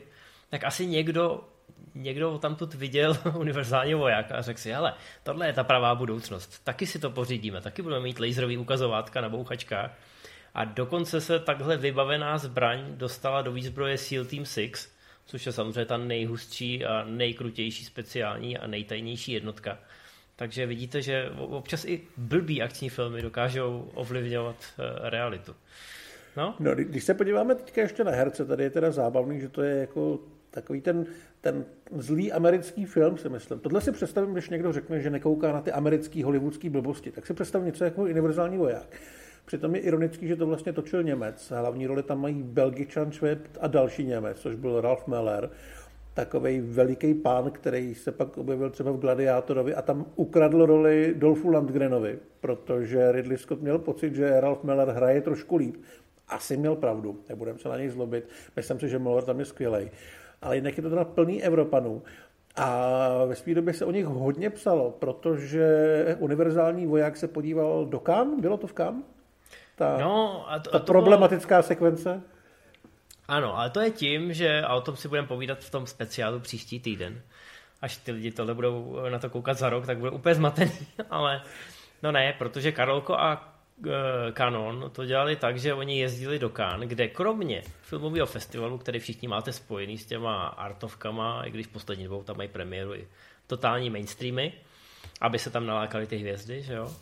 tak 0.50 0.64
asi 0.64 0.86
někdo 0.86 1.44
někdo 1.94 2.38
tam 2.38 2.56
tu 2.56 2.68
viděl 2.74 3.16
univerzální 3.34 3.94
vojáka 3.94 4.36
a 4.36 4.42
řekl 4.42 4.60
si, 4.60 4.74
ale 4.74 4.94
tohle 5.22 5.46
je 5.46 5.52
ta 5.52 5.64
pravá 5.64 5.94
budoucnost, 5.94 6.64
taky 6.64 6.86
si 6.86 6.98
to 6.98 7.10
pořídíme, 7.10 7.60
taky 7.60 7.82
budeme 7.82 8.02
mít 8.02 8.20
laserový 8.20 8.58
ukazovátka 8.58 9.20
na 9.20 9.28
bouchačkách. 9.28 9.98
A 10.54 10.64
dokonce 10.64 11.20
se 11.20 11.38
takhle 11.38 11.76
vybavená 11.76 12.38
zbraň 12.38 12.84
dostala 12.96 13.42
do 13.42 13.52
výzbroje 13.52 13.98
SEAL 13.98 14.24
Team 14.24 14.44
6, 14.44 14.96
což 15.26 15.46
je 15.46 15.52
samozřejmě 15.52 15.84
ta 15.84 15.96
nejhustší 15.96 16.84
a 16.84 17.04
nejkrutější 17.04 17.84
speciální 17.84 18.58
a 18.58 18.66
nejtajnější 18.66 19.32
jednotka. 19.32 19.78
Takže 20.40 20.66
vidíte, 20.66 21.02
že 21.02 21.30
občas 21.38 21.84
i 21.84 22.00
blbý 22.16 22.62
akční 22.62 22.88
filmy 22.88 23.22
dokážou 23.22 23.90
ovlivňovat 23.94 24.56
eh, 24.56 25.10
realitu. 25.10 25.54
No? 26.36 26.54
no, 26.60 26.74
když 26.74 27.04
se 27.04 27.14
podíváme 27.14 27.54
teďka 27.54 27.80
ještě 27.80 28.04
na 28.04 28.10
herce, 28.10 28.44
tady 28.44 28.64
je 28.64 28.70
teda 28.70 28.90
zábavný, 28.90 29.40
že 29.40 29.48
to 29.48 29.62
je 29.62 29.76
jako 29.76 30.18
takový 30.50 30.80
ten, 30.80 31.06
ten 31.40 31.64
zlý 31.92 32.32
americký 32.32 32.84
film, 32.84 33.18
si 33.18 33.28
myslím. 33.28 33.60
Tohle 33.60 33.80
si 33.80 33.92
představím, 33.92 34.32
když 34.32 34.48
někdo 34.48 34.72
řekne, 34.72 35.00
že 35.00 35.10
nekouká 35.10 35.52
na 35.52 35.60
ty 35.60 35.72
americké 35.72 36.24
hollywoodské 36.24 36.70
blbosti, 36.70 37.10
tak 37.10 37.26
si 37.26 37.34
představím 37.34 37.66
něco 37.66 37.84
jako 37.84 38.02
univerzální 38.02 38.58
voják. 38.58 38.96
Přitom 39.44 39.74
je 39.74 39.80
ironický, 39.80 40.28
že 40.28 40.36
to 40.36 40.46
vlastně 40.46 40.72
točil 40.72 41.02
Němec. 41.02 41.52
Hlavní 41.56 41.86
roli 41.86 42.02
tam 42.02 42.20
mají 42.20 42.42
Belgičan, 42.42 43.12
Švéd 43.12 43.58
a 43.60 43.66
další 43.66 44.04
Němec, 44.04 44.40
což 44.40 44.54
byl 44.54 44.80
Ralph 44.80 45.06
Meller 45.06 45.50
takový 46.14 46.60
veliký 46.60 47.14
pán, 47.14 47.50
který 47.50 47.94
se 47.94 48.12
pak 48.12 48.38
objevil 48.38 48.70
třeba 48.70 48.90
v 48.90 48.98
Gladiátorovi 48.98 49.74
a 49.74 49.82
tam 49.82 50.06
ukradl 50.16 50.66
roli 50.66 51.14
Dolfu 51.16 51.50
Landgrenovi, 51.50 52.18
protože 52.40 53.12
Ridley 53.12 53.38
Scott 53.38 53.60
měl 53.60 53.78
pocit, 53.78 54.14
že 54.14 54.40
Ralph 54.40 54.64
Meller 54.64 54.88
hraje 54.88 55.20
trošku 55.20 55.56
líp. 55.56 55.76
Asi 56.28 56.56
měl 56.56 56.76
pravdu, 56.76 57.20
nebudem 57.28 57.58
se 57.58 57.68
na 57.68 57.76
něj 57.76 57.88
zlobit. 57.88 58.28
Myslím 58.56 58.80
si, 58.80 58.88
že 58.88 58.98
Meller 58.98 59.24
tam 59.24 59.38
je 59.38 59.44
skvělý. 59.44 59.90
Ale 60.42 60.56
jinak 60.56 60.76
je 60.76 60.82
to 60.82 60.90
teda 60.90 61.04
plný 61.04 61.42
Evropanů. 61.42 62.02
A 62.56 63.24
ve 63.24 63.36
své 63.36 63.54
době 63.54 63.74
se 63.74 63.84
o 63.84 63.90
nich 63.90 64.06
hodně 64.06 64.50
psalo, 64.50 64.90
protože 64.90 66.16
univerzální 66.18 66.86
voják 66.86 67.16
se 67.16 67.28
podíval 67.28 67.86
do 67.86 68.00
Kan, 68.00 68.40
bylo 68.40 68.56
to 68.56 68.66
v 68.66 68.72
Kan? 68.72 69.02
Ta, 69.76 69.96
no, 70.00 70.44
a 70.52 70.58
to, 70.58 70.70
ta 70.70 70.76
a 70.76 70.80
to 70.80 70.86
problematická 70.86 71.54
bylo... 71.54 71.62
sekvence? 71.62 72.22
Ano, 73.30 73.58
ale 73.58 73.70
to 73.70 73.80
je 73.80 73.90
tím, 73.90 74.32
že, 74.32 74.62
a 74.62 74.74
o 74.74 74.80
tom 74.80 74.96
si 74.96 75.08
budeme 75.08 75.28
povídat 75.28 75.58
v 75.58 75.70
tom 75.70 75.86
speciálu 75.86 76.40
příští 76.40 76.80
týden, 76.80 77.22
až 77.82 77.96
ty 77.96 78.12
lidi 78.12 78.30
tohle 78.30 78.54
budou 78.54 78.98
na 79.10 79.18
to 79.18 79.30
koukat 79.30 79.58
za 79.58 79.70
rok, 79.70 79.86
tak 79.86 79.98
bude 79.98 80.10
úplně 80.10 80.34
zmatený, 80.34 80.72
ale 81.10 81.42
no 82.02 82.12
ne, 82.12 82.34
protože 82.38 82.72
Karolko 82.72 83.14
a 83.14 83.54
Canon 84.36 84.90
to 84.92 85.04
dělali 85.04 85.36
tak, 85.36 85.58
že 85.58 85.74
oni 85.74 86.00
jezdili 86.00 86.38
do 86.38 86.48
Cannes, 86.48 86.88
kde 86.88 87.08
kromě 87.08 87.62
filmového 87.82 88.26
festivalu, 88.26 88.78
který 88.78 88.98
všichni 88.98 89.28
máte 89.28 89.52
spojený 89.52 89.98
s 89.98 90.06
těma 90.06 90.46
artovkama, 90.46 91.42
i 91.44 91.50
když 91.50 91.66
poslední 91.66 92.04
dobou 92.04 92.22
tam 92.22 92.36
mají 92.36 92.48
premiéru 92.48 92.94
i 92.94 93.08
totální 93.46 93.90
mainstreamy, 93.90 94.52
aby 95.20 95.38
se 95.38 95.50
tam 95.50 95.66
nalákali 95.66 96.06
ty 96.06 96.16
hvězdy, 96.16 96.62
že 96.62 96.74
jo? 96.74 96.94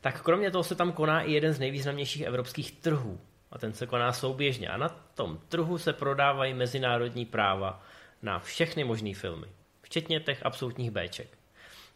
Tak 0.00 0.22
kromě 0.22 0.50
toho 0.50 0.64
se 0.64 0.74
tam 0.74 0.92
koná 0.92 1.22
i 1.22 1.32
jeden 1.32 1.52
z 1.52 1.58
nejvýznamnějších 1.58 2.22
evropských 2.22 2.72
trhů, 2.72 3.20
a 3.52 3.58
ten 3.58 3.72
se 3.72 3.86
koná 3.86 4.12
souběžně. 4.12 4.68
A 4.68 4.76
na 4.76 4.88
tom 4.88 5.38
trhu 5.48 5.78
se 5.78 5.92
prodávají 5.92 6.54
mezinárodní 6.54 7.26
práva 7.26 7.82
na 8.22 8.38
všechny 8.38 8.84
možné 8.84 9.14
filmy, 9.14 9.46
včetně 9.82 10.20
těch 10.20 10.46
absolutních 10.46 10.90
Bček. 10.90 11.38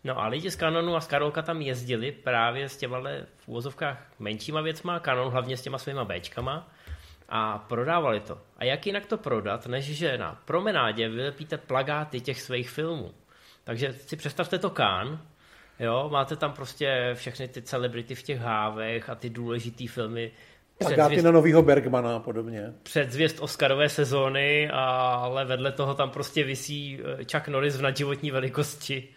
No 0.05 0.19
a 0.19 0.27
lidi 0.27 0.51
z 0.51 0.57
Canonu 0.57 0.97
a 0.97 1.01
z 1.01 1.07
Karolka 1.07 1.43
tam 1.43 1.61
jezdili 1.61 2.12
právě 2.12 2.69
s 2.69 2.77
těma 2.77 3.01
v 3.37 3.49
úvozovkách 3.49 4.12
menšíma 4.19 4.61
věcma, 4.61 5.01
Canon 5.01 5.33
hlavně 5.33 5.57
s 5.57 5.62
těma 5.62 5.79
svýma 5.79 6.05
Bčkama 6.05 6.69
a 7.29 7.59
prodávali 7.59 8.21
to. 8.21 8.38
A 8.57 8.65
jak 8.65 8.87
jinak 8.87 9.07
to 9.07 9.19
prodat, 9.19 9.67
než 9.67 9.85
že 9.85 10.19
na 10.19 10.41
promenádě 10.45 11.09
vylepíte 11.09 11.59
plagáty 11.59 12.21
těch 12.21 12.41
svých 12.41 12.71
filmů. 12.71 13.15
Takže 13.65 13.93
si 13.93 14.17
představte 14.17 14.59
to 14.59 14.71
Kán, 14.71 15.21
jo, 15.81 16.09
máte 16.12 16.37
tam 16.37 16.53
prostě 16.53 17.11
všechny 17.15 17.49
ty 17.49 17.62
celebrity 17.62 18.15
v 18.15 18.23
těch 18.23 18.38
hávech 18.38 19.11
a 19.11 19.15
ty 19.15 19.31
důležitý 19.31 19.87
filmy, 19.87 20.33
Plakáty 20.83 21.23
na 21.23 21.31
novýho 21.31 21.62
Bergmana 21.62 22.16
a 22.16 22.18
podobně. 22.18 22.73
Předzvěst 22.83 23.40
Oscarové 23.40 23.88
sezóny, 23.88 24.71
ale 24.71 25.45
vedle 25.45 25.73
toho 25.73 25.95
tam 25.95 26.11
prostě 26.11 26.45
visí 26.45 27.01
eh, 27.01 27.25
Chuck 27.33 27.49
Norris 27.49 27.77
v 27.77 27.83
nadživotní 27.83 28.31
velikosti, 28.31 29.09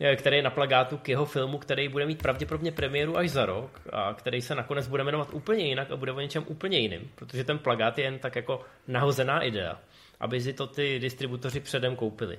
eh, 0.00 0.16
který 0.16 0.36
je 0.36 0.42
na 0.42 0.50
plagátu 0.50 0.96
k 0.96 1.08
jeho 1.08 1.26
filmu, 1.26 1.58
který 1.58 1.88
bude 1.88 2.06
mít 2.06 2.22
pravděpodobně 2.22 2.72
premiéru 2.72 3.16
až 3.16 3.30
za 3.30 3.46
rok 3.46 3.80
a 3.92 4.14
který 4.14 4.42
se 4.42 4.54
nakonec 4.54 4.88
bude 4.88 5.04
jmenovat 5.04 5.28
úplně 5.32 5.64
jinak 5.64 5.90
a 5.90 5.96
bude 5.96 6.12
o 6.12 6.20
něčem 6.20 6.44
úplně 6.46 6.78
jiným, 6.78 7.10
protože 7.14 7.44
ten 7.44 7.58
plagát 7.58 7.98
je 7.98 8.04
jen 8.04 8.18
tak 8.18 8.36
jako 8.36 8.60
nahozená 8.88 9.42
idea, 9.42 9.78
aby 10.20 10.40
si 10.40 10.52
to 10.52 10.66
ty 10.66 10.98
distributoři 10.98 11.60
předem 11.60 11.96
koupili. 11.96 12.38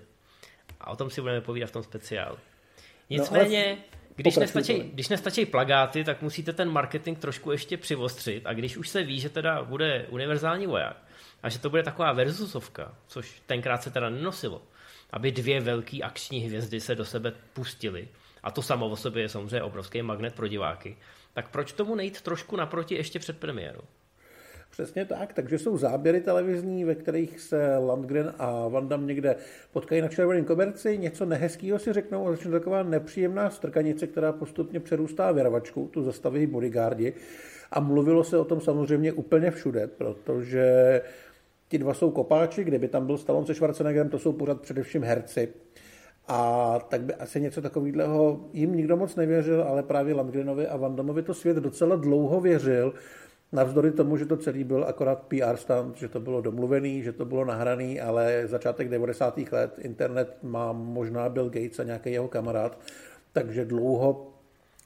A 0.82 0.92
o 0.92 0.96
tom 0.96 1.10
si 1.10 1.22
budeme 1.22 1.42
povídat 1.42 1.70
v 1.70 1.74
tom 1.74 1.84
speciálu. 1.84 2.38
Nicméně, 3.10 3.66
no, 3.66 3.72
ale 3.72 3.99
když 4.22 4.36
nestačí, 4.36 4.80
když 4.94 5.10
nestačí 5.10 5.46
plagáty, 5.46 6.04
tak 6.04 6.22
musíte 6.22 6.54
ten 6.54 6.72
marketing 6.72 7.20
trošku 7.20 7.52
ještě 7.52 7.78
přivostřit 7.78 8.42
a 8.46 8.54
když 8.54 8.78
už 8.78 8.90
se 8.90 9.04
ví, 9.04 9.20
že 9.20 9.30
teda 9.30 9.64
bude 9.64 10.06
univerzální 10.10 10.68
voják 10.68 10.98
a 11.44 11.50
že 11.50 11.60
to 11.60 11.70
bude 11.70 11.84
taková 11.84 12.14
verzusovka, 12.14 12.96
což 13.08 13.42
tenkrát 13.46 13.84
se 13.84 13.92
teda 13.92 14.10
nenosilo, 14.10 14.62
aby 15.12 15.32
dvě 15.32 15.62
velké 15.62 15.98
akční 15.98 16.40
hvězdy 16.40 16.82
se 16.82 16.96
do 16.96 17.06
sebe 17.06 17.34
pustily, 17.54 18.08
a 18.44 18.52
to 18.52 18.62
samo 18.62 18.90
o 18.90 18.96
sobě 18.96 19.24
je 19.24 19.30
samozřejmě 19.30 19.64
obrovský 19.64 20.02
magnet 20.02 20.36
pro 20.36 20.48
diváky, 20.48 20.98
tak 21.34 21.50
proč 21.50 21.72
tomu 21.72 21.96
nejít 21.96 22.22
trošku 22.22 22.56
naproti 22.56 22.96
ještě 22.96 23.20
před 23.20 23.40
premiérou? 23.40 23.82
Přesně 24.70 25.06
tak, 25.06 25.34
takže 25.34 25.60
jsou 25.60 25.78
záběry 25.78 26.22
televizní, 26.22 26.86
ve 26.86 26.96
kterých 26.96 27.40
se 27.40 27.78
Landgren 27.78 28.34
a 28.38 28.68
Van 28.68 28.88
Damme 28.88 29.08
někde 29.08 29.36
potkají 29.72 30.02
na 30.02 30.08
červeném 30.08 30.46
koberci, 30.46 30.98
něco 30.98 31.26
nehezkého 31.26 31.80
si 31.80 31.94
řeknou 31.94 32.28
a 32.28 32.32
začne 32.32 32.52
taková 32.52 32.84
nepříjemná 32.84 33.50
strkanice, 33.50 34.08
která 34.08 34.32
postupně 34.32 34.80
přerůstá 34.80 35.32
věrvačku, 35.32 35.90
tu 35.94 36.04
zastaví 36.04 36.48
bodyguardi. 36.48 37.14
A 37.72 37.80
mluvilo 37.80 38.24
se 38.24 38.38
o 38.38 38.46
tom 38.46 38.62
samozřejmě 38.62 39.14
úplně 39.14 39.52
všude, 39.52 39.88
protože 39.88 41.02
ti 41.68 41.78
dva 41.78 41.94
jsou 41.94 42.12
kopáči, 42.12 42.64
kdyby 42.64 42.88
tam 42.88 43.06
byl 43.06 43.18
Stallone 43.18 43.48
se 43.48 43.56
Schwarzeneggerem, 43.56 44.10
to 44.10 44.20
jsou 44.20 44.34
pořád 44.34 44.62
především 44.62 45.04
herci. 45.04 45.50
A 46.28 46.80
tak 46.90 47.02
by 47.02 47.14
asi 47.14 47.42
něco 47.42 47.62
takového 47.62 48.46
jim 48.54 48.76
nikdo 48.76 48.98
moc 48.98 49.16
nevěřil, 49.16 49.64
ale 49.64 49.84
právě 49.84 50.14
Landgrenovi 50.14 50.68
a 50.68 50.78
Van 50.78 50.96
Dammeovi 50.96 51.24
to 51.24 51.34
svět 51.34 51.58
docela 51.58 51.96
dlouho 51.96 52.42
věřil, 52.42 52.94
Navzdory 53.52 53.92
tomu, 53.92 54.18
že 54.18 54.26
to 54.26 54.38
celý 54.38 54.64
byl 54.64 54.84
akorát 54.84 55.24
PR 55.28 55.58
stand, 55.58 55.98
že 55.98 56.08
to 56.08 56.20
bylo 56.20 56.42
domluvený, 56.42 57.04
že 57.04 57.12
to 57.12 57.26
bylo 57.26 57.46
nahraný, 57.46 58.02
ale 58.02 58.44
začátek 58.46 58.90
90. 58.90 59.40
let 59.52 59.80
internet 59.80 60.38
má 60.44 60.72
možná 60.72 61.30
Bill 61.30 61.50
Gates 61.50 61.80
a 61.80 61.84
nějaký 61.84 62.12
jeho 62.12 62.28
kamarád, 62.28 62.80
takže 63.34 63.66
dlouho 63.66 64.34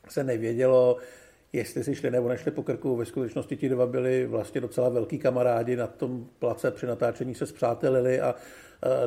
se 0.09 0.23
nevědělo, 0.23 0.97
jestli 1.53 1.83
si 1.83 1.95
šli 1.95 2.11
nebo 2.11 2.29
nešli 2.29 2.51
po 2.51 2.63
krku. 2.63 2.95
Ve 2.95 3.05
skutečnosti 3.05 3.57
ti 3.57 3.69
dva 3.69 3.85
byli 3.85 4.25
vlastně 4.25 4.61
docela 4.61 4.89
velký 4.89 5.19
kamarádi 5.19 5.75
na 5.75 5.87
tom 5.87 6.27
place 6.39 6.71
při 6.71 6.85
natáčení 6.85 7.35
se 7.35 7.45
zpřátelili 7.45 8.21
a 8.21 8.35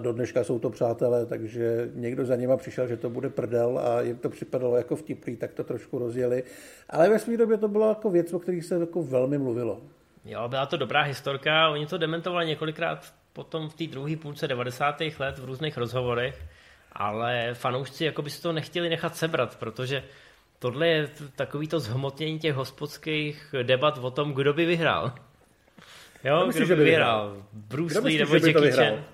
do 0.01 0.13
dneška 0.13 0.45
jsou 0.45 0.59
to 0.59 0.71
přátelé, 0.71 1.27
takže 1.27 1.89
někdo 1.95 2.25
za 2.25 2.37
nima 2.37 2.57
přišel, 2.57 2.87
že 2.87 2.97
to 2.97 3.11
bude 3.11 3.29
prdel 3.29 3.79
a 3.79 4.01
jim 4.01 4.17
to 4.17 4.29
připadalo 4.29 4.77
jako 4.77 4.97
vtipný, 4.97 5.37
tak 5.37 5.53
to 5.53 5.65
trošku 5.65 5.99
rozjeli. 5.99 6.43
Ale 6.91 7.09
ve 7.09 7.19
své 7.19 7.37
době 7.37 7.57
to 7.57 7.69
bylo 7.69 7.89
jako 7.89 8.11
věc, 8.11 8.33
o 8.33 8.39
kterých 8.39 8.65
se 8.65 8.75
jako 8.75 9.03
velmi 9.03 9.39
mluvilo. 9.39 9.81
Jo, 10.25 10.49
byla 10.49 10.67
to 10.67 10.77
dobrá 10.77 11.03
historka, 11.03 11.69
oni 11.69 11.87
to 11.87 11.99
dementovali 11.99 12.47
několikrát 12.47 13.13
potom 13.33 13.69
v 13.69 13.75
té 13.75 13.87
druhé 13.87 14.17
půlce 14.17 14.49
90. 14.49 15.03
let 15.19 15.39
v 15.39 15.45
různých 15.45 15.77
rozhovorech, 15.77 16.45
ale 16.93 17.55
fanoušci 17.55 18.05
jako 18.05 18.23
by 18.23 18.31
si 18.31 18.43
to 18.43 18.53
nechtěli 18.53 18.89
nechat 18.89 19.17
sebrat, 19.17 19.57
protože 19.57 20.03
tohle 20.59 20.89
je 20.89 21.09
takový 21.37 21.69
to 21.69 21.81
zhmotnění 21.81 22.39
těch 22.39 22.55
hospodských 22.55 23.55
debat 23.63 23.99
o 23.99 24.11
tom, 24.11 24.33
kdo 24.33 24.53
by 24.53 24.65
vyhrál. 24.65 25.13
Jo, 26.25 26.47
myslíš, 26.47 26.67
kdo 26.67 26.77
by 26.77 26.85
vyhrál? 26.85 27.29
vyhrál? 27.29 27.47
Bruce 27.53 27.99
Lee 27.99 28.19
nebo 28.19 28.35
Jackie 28.35 28.73
Chan? 28.73 29.05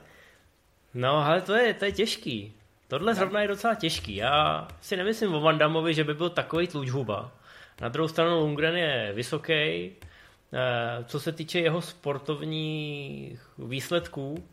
No, 0.94 1.26
ale 1.26 1.40
to 1.40 1.54
je, 1.54 1.74
to 1.74 1.84
je 1.84 1.92
těžký. 1.92 2.52
Tohle 2.88 3.14
zrovna 3.14 3.40
je 3.40 3.48
docela 3.48 3.74
těžký. 3.74 4.16
Já 4.16 4.68
si 4.80 4.96
nemyslím 4.96 5.34
o 5.34 5.40
Van 5.40 5.58
Dammovi, 5.58 5.94
že 5.94 6.04
by 6.04 6.14
byl 6.14 6.30
takový 6.30 6.66
tlučhuba. 6.66 7.32
Na 7.80 7.88
druhou 7.88 8.08
stranu 8.08 8.38
Lundgren 8.38 8.76
je 8.76 9.12
vysoký. 9.14 9.52
Eh, 10.54 11.04
co 11.04 11.20
se 11.20 11.32
týče 11.32 11.60
jeho 11.60 11.82
sportovních 11.82 13.50
výsledků, 13.58 14.44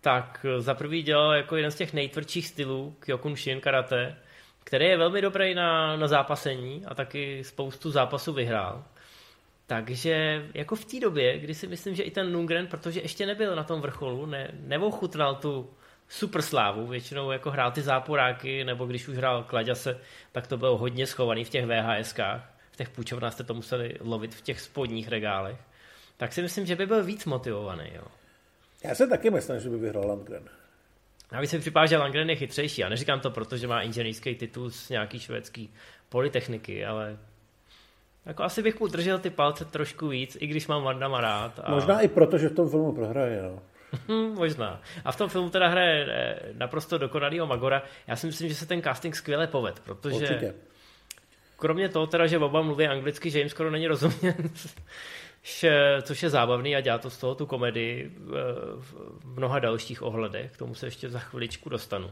tak 0.00 0.46
za 0.58 0.74
prvý 0.74 1.02
dělal 1.02 1.32
jako 1.32 1.56
jeden 1.56 1.70
z 1.70 1.74
těch 1.76 1.92
nejtvrdších 1.92 2.48
stylů 2.48 2.96
Kyokunshin 3.00 3.60
karate, 3.60 4.16
který 4.64 4.86
je 4.86 4.96
velmi 4.96 5.20
dobrý 5.20 5.54
na, 5.54 5.96
na 5.96 6.08
zápasení 6.08 6.84
a 6.86 6.94
taky 6.94 7.44
spoustu 7.44 7.90
zápasů 7.90 8.32
vyhrál. 8.32 8.84
Takže 9.74 10.44
jako 10.54 10.76
v 10.76 10.84
té 10.84 11.00
době, 11.00 11.38
kdy 11.38 11.54
si 11.54 11.66
myslím, 11.66 11.94
že 11.94 12.02
i 12.02 12.10
ten 12.10 12.34
Lundgren, 12.34 12.66
protože 12.66 13.00
ještě 13.00 13.26
nebyl 13.26 13.56
na 13.56 13.64
tom 13.64 13.80
vrcholu, 13.80 14.26
ne, 14.26 14.50
neochutnal 14.60 15.34
tu 15.34 15.70
super 16.08 16.42
slávu, 16.42 16.86
většinou 16.86 17.30
jako 17.30 17.50
hrál 17.50 17.70
ty 17.72 17.82
záporáky, 17.82 18.64
nebo 18.64 18.86
když 18.86 19.08
už 19.08 19.16
hrál 19.16 19.42
Klaďase, 19.42 20.00
tak 20.32 20.46
to 20.46 20.56
bylo 20.56 20.78
hodně 20.78 21.06
schovaný 21.06 21.44
v 21.44 21.48
těch 21.48 21.66
VHSkách, 21.66 22.54
v 22.72 22.76
těch 22.76 22.88
půjčovnách 22.88 23.32
jste 23.32 23.44
to 23.44 23.54
museli 23.54 23.96
lovit 24.00 24.34
v 24.34 24.42
těch 24.42 24.60
spodních 24.60 25.08
regálech, 25.08 25.56
tak 26.16 26.32
si 26.32 26.42
myslím, 26.42 26.66
že 26.66 26.76
by 26.76 26.86
byl 26.86 27.04
víc 27.04 27.24
motivovaný. 27.24 27.90
Jo. 27.94 28.04
Já 28.84 28.94
se 28.94 29.06
taky 29.06 29.30
myslím, 29.30 29.60
že 29.60 29.70
by 29.70 29.78
vyhrál 29.78 30.06
Landgren. 30.06 30.48
Navíc 31.32 31.52
mi 31.52 31.58
připadá, 31.58 31.86
že 31.86 31.96
Landgren 31.96 32.30
je 32.30 32.36
chytřejší. 32.36 32.80
Já 32.80 32.88
neříkám 32.88 33.20
to 33.20 33.30
proto, 33.30 33.56
že 33.56 33.66
má 33.66 33.82
inženýrský 33.82 34.34
titul 34.34 34.70
z 34.70 34.88
nějaký 34.88 35.18
švédský 35.18 35.74
polytechniky, 36.08 36.84
ale 36.84 37.18
jako 38.26 38.42
asi 38.42 38.62
bych 38.62 38.80
mu 38.80 38.86
držel 38.86 39.18
ty 39.18 39.30
palce 39.30 39.64
trošku 39.64 40.08
víc, 40.08 40.36
i 40.40 40.46
když 40.46 40.66
mám 40.66 40.82
Vandama 40.82 41.20
rád. 41.20 41.60
A... 41.64 41.70
Možná 41.70 42.00
i 42.00 42.08
proto, 42.08 42.38
že 42.38 42.48
v 42.48 42.54
tom 42.54 42.70
filmu 42.70 42.92
prohraje, 42.92 43.42
no. 43.42 43.62
Možná. 44.34 44.80
A 45.04 45.12
v 45.12 45.16
tom 45.16 45.28
filmu 45.28 45.50
teda 45.50 45.68
hraje 45.68 46.06
eh, 46.08 46.38
naprosto 46.52 46.98
dokonalýho 46.98 47.46
Magora. 47.46 47.82
Já 48.06 48.16
si 48.16 48.26
myslím, 48.26 48.48
že 48.48 48.54
se 48.54 48.66
ten 48.66 48.82
casting 48.82 49.16
skvěle 49.16 49.46
poved, 49.46 49.80
protože 49.80 50.16
Určitě. 50.16 50.54
kromě 51.56 51.88
toho 51.88 52.06
teda, 52.06 52.26
že 52.26 52.38
oba 52.38 52.62
mluví 52.62 52.86
anglicky, 52.86 53.30
že 53.30 53.38
jim 53.38 53.48
skoro 53.48 53.70
není 53.70 53.86
rozumět, 53.86 54.36
což 56.02 56.22
je 56.22 56.30
zábavný 56.30 56.76
a 56.76 56.80
dělá 56.80 56.98
to 56.98 57.10
z 57.10 57.18
toho 57.18 57.34
tu 57.34 57.46
komedii 57.46 58.12
eh, 58.16 58.30
v 58.76 59.24
mnoha 59.24 59.58
dalších 59.58 60.02
ohledech, 60.02 60.52
k 60.52 60.56
tomu 60.56 60.74
se 60.74 60.86
ještě 60.86 61.08
za 61.08 61.18
chviličku 61.18 61.68
dostanu. 61.68 62.10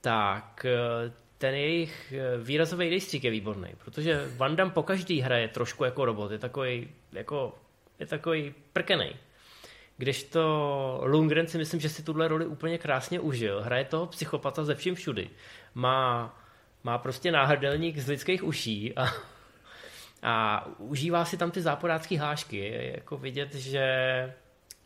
Tak 0.00 0.66
eh, 0.68 1.12
ten 1.38 1.54
jejich 1.54 2.12
eh, 2.12 2.38
výrazový 2.38 2.90
rejstřík 2.90 3.24
je 3.24 3.30
výborný, 3.30 3.68
protože 3.84 4.30
Van 4.36 4.56
Damme 4.56 4.74
po 4.74 4.82
každý 4.82 5.20
hraje 5.20 5.48
trošku 5.48 5.84
jako 5.84 6.04
robot, 6.04 6.30
je 6.30 6.38
takový 6.38 6.88
jako, 7.12 7.58
je 7.98 8.06
takový 8.06 8.54
prkenej. 8.72 9.16
to 10.30 11.00
Lundgren 11.02 11.46
si 11.46 11.58
myslím, 11.58 11.80
že 11.80 11.88
si 11.88 12.02
tuhle 12.02 12.28
roli 12.28 12.46
úplně 12.46 12.78
krásně 12.78 13.20
užil. 13.20 13.62
Hraje 13.62 13.84
toho 13.84 14.06
psychopata 14.06 14.64
ze 14.64 14.74
vším 14.74 14.94
všudy. 14.94 15.30
Má, 15.74 16.34
má 16.84 16.98
prostě 16.98 17.32
náhrdelník 17.32 17.98
z 17.98 18.08
lidských 18.08 18.44
uší 18.44 18.96
a, 18.96 19.06
a 20.22 20.66
užívá 20.78 21.24
si 21.24 21.36
tam 21.36 21.50
ty 21.50 21.62
záporácké 21.62 22.18
hlášky. 22.18 22.56
Je 22.56 22.92
jako 22.96 23.16
vidět, 23.16 23.54
že, 23.54 23.86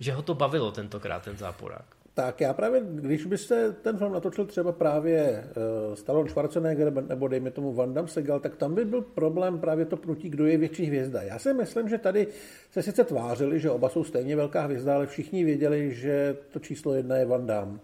že 0.00 0.12
ho 0.12 0.22
to 0.22 0.34
bavilo 0.34 0.72
tentokrát, 0.72 1.24
ten 1.24 1.36
záporák. 1.36 2.01
Tak 2.14 2.40
já 2.40 2.52
právě, 2.54 2.82
když 2.84 3.26
byste 3.26 3.72
ten 3.72 3.96
film 3.98 4.12
natočil 4.12 4.46
třeba 4.46 4.72
právě 4.72 5.44
uh, 5.88 5.94
Stallone 5.94 6.30
Schwarzenegger 6.30 6.92
nebo 7.08 7.28
dejme 7.28 7.50
tomu 7.50 7.72
Van 7.72 7.94
Damme 7.94 8.08
Segal, 8.08 8.40
tak 8.40 8.56
tam 8.56 8.74
by 8.74 8.84
byl 8.84 9.02
problém 9.02 9.58
právě 9.58 9.84
to 9.84 9.96
pnutí, 9.96 10.28
kdo 10.28 10.46
je 10.46 10.56
větší 10.56 10.84
hvězda. 10.84 11.22
Já 11.22 11.38
si 11.38 11.54
myslím, 11.54 11.88
že 11.88 11.98
tady 11.98 12.26
se 12.70 12.82
sice 12.82 13.04
tvářili, 13.04 13.60
že 13.60 13.70
oba 13.70 13.88
jsou 13.88 14.04
stejně 14.04 14.36
velká 14.36 14.62
hvězda, 14.62 14.94
ale 14.94 15.06
všichni 15.06 15.44
věděli, 15.44 15.94
že 15.94 16.36
to 16.52 16.58
číslo 16.58 16.94
jedna 16.94 17.16
je 17.16 17.26
Van 17.26 17.46
Damme. 17.46 17.78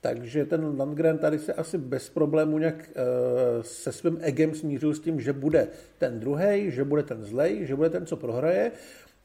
Takže 0.00 0.44
ten 0.44 0.78
Landgren 0.78 1.18
tady 1.18 1.38
se 1.38 1.52
asi 1.52 1.78
bez 1.78 2.10
problému 2.10 2.58
nějak 2.58 2.74
uh, 2.74 3.62
se 3.62 3.92
svým 3.92 4.18
egem 4.20 4.54
smířil 4.54 4.94
s 4.94 5.00
tím, 5.00 5.20
že 5.20 5.32
bude 5.32 5.68
ten 5.98 6.20
druhý, 6.20 6.70
že 6.70 6.84
bude 6.84 7.02
ten 7.02 7.24
zlej, 7.24 7.66
že 7.66 7.76
bude 7.76 7.90
ten, 7.90 8.06
co 8.06 8.16
prohraje 8.16 8.72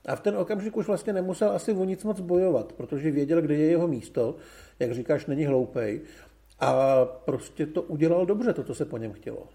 a 0.05 0.15
v 0.15 0.21
ten 0.21 0.37
okamžik 0.37 0.77
už 0.77 0.87
vlastně 0.87 1.13
nemusel 1.13 1.51
asi 1.51 1.73
o 1.73 1.83
nic 1.83 2.03
moc 2.03 2.19
bojovat, 2.19 2.73
protože 2.73 3.11
věděl, 3.11 3.41
kde 3.41 3.55
je 3.55 3.69
jeho 3.69 3.87
místo, 3.87 4.35
jak 4.79 4.93
říkáš, 4.93 5.25
není 5.25 5.45
hloupej. 5.45 6.01
A 6.59 7.05
prostě 7.05 7.65
to 7.65 7.81
udělal 7.81 8.25
dobře, 8.25 8.53
to, 8.53 8.63
co 8.63 8.75
se 8.75 8.85
po 8.85 8.97
něm 8.97 9.13
chtělo. 9.13 9.47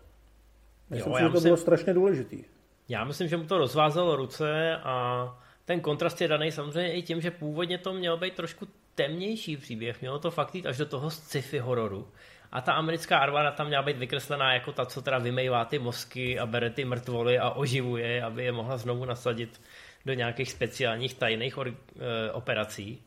Myslím 0.91 1.13
jo, 1.13 1.17
si, 1.17 1.23
že 1.23 1.29
to 1.29 1.33
myslím, 1.33 1.49
bylo 1.49 1.57
strašně 1.57 1.95
důležitý. 1.95 2.45
Já 2.89 3.05
myslím, 3.05 3.29
že 3.29 3.37
mu 3.37 3.45
to 3.45 3.59
rozvázalo 3.59 4.17
ruce 4.17 4.77
a 4.77 5.27
ten 5.65 5.81
kontrast 5.81 6.21
je 6.21 6.29
daný 6.29 6.53
samozřejmě 6.53 6.93
i 6.93 7.03
tím, 7.03 7.21
že 7.21 7.31
původně 7.31 7.79
to 7.79 7.93
měl 7.93 8.17
být 8.17 8.35
trošku 8.35 8.67
temnější 8.95 9.57
příběh, 9.57 10.01
mělo 10.01 10.19
to 10.19 10.31
fakt 10.31 10.55
jít 10.55 10.67
až 10.67 10.77
do 10.77 10.87
toho 10.87 11.11
sci-fi 11.11 11.59
hororu. 11.59 12.09
A 12.53 12.61
ta 12.61 12.73
americká 12.73 13.19
armáda 13.19 13.51
tam 13.51 13.67
měla 13.67 13.83
být 13.83 13.99
vykreslená 13.99 14.55
jako 14.55 14.73
ta, 14.73 14.87
co 14.87 15.03
teda 15.03 15.19
vymejvá 15.19 15.65
ty 15.65 15.79
mozky 15.79 16.39
a 16.39 16.47
bere 16.47 16.71
ty 16.71 16.85
mrtvoly 16.85 17.39
a 17.39 17.51
oživuje, 17.51 18.23
aby 18.23 18.45
je 18.45 18.53
mohla 18.53 18.77
znovu 18.77 19.05
nasadit 19.05 19.61
do 20.07 20.15
nějakých 20.15 20.51
speciálních 20.51 21.15
tajných 21.15 21.59
or, 21.59 21.69
e, 21.69 22.31
operací. 22.33 23.03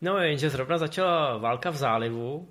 No 0.00 0.18
jenže 0.18 0.50
zrovna 0.50 0.78
začala 0.78 1.36
válka 1.36 1.70
v 1.70 1.76
zálivu 1.76 2.48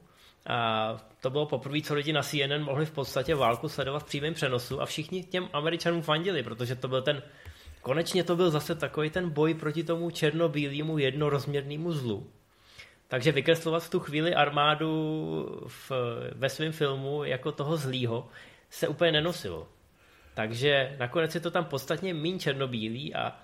a 0.48 0.98
to 1.22 1.30
bylo 1.30 1.46
poprvé, 1.46 1.82
co 1.82 1.94
lidi 1.94 2.14
na 2.14 2.22
CNN 2.22 2.64
mohli 2.64 2.86
v 2.86 2.92
podstatě 2.92 3.36
válku 3.36 3.70
sledovat 3.70 4.00
v 4.00 4.06
přímém 4.06 4.34
přenosu 4.34 4.82
a 4.82 4.86
všichni 4.86 5.24
těm 5.24 5.50
Američanům 5.54 6.02
fandili, 6.02 6.44
protože 6.44 6.76
to 6.76 6.88
byl 6.88 7.02
ten, 7.02 7.24
konečně 7.82 8.24
to 8.24 8.36
byl 8.36 8.50
zase 8.52 8.76
takový 8.76 9.10
ten 9.10 9.30
boj 9.30 9.54
proti 9.54 9.84
tomu 9.84 10.10
černobílému 10.10 10.98
jednorozměrnému 10.98 11.92
zlu. 11.92 12.30
Takže 13.08 13.32
vykreslovat 13.32 13.84
v 13.84 13.90
tu 13.90 14.00
chvíli 14.00 14.36
armádu 14.36 14.90
v, 15.68 15.92
ve 16.36 16.50
svém 16.50 16.72
filmu 16.72 17.24
jako 17.24 17.52
toho 17.52 17.78
zlýho 17.78 18.28
se 18.70 18.88
úplně 18.88 19.12
nenosilo. 19.12 19.68
Takže 20.34 20.96
nakonec 21.00 21.36
je 21.36 21.42
to 21.42 21.52
tam 21.52 21.66
podstatně 21.66 22.14
méně 22.14 22.40
černobílý 22.40 23.16
a 23.16 23.36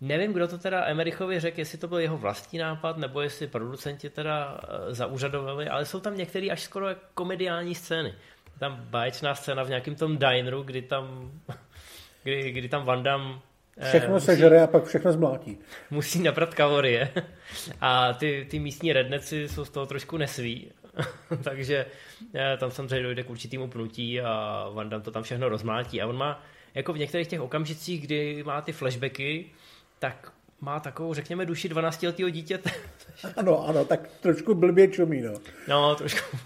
Nevím, 0.00 0.32
kdo 0.32 0.48
to 0.48 0.58
teda 0.58 0.84
Emerichovi 0.84 1.40
řekl, 1.40 1.58
jestli 1.58 1.78
to 1.78 1.88
byl 1.88 1.98
jeho 1.98 2.18
vlastní 2.18 2.58
nápad, 2.58 2.96
nebo 2.96 3.20
jestli 3.20 3.46
producenti 3.46 4.10
teda 4.10 4.60
eh, 4.62 4.94
zaužadovali, 4.94 5.68
ale 5.68 5.84
jsou 5.84 6.00
tam 6.00 6.16
některé 6.16 6.46
až 6.50 6.62
skoro 6.62 6.86
komediální 7.14 7.74
scény. 7.74 8.14
Tam 8.58 8.76
báječná 8.90 9.34
scéna 9.34 9.62
v 9.62 9.68
nějakém 9.68 9.94
tom 9.94 10.18
dineru, 10.18 10.62
kdy 10.62 10.82
tam, 10.82 11.30
kdy, 12.22 12.52
kdy 12.52 12.68
tam 12.68 12.84
Van 12.84 13.02
Damme 13.02 13.34
eh, 13.76 13.88
Všechno 13.88 14.14
musí, 14.14 14.26
se 14.26 14.36
žere 14.36 14.62
a 14.62 14.66
pak 14.66 14.84
všechno 14.84 15.12
zmlátí. 15.12 15.58
Musí 15.90 16.22
nabrat 16.22 16.54
kalorie. 16.54 17.12
A 17.80 18.12
ty, 18.12 18.46
ty 18.50 18.58
místní 18.58 18.92
redneci 18.92 19.48
jsou 19.48 19.64
z 19.64 19.70
toho 19.70 19.86
trošku 19.86 20.16
nesví. 20.16 20.72
Takže 21.42 21.86
eh, 22.34 22.56
tam 22.56 22.70
samozřejmě 22.70 23.02
dojde 23.02 23.22
k 23.22 23.30
určitému 23.30 23.68
pnutí 23.68 24.20
a 24.20 24.66
Van 24.72 24.88
Damme 24.88 25.04
to 25.04 25.10
tam 25.10 25.22
všechno 25.22 25.48
rozmlátí. 25.48 26.02
A 26.02 26.06
on 26.06 26.16
má 26.16 26.42
jako 26.74 26.92
v 26.92 26.98
některých 26.98 27.28
těch 27.28 27.40
okamžicích, 27.40 28.02
kdy 28.02 28.42
má 28.42 28.60
ty 28.60 28.72
flashbacky, 28.72 29.50
tak 29.98 30.32
má 30.60 30.80
takovou, 30.80 31.14
řekněme, 31.14 31.46
duši 31.46 31.68
12-letého 31.68 32.30
dítěte. 32.30 32.70
ano, 33.36 33.68
ano, 33.68 33.84
tak 33.84 34.08
trošku 34.20 34.54
blbě 34.54 34.88
čumí, 34.88 35.22
no. 35.22 35.32
No, 35.68 35.94
trošku, 35.94 36.36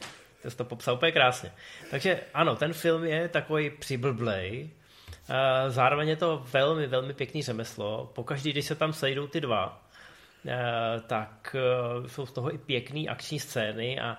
to 0.42 0.50
jsi 0.50 0.56
to 0.56 0.64
popsal 0.64 0.94
úplně 0.94 1.12
krásně. 1.12 1.52
Takže 1.90 2.20
ano, 2.34 2.56
ten 2.56 2.72
film 2.72 3.04
je 3.04 3.28
takový 3.28 3.70
přiblblej, 3.70 4.70
eh, 5.28 5.70
zároveň 5.70 6.08
je 6.08 6.16
to 6.16 6.46
velmi, 6.52 6.86
velmi 6.86 7.14
pěkný 7.14 7.42
řemeslo. 7.42 8.10
Pokaždý, 8.14 8.52
když 8.52 8.66
se 8.66 8.74
tam 8.74 8.92
sejdou 8.92 9.26
ty 9.26 9.40
dva, 9.40 9.82
eh, 10.48 11.00
tak 11.06 11.56
eh, 11.58 12.08
jsou 12.08 12.26
z 12.26 12.32
toho 12.32 12.54
i 12.54 12.58
pěkný 12.58 13.08
akční 13.08 13.40
scény 13.40 14.00
a 14.00 14.18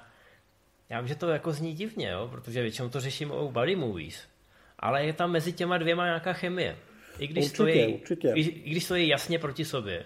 já 0.90 1.00
vím, 1.00 1.08
že 1.08 1.16
to 1.16 1.30
jako 1.30 1.52
zní 1.52 1.74
divně, 1.74 2.10
jo, 2.10 2.28
protože 2.32 2.62
většinou 2.62 2.90
to 2.90 3.00
řeším 3.00 3.32
o 3.32 3.52
buddy 3.52 3.76
movies, 3.76 4.28
ale 4.80 5.06
je 5.06 5.14
tam 5.14 5.32
mezi 5.32 5.54
těma 5.54 5.78
dvěma 5.78 6.06
nějaká 6.06 6.34
chemie. 6.34 6.78
I 7.20 7.28
když, 7.28 7.46
určitě, 7.46 7.56
stojí, 7.56 7.94
určitě. 7.94 8.32
I, 8.36 8.42
I 8.42 8.70
když 8.70 8.84
stojí 8.84 9.08
jasně 9.08 9.40
proti 9.40 9.66
sobě. 9.66 10.06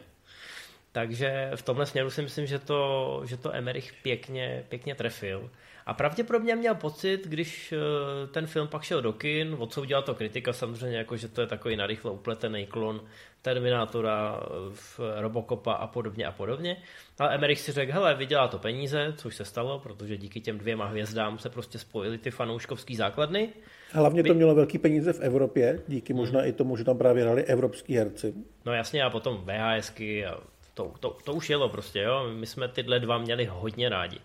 Takže 0.91 1.51
v 1.55 1.61
tomhle 1.61 1.85
směru 1.85 2.09
si 2.09 2.21
myslím, 2.21 2.45
že 2.45 2.59
to, 2.59 3.21
že 3.25 3.37
to 3.37 3.55
Emerich 3.55 3.93
pěkně, 4.03 4.63
pěkně 4.69 4.95
trefil. 4.95 5.49
A 5.85 5.93
pravděpodobně 5.93 6.55
měl 6.55 6.75
pocit, 6.75 7.27
když 7.27 7.73
eh, 7.73 8.27
ten 8.27 8.47
film 8.47 8.67
pak 8.67 8.83
šel 8.83 9.01
do 9.01 9.13
kin, 9.13 9.55
odsoudila 9.59 10.01
to 10.01 10.15
kritika 10.15 10.53
samozřejmě, 10.53 10.97
jako 10.97 11.17
že 11.17 11.27
to 11.27 11.41
je 11.41 11.47
takový 11.47 11.75
narychlo 11.75 12.13
upletený 12.13 12.65
klon 12.65 13.01
Terminátora, 13.45 14.39
v 14.73 14.99
Robocopa 15.15 15.73
a 15.73 15.87
podobně 15.87 16.25
a 16.25 16.31
podobně. 16.31 16.77
Ale 17.19 17.35
Emmerich 17.35 17.59
si 17.59 17.71
řekl, 17.71 17.91
hele, 17.91 18.15
vydělá 18.15 18.47
to 18.47 18.59
peníze, 18.59 19.13
což 19.17 19.35
se 19.35 19.45
stalo, 19.45 19.79
protože 19.79 20.17
díky 20.17 20.41
těm 20.41 20.57
dvěma 20.57 20.85
hvězdám 20.85 21.37
se 21.39 21.49
prostě 21.49 21.79
spojily 21.79 22.17
ty 22.17 22.31
fanouškovský 22.31 22.95
základny. 22.95 23.49
Hlavně 23.91 24.23
to 24.23 24.33
mělo 24.33 24.55
velký 24.55 24.77
peníze 24.77 25.13
v 25.13 25.19
Evropě, 25.19 25.81
díky 25.87 26.13
hmm. 26.13 26.19
možná 26.21 26.43
i 26.43 26.51
tomu, 26.51 26.77
že 26.77 26.83
tam 26.83 26.97
právě 26.97 27.23
hrali 27.23 27.43
evropský 27.43 27.95
herci. 27.95 28.33
No 28.65 28.73
jasně, 28.73 29.03
a 29.03 29.09
potom 29.09 29.45
VHSky 29.45 30.25
a 30.25 30.37
to, 30.73 30.93
to, 30.99 31.17
to 31.23 31.33
už 31.33 31.49
jelo 31.49 31.69
prostě, 31.69 31.99
jo. 31.99 32.29
My 32.33 32.45
jsme 32.45 32.67
tyhle 32.67 32.99
dva 32.99 33.17
měli 33.17 33.45
hodně 33.45 33.89
rádi. 33.89 34.19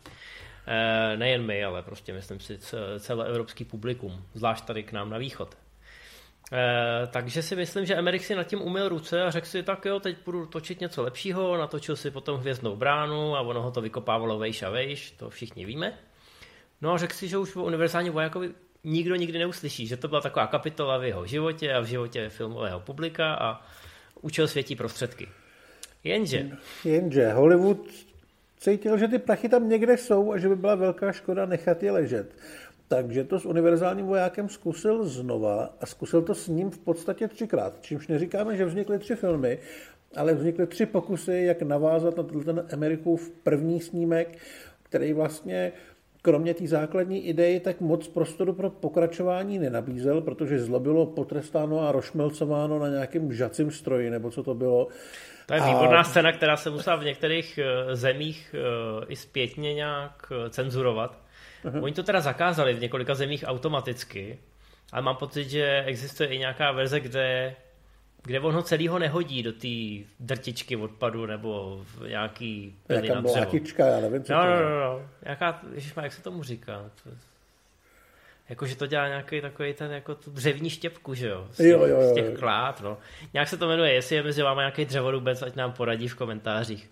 E, 0.71 1.17
nejen 1.17 1.47
my, 1.47 1.65
ale 1.65 1.83
prostě 1.83 2.13
myslím 2.13 2.41
si 2.41 2.59
celé 2.99 3.29
evropský 3.29 3.65
publikum, 3.65 4.25
zvlášť 4.35 4.65
tady 4.65 4.83
k 4.83 4.93
nám 4.93 5.11
na 5.11 5.19
východ. 5.19 5.57
E, 6.53 7.07
takže 7.07 7.43
si 7.43 7.57
myslím, 7.57 7.87
že 7.87 7.95
Emerich 7.95 8.27
si 8.27 8.35
nad 8.35 8.45
tím 8.45 8.63
umyl 8.63 8.89
ruce 8.89 9.23
a 9.23 9.31
řekl 9.31 9.47
si, 9.47 9.63
tak 9.63 9.85
jo, 9.85 10.01
teď 10.01 10.17
budu 10.25 10.47
točit 10.47 10.81
něco 10.81 11.03
lepšího, 11.03 11.57
natočil 11.57 11.97
si 11.97 12.11
potom 12.11 12.41
Hvězdnou 12.41 12.77
bránu 12.77 13.37
a 13.37 13.41
ono 13.41 13.63
ho 13.63 13.71
to 13.71 13.81
vykopávalo 13.81 14.39
vejš 14.39 14.63
a 14.63 14.71
vejš, 14.71 15.11
to 15.11 15.31
všichni 15.31 15.65
víme. 15.65 15.99
No 16.81 16.93
a 16.93 16.99
řekl 16.99 17.15
si, 17.15 17.29
že 17.29 17.39
už 17.39 17.57
o 17.57 17.65
univerzálním 17.65 18.13
vojákovi 18.13 18.51
nikdo 18.85 19.15
nikdy 19.15 19.39
neuslyší, 19.39 19.87
že 19.87 19.97
to 19.97 20.09
byla 20.09 20.21
taková 20.21 20.47
kapitola 20.47 20.99
v 20.99 21.05
jeho 21.05 21.27
životě 21.27 21.73
a 21.73 21.81
v 21.81 21.85
životě 21.85 22.29
filmového 22.29 22.81
publika 22.81 23.35
a 23.35 23.63
učil 24.21 24.49
světí 24.49 24.77
prostředky. 24.77 25.29
Jenže... 26.05 26.51
Jenže 26.85 27.33
Hollywood 27.33 28.10
cítil, 28.61 28.99
že 28.99 29.09
ty 29.09 29.19
prachy 29.19 29.49
tam 29.49 29.69
někde 29.69 29.97
jsou 29.97 30.33
a 30.33 30.39
že 30.39 30.49
by 30.49 30.57
byla 30.57 30.75
velká 30.75 31.13
škoda 31.13 31.47
nechat 31.47 31.83
je 31.83 31.93
ležet. 31.93 32.33
Takže 32.89 33.25
to 33.25 33.41
s 33.41 33.47
univerzálním 33.47 34.07
vojákem 34.07 34.49
zkusil 34.49 35.05
znova 35.05 35.75
a 35.81 35.87
zkusil 35.87 36.23
to 36.23 36.35
s 36.35 36.49
ním 36.49 36.71
v 36.71 36.79
podstatě 36.79 37.29
třikrát. 37.29 37.79
Čímž 37.81 38.09
neříkáme, 38.09 38.57
že 38.57 38.65
vznikly 38.65 38.99
tři 38.99 39.15
filmy, 39.15 39.59
ale 40.17 40.35
vznikly 40.35 40.67
tři 40.67 40.87
pokusy, 40.87 41.43
jak 41.47 41.63
navázat 41.63 42.17
na 42.17 42.23
ten 42.23 42.67
Amerikův 42.73 43.31
první 43.31 43.81
snímek, 43.81 44.39
který 44.83 45.13
vlastně 45.13 45.73
kromě 46.23 46.55
té 46.55 46.67
základní 46.67 47.27
idei 47.27 47.61
tak 47.61 47.81
moc 47.81 48.09
prostoru 48.09 48.53
pro 48.53 48.71
pokračování 48.71 49.59
nenabízel, 49.59 50.21
protože 50.21 50.59
zlo 50.59 50.81
bylo 50.81 51.07
potrestáno 51.07 51.81
a 51.81 51.93
rošmelcováno 51.93 52.79
na 52.79 52.89
nějakém 52.89 53.33
žacím 53.33 53.71
stroji, 53.71 54.11
nebo 54.11 54.31
co 54.31 54.43
to 54.43 54.55
bylo. 54.55 54.89
To 55.47 55.55
je 55.55 55.61
výborná 55.61 56.01
a... 56.01 56.05
scéna, 56.05 56.33
která 56.33 56.57
se 56.57 56.71
musela 56.71 56.97
v 56.97 57.05
některých 57.05 57.59
eh, 57.59 57.97
zemích 57.97 58.55
eh, 58.55 59.05
i 59.09 59.17
zpětně 59.17 59.75
nějak 59.75 60.33
eh, 60.33 60.51
cenzurovat. 60.51 61.19
Uh-huh. 61.65 61.83
Oni 61.83 61.95
to 61.95 62.03
teda 62.03 62.21
zakázali 62.21 62.75
v 62.75 62.81
několika 62.81 63.15
zemích 63.15 63.45
automaticky, 63.47 64.39
ale 64.93 65.03
mám 65.03 65.17
pocit, 65.17 65.51
že 65.51 65.83
existuje 65.87 66.29
i 66.29 66.39
nějaká 66.39 66.73
verze, 66.73 67.01
kde 67.01 67.57
kde 68.23 68.41
on 68.41 68.55
ho 68.55 68.63
celýho 68.63 68.99
nehodí 68.99 69.43
do 69.43 69.53
té 69.53 69.69
drtičky 70.21 70.77
odpadu 70.77 71.27
nebo 71.27 71.81
v 71.85 72.09
nějaký 72.09 72.77
pily 72.87 73.09
na 73.09 73.21
dřevo. 73.21 73.51
Jaká 73.53 73.87
já 73.87 74.01
nevím, 74.01 74.25
co 74.25 74.33
no, 74.33 74.41
to 74.41 74.47
no, 74.47 74.71
no, 74.71 74.81
no. 74.81 75.09
Jaká, 75.23 75.61
ježišma, 75.75 76.03
jak 76.03 76.13
se 76.13 76.23
tomu 76.23 76.43
říká? 76.43 76.91
To, 77.05 77.11
jako, 78.49 78.67
že 78.67 78.77
to 78.77 78.87
dělá 78.87 79.09
nějaký 79.09 79.41
takový 79.41 79.75
ten, 79.75 79.91
jako 79.91 80.15
tu 80.15 80.31
dřevní 80.31 80.71
štěpku, 80.71 81.15
že 81.15 81.29
jo? 81.29 81.49
Z 81.53 81.57
těch, 81.57 81.67
jo, 81.67 81.87
jo, 81.87 82.01
jo. 82.01 82.11
Z 82.11 82.15
těch 82.15 82.39
klád, 82.39 82.81
no. 82.81 82.99
Nějak 83.33 83.49
se 83.49 83.57
to 83.57 83.69
jmenuje, 83.69 83.93
jestli 83.93 84.17
je 84.17 84.23
mezi 84.23 84.43
váma 84.43 84.61
nějaký 84.61 84.85
dřevorubec, 84.85 85.43
ať 85.43 85.57
nám 85.57 85.73
poradí 85.73 86.09
v 86.09 86.15
komentářích. 86.15 86.91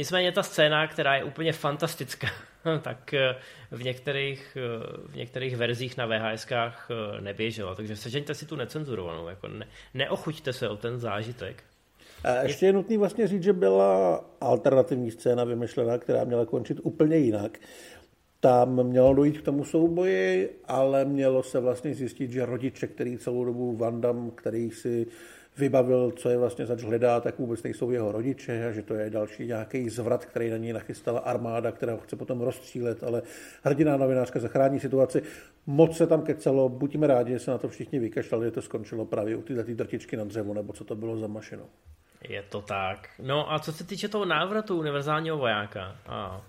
Nicméně 0.00 0.32
ta 0.32 0.42
scéna, 0.42 0.86
která 0.86 1.16
je 1.16 1.24
úplně 1.24 1.52
fantastická, 1.52 2.26
tak 2.82 3.14
eh, 3.14 3.36
v 3.70 3.82
některých, 3.82 4.56
eh, 4.56 5.12
v 5.12 5.16
některých 5.16 5.56
verzích 5.56 5.96
na 5.96 6.06
VHSkách 6.06 6.88
eh, 6.90 7.20
neběžela. 7.20 7.74
Takže 7.74 7.96
sežeňte 7.96 8.34
si 8.34 8.46
tu 8.46 8.56
necenzurovanou, 8.56 9.28
jako 9.28 9.48
ne, 9.48 9.66
neochuťte 9.94 10.52
se 10.52 10.68
o 10.68 10.76
ten 10.76 10.98
zážitek. 10.98 11.62
A 12.24 12.42
ještě 12.42 12.66
je 12.66 12.72
nutný 12.72 12.96
vlastně 12.96 13.26
říct, 13.26 13.42
že 13.42 13.52
byla 13.52 14.24
alternativní 14.40 15.10
scéna 15.10 15.44
vymyšlená, 15.44 15.98
která 15.98 16.24
měla 16.24 16.46
končit 16.46 16.80
úplně 16.82 17.16
jinak. 17.16 17.58
Tam 18.40 18.82
mělo 18.82 19.14
dojít 19.14 19.38
k 19.38 19.44
tomu 19.44 19.64
souboji, 19.64 20.60
ale 20.64 21.04
mělo 21.04 21.42
se 21.42 21.60
vlastně 21.60 21.94
zjistit, 21.94 22.30
že 22.30 22.46
rodiče, 22.46 22.86
který 22.86 23.18
celou 23.18 23.44
dobu 23.44 23.76
Vandam, 23.76 24.30
který 24.30 24.70
si 24.70 25.06
vybavil, 25.58 26.10
co 26.10 26.30
je 26.30 26.38
vlastně 26.38 26.66
zač 26.66 26.82
hledá, 26.82 27.20
tak 27.20 27.38
vůbec 27.38 27.62
nejsou 27.62 27.90
jeho 27.90 28.12
rodiče 28.12 28.68
a 28.68 28.72
že 28.72 28.82
to 28.82 28.94
je 28.94 29.10
další 29.10 29.46
nějaký 29.46 29.88
zvrat, 29.88 30.24
který 30.24 30.50
na 30.50 30.56
něj 30.56 30.72
nachystala 30.72 31.20
armáda, 31.20 31.72
která 31.72 31.92
ho 31.92 31.98
chce 31.98 32.16
potom 32.16 32.40
rozstřílet, 32.40 33.04
ale 33.04 33.22
hrdiná 33.62 33.96
novinářka 33.96 34.40
zachrání 34.40 34.80
situaci. 34.80 35.22
Moc 35.66 35.96
se 35.96 36.06
tam 36.06 36.22
kecelo, 36.22 36.68
buďme 36.68 37.06
rádi, 37.06 37.32
že 37.32 37.38
se 37.38 37.50
na 37.50 37.58
to 37.58 37.68
všichni 37.68 37.98
vykašlali, 37.98 38.46
že 38.46 38.50
to 38.50 38.62
skončilo 38.62 39.06
právě 39.06 39.36
u 39.36 39.42
této 39.42 39.74
drtičky 39.74 40.16
na 40.16 40.24
dřevu, 40.24 40.54
nebo 40.54 40.72
co 40.72 40.84
to 40.84 40.96
bylo 40.96 41.16
za 41.16 41.26
mašinu. 41.26 41.62
Je 42.28 42.42
to 42.42 42.62
tak. 42.62 43.08
No 43.18 43.52
a 43.52 43.58
co 43.58 43.72
se 43.72 43.84
týče 43.84 44.08
toho 44.08 44.24
návratu 44.24 44.78
univerzálního 44.78 45.38
vojáka, 45.38 45.96
a 46.06 46.40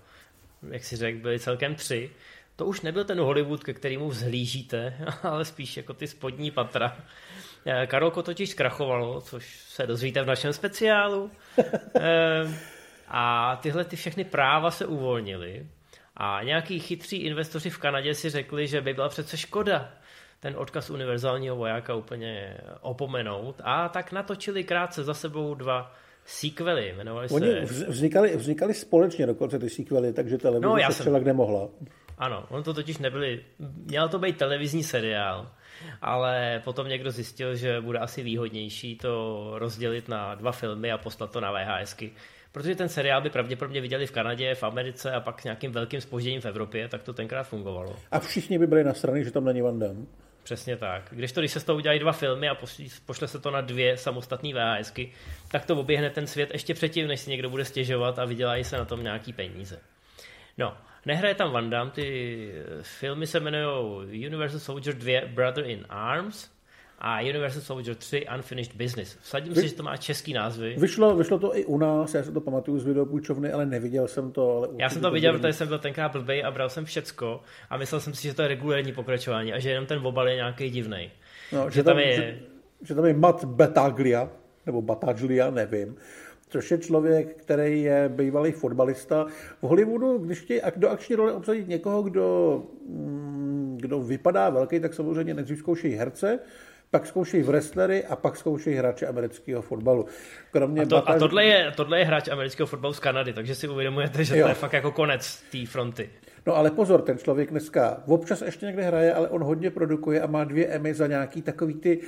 jak 0.70 0.84
si 0.84 0.96
řekl, 0.96 1.18
byly 1.18 1.38
celkem 1.38 1.74
tři, 1.74 2.10
to 2.56 2.66
už 2.66 2.80
nebyl 2.80 3.04
ten 3.04 3.20
Hollywood, 3.20 3.64
ke 3.64 3.74
kterému 3.74 4.08
vzhlížíte, 4.08 4.94
ale 5.22 5.44
spíš 5.44 5.76
jako 5.76 5.94
ty 5.94 6.06
spodní 6.06 6.50
patra. 6.50 6.96
Eh, 7.66 7.86
Karolko 7.86 8.22
totiž 8.22 8.50
zkrachovalo, 8.50 9.20
což 9.20 9.60
se 9.60 9.86
dozvíte 9.86 10.22
v 10.22 10.26
našem 10.26 10.52
speciálu. 10.52 11.30
Eh, 12.00 12.48
a 13.08 13.56
tyhle 13.56 13.84
ty 13.84 13.96
všechny 13.96 14.24
práva 14.24 14.70
se 14.70 14.86
uvolnily. 14.86 15.66
A 16.16 16.42
nějaký 16.42 16.78
chytří 16.78 17.16
investoři 17.16 17.70
v 17.70 17.78
Kanadě 17.78 18.14
si 18.14 18.30
řekli, 18.30 18.66
že 18.66 18.80
by 18.80 18.94
byla 18.94 19.08
přece 19.08 19.36
škoda 19.36 19.92
ten 20.40 20.54
odkaz 20.56 20.90
univerzálního 20.90 21.56
vojáka 21.56 21.94
úplně 21.94 22.56
opomenout. 22.80 23.60
A 23.64 23.88
tak 23.88 24.12
natočili 24.12 24.64
krátce 24.64 25.04
za 25.04 25.14
sebou 25.14 25.54
dva 25.54 25.94
sequely, 26.24 26.88
jmenovali 26.88 27.28
Oni 27.28 27.66
se... 27.66 27.86
Vznikali, 27.86 28.36
vznikali 28.36 28.74
společně 28.74 29.26
dokonce 29.26 29.58
ty 29.58 29.70
sequely, 29.70 30.12
takže 30.12 30.38
televize 30.38 30.66
no, 30.66 30.92
se 30.92 31.02
jsem... 31.02 31.24
nemohla. 31.24 31.68
Ano, 32.18 32.46
on 32.50 32.62
to 32.62 32.74
totiž 32.74 32.98
nebyli, 32.98 33.44
měl 33.86 34.08
to 34.08 34.18
být 34.18 34.36
televizní 34.36 34.82
seriál, 34.82 35.50
ale 36.02 36.60
potom 36.64 36.88
někdo 36.88 37.10
zjistil, 37.10 37.56
že 37.56 37.80
bude 37.80 37.98
asi 37.98 38.22
výhodnější 38.22 38.96
to 38.96 39.52
rozdělit 39.54 40.08
na 40.08 40.34
dva 40.34 40.52
filmy 40.52 40.92
a 40.92 40.98
poslat 40.98 41.30
to 41.30 41.40
na 41.40 41.52
VHSky. 41.52 42.12
Protože 42.52 42.74
ten 42.74 42.88
seriál 42.88 43.20
by 43.20 43.30
pravděpodobně 43.30 43.80
viděli 43.80 44.06
v 44.06 44.12
Kanadě, 44.12 44.54
v 44.54 44.62
Americe 44.62 45.12
a 45.12 45.20
pak 45.20 45.40
s 45.40 45.44
nějakým 45.44 45.72
velkým 45.72 46.00
spožděním 46.00 46.40
v 46.40 46.46
Evropě, 46.46 46.88
tak 46.88 47.02
to 47.02 47.12
tenkrát 47.12 47.44
fungovalo. 47.44 47.96
A 48.10 48.18
všichni 48.18 48.58
by 48.58 48.66
byli 48.66 48.84
na 48.84 48.94
straně, 48.94 49.24
že 49.24 49.30
tam 49.30 49.44
není 49.44 49.62
Van 49.62 49.78
Damme. 49.78 50.06
Přesně 50.42 50.76
tak. 50.76 51.02
Když 51.10 51.32
to, 51.32 51.40
když 51.40 51.52
se 51.52 51.60
z 51.60 51.64
toho 51.64 51.76
udělají 51.76 52.00
dva 52.00 52.12
filmy 52.12 52.48
a 52.48 52.56
pošle 53.06 53.28
se 53.28 53.38
to 53.38 53.50
na 53.50 53.60
dvě 53.60 53.96
samostatné 53.96 54.50
VHSky, 54.54 55.12
tak 55.48 55.66
to 55.66 55.76
oběhne 55.76 56.10
ten 56.10 56.26
svět 56.26 56.50
ještě 56.52 56.74
předtím, 56.74 57.06
než 57.06 57.20
si 57.20 57.30
někdo 57.30 57.50
bude 57.50 57.64
stěžovat 57.64 58.18
a 58.18 58.24
vydělají 58.24 58.64
se 58.64 58.76
na 58.78 58.84
tom 58.84 59.02
nějaký 59.02 59.32
peníze. 59.32 59.80
No, 60.58 60.76
Nehraje 61.06 61.34
tam 61.34 61.52
Van 61.52 61.70
Damme, 61.70 61.90
ty 61.90 62.52
filmy 62.82 63.26
se 63.26 63.38
jmenují 63.38 64.26
Universal 64.26 64.60
Soldier 64.60 64.94
2 64.94 65.20
Brother 65.34 65.66
in 65.66 65.84
Arms 65.88 66.50
a 66.98 67.20
Universal 67.20 67.62
Soldier 67.62 67.96
3 67.96 68.26
Unfinished 68.36 68.76
Business. 68.76 69.18
Vsadím 69.22 69.52
Vy... 69.52 69.60
si, 69.60 69.68
že 69.68 69.74
to 69.74 69.82
má 69.82 69.96
český 69.96 70.32
názvy. 70.32 70.74
Vyšlo, 70.78 71.16
vyšlo 71.16 71.38
to 71.38 71.56
i 71.56 71.64
u 71.64 71.78
nás, 71.78 72.14
já 72.14 72.22
se 72.22 72.32
to 72.32 72.40
pamatuju 72.40 72.78
z 72.78 72.84
videopůjčovny, 72.84 73.52
ale 73.52 73.66
neviděl 73.66 74.08
jsem 74.08 74.32
to. 74.32 74.56
Ale 74.56 74.68
já 74.78 74.88
jsem 74.88 75.02
to 75.02 75.10
viděl, 75.10 75.32
protože 75.32 75.52
jsem 75.52 75.68
byl 75.68 75.78
tenkrát 75.78 76.12
blbej 76.12 76.44
a 76.44 76.50
bral 76.50 76.68
jsem 76.68 76.84
všecko 76.84 77.40
a 77.70 77.76
myslel 77.76 78.00
jsem 78.00 78.14
si, 78.14 78.28
že 78.28 78.34
to 78.34 78.42
je 78.42 78.48
regulární 78.48 78.92
pokračování 78.92 79.52
a 79.52 79.58
že 79.58 79.70
jenom 79.70 79.86
ten 79.86 80.06
obal 80.06 80.28
je 80.28 80.34
nějaký 80.34 80.70
divný. 80.70 81.10
No, 81.52 81.70
že, 81.70 81.74
že, 81.74 81.82
tam, 81.82 81.98
je... 81.98 82.16
Že, 82.16 82.38
že 82.82 82.94
tam 82.94 83.04
je 83.04 83.14
Matt 83.14 83.44
Betaglia, 83.44 84.30
nebo 84.66 84.82
Bataglia, 84.82 85.50
nevím 85.50 85.96
což 86.52 86.70
je 86.70 86.78
člověk, 86.78 87.36
který 87.36 87.82
je 87.82 88.08
bývalý 88.08 88.52
fotbalista. 88.52 89.26
V 89.62 89.62
Hollywoodu, 89.62 90.18
když 90.18 90.40
chtějí 90.40 90.60
do 90.76 90.88
akční 90.88 91.16
role 91.16 91.32
obsadit 91.32 91.68
někoho, 91.68 92.02
kdo, 92.02 92.62
mm, 92.88 93.78
kdo 93.80 94.00
vypadá 94.00 94.50
velký, 94.50 94.80
tak 94.80 94.94
samozřejmě 94.94 95.34
nejdřív 95.34 95.58
zkoušejí 95.58 95.94
herce, 95.94 96.38
pak 96.90 97.06
zkoušejí 97.06 97.42
wrestlery 97.42 98.04
a 98.04 98.16
pak 98.16 98.36
zkoušejí 98.36 98.76
hráče 98.76 99.06
amerického 99.06 99.62
fotbalu. 99.62 100.06
Kromě 100.50 100.82
a, 100.82 100.86
to, 100.86 100.94
bataž... 100.94 101.16
a 101.16 101.18
tohle, 101.18 101.44
je, 101.44 101.72
tohle 101.76 101.98
je 101.98 102.04
hráč 102.04 102.28
amerického 102.28 102.66
fotbalu 102.66 102.94
z 102.94 103.00
Kanady, 103.00 103.32
takže 103.32 103.54
si 103.54 103.68
uvědomujete, 103.68 104.24
že 104.24 104.38
jo. 104.38 104.44
to 104.44 104.48
je 104.48 104.54
fakt 104.54 104.72
jako 104.72 104.92
konec 104.92 105.42
té 105.52 105.66
fronty. 105.66 106.10
No 106.46 106.56
ale 106.56 106.70
pozor, 106.70 107.02
ten 107.02 107.18
člověk 107.18 107.50
dneska 107.50 108.02
občas 108.06 108.42
ještě 108.42 108.66
někde 108.66 108.82
hraje, 108.82 109.14
ale 109.14 109.28
on 109.28 109.42
hodně 109.42 109.70
produkuje 109.70 110.20
a 110.20 110.26
má 110.26 110.44
dvě 110.44 110.66
Emmy 110.66 110.94
za 110.94 111.06
nějaký 111.06 111.42
takový 111.42 111.74
ty 111.74 111.98
uh, 111.98 112.04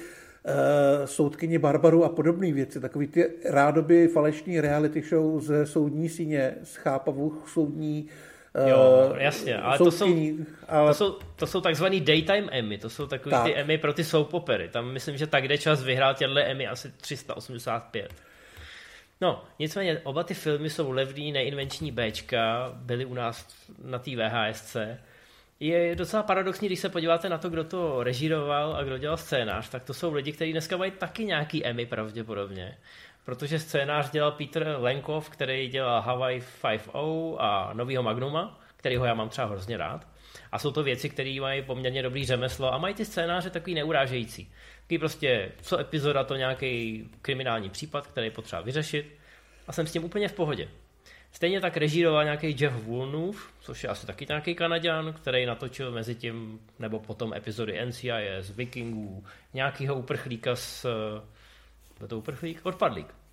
soudkyni 1.04 1.58
Barbaru 1.58 2.04
a 2.04 2.08
podobné 2.08 2.52
věci, 2.52 2.80
takový 2.80 3.06
ty 3.06 3.30
rádoby 3.44 4.08
falešní 4.08 4.60
reality 4.60 5.02
show 5.02 5.40
ze 5.40 5.66
soudní 5.66 6.08
síně, 6.08 6.54
z 6.62 6.76
chápavou 6.76 7.32
soudní 7.46 8.02
uh, 8.02 8.68
Jo, 8.68 9.14
jasně, 9.18 9.58
ale 9.58 9.78
to 9.78 9.90
jsou, 9.90 10.06
ale... 10.68 10.90
to 10.90 10.94
jsou, 10.94 11.18
to 11.36 11.46
jsou 11.46 11.60
takzvaný 11.60 12.00
daytime 12.00 12.48
Emmy, 12.50 12.78
to 12.78 12.90
jsou 12.90 13.06
takový 13.06 13.30
tak. 13.30 13.44
ty 13.44 13.54
Emmy 13.54 13.78
pro 13.78 13.92
ty 13.92 14.04
soap 14.04 14.34
opery. 14.34 14.68
Tam 14.68 14.92
myslím, 14.92 15.16
že 15.16 15.26
tak 15.26 15.48
jde 15.48 15.58
čas 15.58 15.82
vyhrál 15.82 16.14
těhle 16.14 16.44
Emmy 16.44 16.66
asi 16.66 16.92
385. 17.00 18.14
No, 19.20 19.44
nicméně 19.58 20.00
oba 20.04 20.22
ty 20.22 20.34
filmy 20.34 20.70
jsou 20.70 20.90
levný, 20.90 21.32
neinvenční 21.32 21.92
Bčka, 21.92 22.72
byly 22.74 23.04
u 23.04 23.14
nás 23.14 23.48
na 23.84 23.98
té 23.98 24.10
VHSC. 24.16 24.76
Je 25.60 25.96
docela 25.96 26.22
paradoxní, 26.22 26.68
když 26.68 26.80
se 26.80 26.88
podíváte 26.88 27.28
na 27.28 27.38
to, 27.38 27.48
kdo 27.48 27.64
to 27.64 28.02
režíroval 28.02 28.76
a 28.76 28.82
kdo 28.82 28.98
dělal 28.98 29.16
scénář, 29.16 29.68
tak 29.68 29.84
to 29.84 29.94
jsou 29.94 30.12
lidi, 30.12 30.32
kteří 30.32 30.52
dneska 30.52 30.76
mají 30.76 30.90
taky 30.90 31.24
nějaký 31.24 31.66
Emmy 31.66 31.86
pravděpodobně. 31.86 32.78
Protože 33.24 33.58
scénář 33.58 34.10
dělal 34.10 34.32
Peter 34.32 34.76
Lenkov, 34.78 35.30
který 35.30 35.68
dělal 35.68 36.02
Hawaii 36.02 36.40
5.0 36.62 37.36
a 37.38 37.70
novýho 37.72 38.02
Magnuma, 38.02 38.60
kterýho 38.76 39.04
já 39.04 39.14
mám 39.14 39.28
třeba 39.28 39.46
hrozně 39.46 39.76
rád. 39.76 40.06
A 40.52 40.58
jsou 40.58 40.70
to 40.70 40.82
věci, 40.82 41.10
které 41.10 41.40
mají 41.40 41.62
poměrně 41.62 42.02
dobrý 42.02 42.26
řemeslo 42.26 42.74
a 42.74 42.78
mají 42.78 42.94
ty 42.94 43.04
scénáře 43.04 43.50
takový 43.50 43.74
neurážející. 43.74 44.52
Takový 44.80 44.98
prostě, 44.98 45.52
co 45.62 45.78
epizoda, 45.78 46.24
to 46.24 46.36
nějaký 46.36 47.04
kriminální 47.22 47.70
případ, 47.70 48.06
který 48.06 48.30
potřeba 48.30 48.62
vyřešit 48.62 49.18
a 49.66 49.72
jsem 49.72 49.86
s 49.86 49.92
tím 49.92 50.04
úplně 50.04 50.28
v 50.28 50.32
pohodě. 50.32 50.68
Stejně 51.36 51.60
tak 51.60 51.76
režíroval 51.76 52.24
nějaký 52.24 52.56
Jeff 52.60 52.84
Woolnough, 52.84 53.50
což 53.60 53.82
je 53.82 53.88
asi 53.90 54.06
taky 54.06 54.26
nějaký 54.28 54.54
Kanaďan, 54.54 55.12
který 55.12 55.46
natočil 55.46 55.92
mezi 55.92 56.14
tím, 56.14 56.60
nebo 56.78 57.00
potom 57.00 57.34
epizody 57.34 57.86
NCIS, 57.86 58.50
Vikingů, 58.56 59.24
nějakýho 59.54 59.94
uprchlíka 59.94 60.56
z... 60.56 60.86
Byl 61.98 62.08
to 62.08 62.18
uprchlík? 62.18 62.60
Odpadlík 62.62 63.06
Eh, 63.06 63.23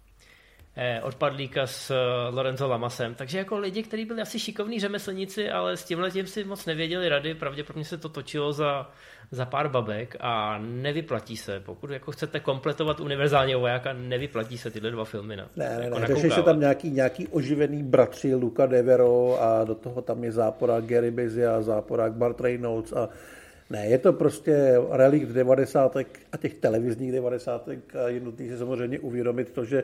odpadlíka 1.04 1.68
s 1.68 1.92
eh, 1.92 1.96
Lorenzo 2.36 2.68
Lamasem. 2.68 3.16
Takže 3.16 3.38
jako 3.38 3.58
lidi, 3.58 3.84
kteří 3.84 4.06
byli 4.06 4.22
asi 4.22 4.40
šikovní 4.40 4.80
řemeslníci, 4.80 5.50
ale 5.50 5.78
s 5.78 5.84
tímhle 5.84 6.12
tím 6.12 6.28
si 6.28 6.44
moc 6.44 6.66
nevěděli 6.66 7.10
rady, 7.10 7.36
pravděpodobně 7.36 7.86
se 7.86 7.98
to 7.98 8.10
točilo 8.10 8.54
za, 8.54 8.90
za 9.32 9.46
pár 9.46 9.68
babek 9.68 10.16
a 10.20 10.58
nevyplatí 10.58 11.38
se. 11.38 11.60
Pokud 11.60 11.90
jako 11.90 12.12
chcete 12.12 12.40
kompletovat 12.40 13.00
univerzálního 13.00 13.60
vojáka, 13.60 13.94
nevyplatí 13.94 14.58
se 14.58 14.72
tyhle 14.72 14.92
dva 14.92 15.06
filmy. 15.06 15.36
Na, 15.36 15.50
ne, 15.56 15.78
ne, 15.78 15.86
jako 15.86 16.00
ne. 16.00 16.32
Se 16.32 16.44
tam 16.44 16.60
nějaký, 16.60 16.92
nějaký 16.92 17.28
oživený 17.28 17.84
bratři 17.84 18.36
Luca 18.36 18.66
Devero 18.66 19.42
a 19.42 19.64
do 19.64 19.76
toho 19.76 20.02
tam 20.02 20.24
je 20.24 20.32
záporák 20.32 20.86
Gary 20.86 21.12
Bizia, 21.12 21.62
záporák 21.62 22.14
Bart 22.14 22.42
Reynolds 22.42 22.94
a 22.94 23.10
ne, 23.70 23.86
je 23.86 23.98
to 23.98 24.14
prostě 24.14 24.76
relikt 24.92 25.30
90. 25.30 25.98
a 26.32 26.38
těch 26.38 26.54
televizních 26.54 27.12
90. 27.12 27.70
a 27.70 28.08
je 28.08 28.20
nutný 28.20 28.50
si 28.50 28.58
samozřejmě 28.58 29.00
uvědomit 29.00 29.52
to, 29.52 29.66
že 29.66 29.84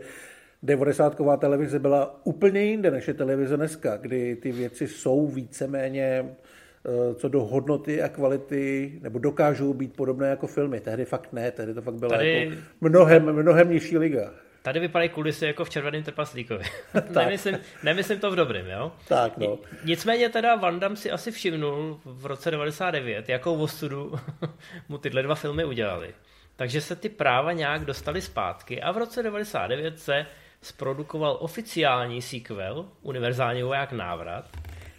90 0.64 1.18
televize 1.40 1.80
byla 1.80 2.22
úplně 2.24 2.62
jinde 2.62 2.92
než 2.92 3.08
je 3.08 3.14
televize 3.14 3.58
dneska, 3.58 3.98
kdy 3.98 4.36
ty 4.36 4.52
věci 4.52 4.88
jsou 4.88 5.28
víceméně 5.28 6.26
eh, 6.26 7.16
co 7.16 7.30
do 7.30 7.44
hodnoty 7.44 8.02
a 8.02 8.10
kvality, 8.10 9.00
nebo 9.02 9.20
dokážou 9.20 9.74
být 9.74 9.96
podobné 9.96 10.28
jako 10.28 10.48
filmy. 10.48 10.80
Tehdy 10.80 11.06
fakt 11.06 11.34
ne, 11.34 11.52
tehdy 11.52 11.74
to 11.74 11.82
fakt 11.82 11.96
byla 11.96 12.18
Tady... 12.18 12.44
jako 12.44 12.62
mnohem, 12.82 13.34
mnohem 13.34 13.70
nižší 13.70 13.98
liga. 13.98 14.32
Tady 14.62 14.80
vypadají 14.80 15.10
kulisy 15.10 15.46
jako 15.46 15.66
v 15.66 15.70
červeném 15.70 16.04
trpaslíkovi. 16.04 16.64
nemyslím, 17.16 17.60
nemyslím 17.84 18.20
to 18.20 18.32
v 18.32 18.36
dobrým, 18.36 18.66
jo? 18.66 18.92
Tak, 19.08 19.38
no. 19.38 19.60
Nicméně 19.84 20.30
teda 20.30 20.56
Van 20.56 20.80
Damme 20.80 20.98
si 20.98 21.12
asi 21.12 21.32
všimnul 21.32 22.00
v 22.06 22.26
roce 22.26 22.52
99, 22.52 23.30
jakou 23.30 23.58
ostudu 23.58 24.16
mu 24.90 24.98
tyhle 24.98 25.24
dva 25.24 25.36
filmy 25.36 25.66
udělali. 25.66 26.14
Takže 26.56 26.82
se 26.82 26.96
ty 26.96 27.10
práva 27.10 27.52
nějak 27.52 27.86
dostali 27.86 28.22
zpátky 28.22 28.82
a 28.82 28.92
v 28.92 28.98
roce 28.98 29.24
99 29.24 30.00
se 30.00 30.26
zprodukoval 30.62 31.38
oficiální 31.40 32.22
sequel, 32.22 32.86
Univerzální 33.02 33.64
voják 33.64 33.92
návrat, 33.92 34.46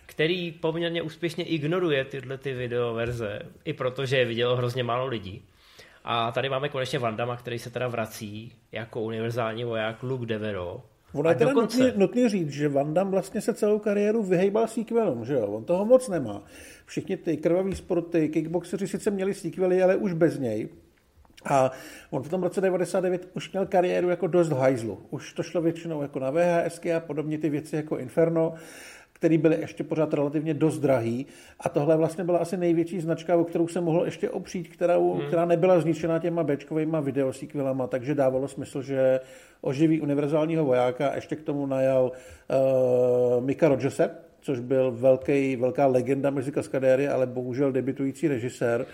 který 0.07 0.53
poměrně 0.53 1.03
úspěšně 1.03 1.45
ignoruje 1.45 2.05
tyhle 2.05 2.39
ty 2.39 2.55
videoverze, 2.55 3.39
i 3.65 3.73
protože 3.73 4.17
je 4.17 4.25
vidělo 4.25 4.57
hrozně 4.57 4.83
málo 4.83 5.07
lidí. 5.07 5.43
A 6.05 6.33
tady 6.33 6.49
máme 6.49 6.69
konečně 6.69 6.99
Vandama, 6.99 7.37
který 7.37 7.59
se 7.59 7.71
teda 7.71 7.89
vrací 7.89 8.53
jako 8.73 9.01
univerzální 9.01 9.65
voják 9.65 10.03
Luke 10.03 10.27
Devero. 10.27 10.83
Ono 11.13 11.29
je 11.31 11.35
teda 11.35 11.51
dokonce... 11.51 11.79
nutný, 11.79 12.01
nutný 12.01 12.29
říct, 12.29 12.51
že 12.51 12.69
Van 12.69 12.95
Damme 12.95 13.11
vlastně 13.11 13.41
se 13.41 13.55
celou 13.55 13.79
kariéru 13.79 14.23
vyhejbal 14.23 14.67
sequelům, 14.67 15.25
že 15.25 15.35
jo? 15.35 15.47
On 15.47 15.65
toho 15.65 15.85
moc 15.85 16.09
nemá. 16.09 16.43
Všichni 16.87 17.17
ty 17.17 17.37
krvavý 17.37 17.75
sporty, 17.75 18.29
kickboxeři 18.29 18.89
sice 18.89 19.11
měli 19.11 19.35
sequely, 19.35 19.83
ale 19.83 19.97
už 19.97 20.13
bez 20.13 20.39
něj. 20.39 20.69
A 21.45 21.73
on 22.11 22.23
v 22.23 22.29
tom 22.29 22.43
roce 22.43 22.61
99 22.61 23.29
už 23.35 23.53
měl 23.53 23.67
kariéru 23.67 24.09
jako 24.09 24.27
dost 24.27 24.49
hajzlu. 24.49 24.99
Už 25.11 25.33
to 25.33 25.43
šlo 25.43 25.61
většinou 25.63 26.03
jako 26.03 26.19
na 26.19 26.31
VHSky 26.31 26.95
a 26.95 27.01
podobně 27.01 27.39
ty 27.39 27.49
věci 27.49 27.77
jako 27.77 27.99
Inferno, 27.99 28.55
které 29.13 29.39
byly 29.39 29.61
ještě 29.61 29.85
pořád 29.85 30.15
relativně 30.15 30.55
dost 30.55 30.79
drahý. 30.79 31.27
A 31.61 31.69
tohle 31.69 31.97
vlastně 31.97 32.25
byla 32.25 32.39
asi 32.39 32.57
největší 32.57 33.01
značka, 33.01 33.37
o 33.37 33.45
kterou 33.45 33.69
se 33.69 33.81
mohl 33.81 34.05
ještě 34.05 34.31
opřít, 34.31 34.69
kterou, 34.69 35.15
hmm. 35.15 35.27
která 35.27 35.45
nebyla 35.45 35.81
zničena 35.81 36.19
těma 36.19 36.43
Bčkovými 36.43 36.97
videosíkvilama, 37.03 37.87
takže 37.87 38.15
dávalo 38.15 38.49
smysl, 38.49 38.83
že 38.83 39.21
oživí 39.61 40.01
univerzálního 40.01 40.65
vojáka, 40.65 41.15
ještě 41.15 41.37
k 41.37 41.43
tomu 41.43 41.67
najal 41.67 42.13
uh, 42.13 43.45
Mika 43.45 43.69
Rogerse, 43.69 44.11
což 44.41 44.61
byl 44.61 44.93
velký, 44.93 45.57
velká 45.57 45.87
legenda 45.87 46.31
mezi 46.31 46.53
kaskadéry, 46.53 47.09
ale 47.09 47.27
bohužel 47.27 47.73
debitující 47.73 48.29
režisér. 48.29 48.87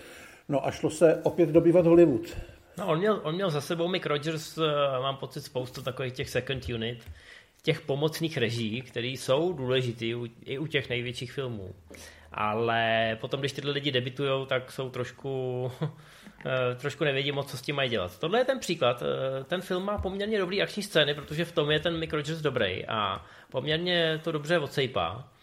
No 0.49 0.67
a 0.67 0.71
šlo 0.71 0.89
se 0.89 1.21
opět 1.23 1.49
dobývat 1.49 1.85
Hollywood. 1.85 2.37
No 2.77 2.87
on 2.87 2.97
měl, 2.97 3.21
on 3.23 3.35
měl 3.35 3.49
za 3.49 3.61
sebou 3.61 3.87
Mick 3.87 4.05
Rogers, 4.05 4.57
eh, 4.57 4.61
mám 5.01 5.17
pocit, 5.17 5.41
spoustu 5.41 5.81
takových 5.81 6.13
těch 6.13 6.29
second 6.29 6.69
unit, 6.69 7.11
těch 7.63 7.81
pomocných 7.81 8.37
reží, 8.37 8.81
které 8.81 9.07
jsou 9.07 9.53
důležitý 9.53 10.15
i 10.45 10.57
u 10.57 10.67
těch 10.67 10.89
největších 10.89 11.31
filmů. 11.31 11.75
Ale 12.31 13.17
potom, 13.21 13.39
když 13.39 13.51
tyhle 13.51 13.71
lidi 13.71 13.91
debitují, 13.91 14.45
tak 14.47 14.71
jsou 14.71 14.89
trošku, 14.89 15.71
eh, 16.45 16.75
trošku 16.75 17.03
nevědí 17.03 17.31
moc, 17.31 17.51
co 17.51 17.57
s 17.57 17.61
tím 17.61 17.75
mají 17.75 17.89
dělat. 17.89 18.19
Tohle 18.19 18.39
je 18.39 18.45
ten 18.45 18.59
příklad. 18.59 19.03
Eh, 19.03 19.43
ten 19.43 19.61
film 19.61 19.85
má 19.85 19.97
poměrně 19.97 20.39
dobrý 20.39 20.61
akční 20.61 20.83
scény, 20.83 21.13
protože 21.13 21.45
v 21.45 21.51
tom 21.51 21.71
je 21.71 21.79
ten 21.79 21.99
Mick 21.99 22.13
Rogers 22.13 22.41
dobrý 22.41 22.85
a 22.85 23.25
poměrně 23.51 24.21
to 24.23 24.31
dobře 24.31 24.59
odsejpá. 24.59 25.34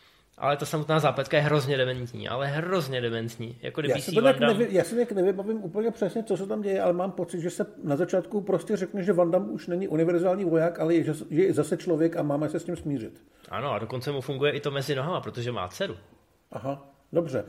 Ale 0.42 0.56
ta 0.56 0.66
samotná 0.66 0.98
zápletka 0.98 1.36
je 1.36 1.42
hrozně 1.42 1.76
dementní, 1.76 2.28
ale 2.28 2.46
hrozně 2.46 3.00
dementní. 3.00 3.58
Jako 3.62 3.80
já, 3.84 3.98
si 3.98 4.12
to 4.12 4.20
nevy, 4.20 4.68
já 4.70 4.84
si 4.84 4.94
nějak 4.94 5.12
nevybavím 5.12 5.64
úplně 5.64 5.90
přesně, 5.90 6.22
co 6.22 6.36
se 6.36 6.46
tam 6.46 6.62
děje, 6.62 6.82
ale 6.82 6.92
mám 6.92 7.12
pocit, 7.12 7.40
že 7.40 7.50
se 7.50 7.66
na 7.84 7.96
začátku 7.96 8.40
prostě 8.40 8.76
řekne, 8.76 9.02
že 9.02 9.12
Van 9.12 9.30
Damme 9.30 9.52
už 9.52 9.66
není 9.66 9.88
univerzální 9.88 10.44
voják, 10.44 10.80
ale 10.80 10.94
je, 10.94 11.14
je 11.30 11.52
zase 11.52 11.76
člověk 11.76 12.16
a 12.16 12.22
máme 12.22 12.48
se 12.48 12.60
s 12.60 12.64
tím 12.64 12.76
smířit. 12.76 13.22
Ano, 13.48 13.72
a 13.72 13.78
dokonce 13.78 14.12
mu 14.12 14.20
funguje 14.20 14.52
i 14.52 14.60
to 14.60 14.70
mezi 14.70 14.94
nohama, 14.94 15.20
protože 15.20 15.52
má 15.52 15.68
dceru. 15.68 15.96
Aha, 16.52 16.94
dobře. 17.12 17.44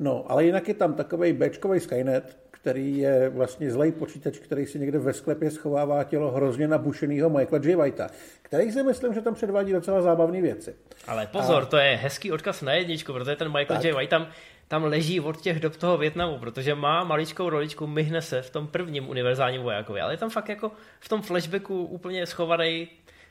No, 0.00 0.24
ale 0.28 0.44
jinak 0.44 0.68
je 0.68 0.74
tam 0.74 0.94
takový 0.94 1.32
Bčkový 1.32 1.80
Skynet, 1.80 2.36
který 2.50 2.98
je 2.98 3.28
vlastně 3.28 3.70
zlej 3.70 3.92
počítač, 3.92 4.38
který 4.38 4.66
si 4.66 4.78
někde 4.78 4.98
ve 4.98 5.12
sklepě 5.12 5.50
schovává 5.50 6.04
tělo 6.04 6.30
hrozně 6.30 6.68
nabušeného 6.68 7.30
Michaela 7.30 7.64
J. 7.64 7.76
Whitea, 7.76 8.08
který 8.42 8.72
si 8.72 8.82
myslím, 8.82 9.14
že 9.14 9.20
tam 9.20 9.34
předvádí 9.34 9.72
docela 9.72 10.02
zábavné 10.02 10.42
věci. 10.42 10.74
Ale 11.06 11.26
pozor, 11.26 11.62
a... 11.62 11.66
to 11.66 11.76
je 11.76 11.96
hezký 11.96 12.32
odkaz 12.32 12.62
na 12.62 12.72
jedničku, 12.72 13.12
protože 13.12 13.36
ten 13.36 13.48
Michael 13.48 13.76
tak. 13.76 13.84
J. 13.84 13.92
White 13.92 14.10
tam, 14.10 14.26
tam 14.68 14.84
leží 14.84 15.20
od 15.20 15.40
těch 15.40 15.60
dob 15.60 15.76
toho 15.76 15.98
Větnamu, 15.98 16.38
protože 16.38 16.74
má 16.74 17.04
maličkou 17.04 17.50
roličku, 17.50 17.86
myhne 17.86 18.22
se 18.22 18.42
v 18.42 18.50
tom 18.50 18.66
prvním 18.66 19.08
univerzálním 19.08 19.62
vojákovi, 19.62 20.00
ale 20.00 20.12
je 20.12 20.16
tam 20.16 20.30
fakt 20.30 20.48
jako 20.48 20.72
v 21.00 21.08
tom 21.08 21.22
flashbacku 21.22 21.84
úplně 21.84 22.26
schovaný 22.26 22.88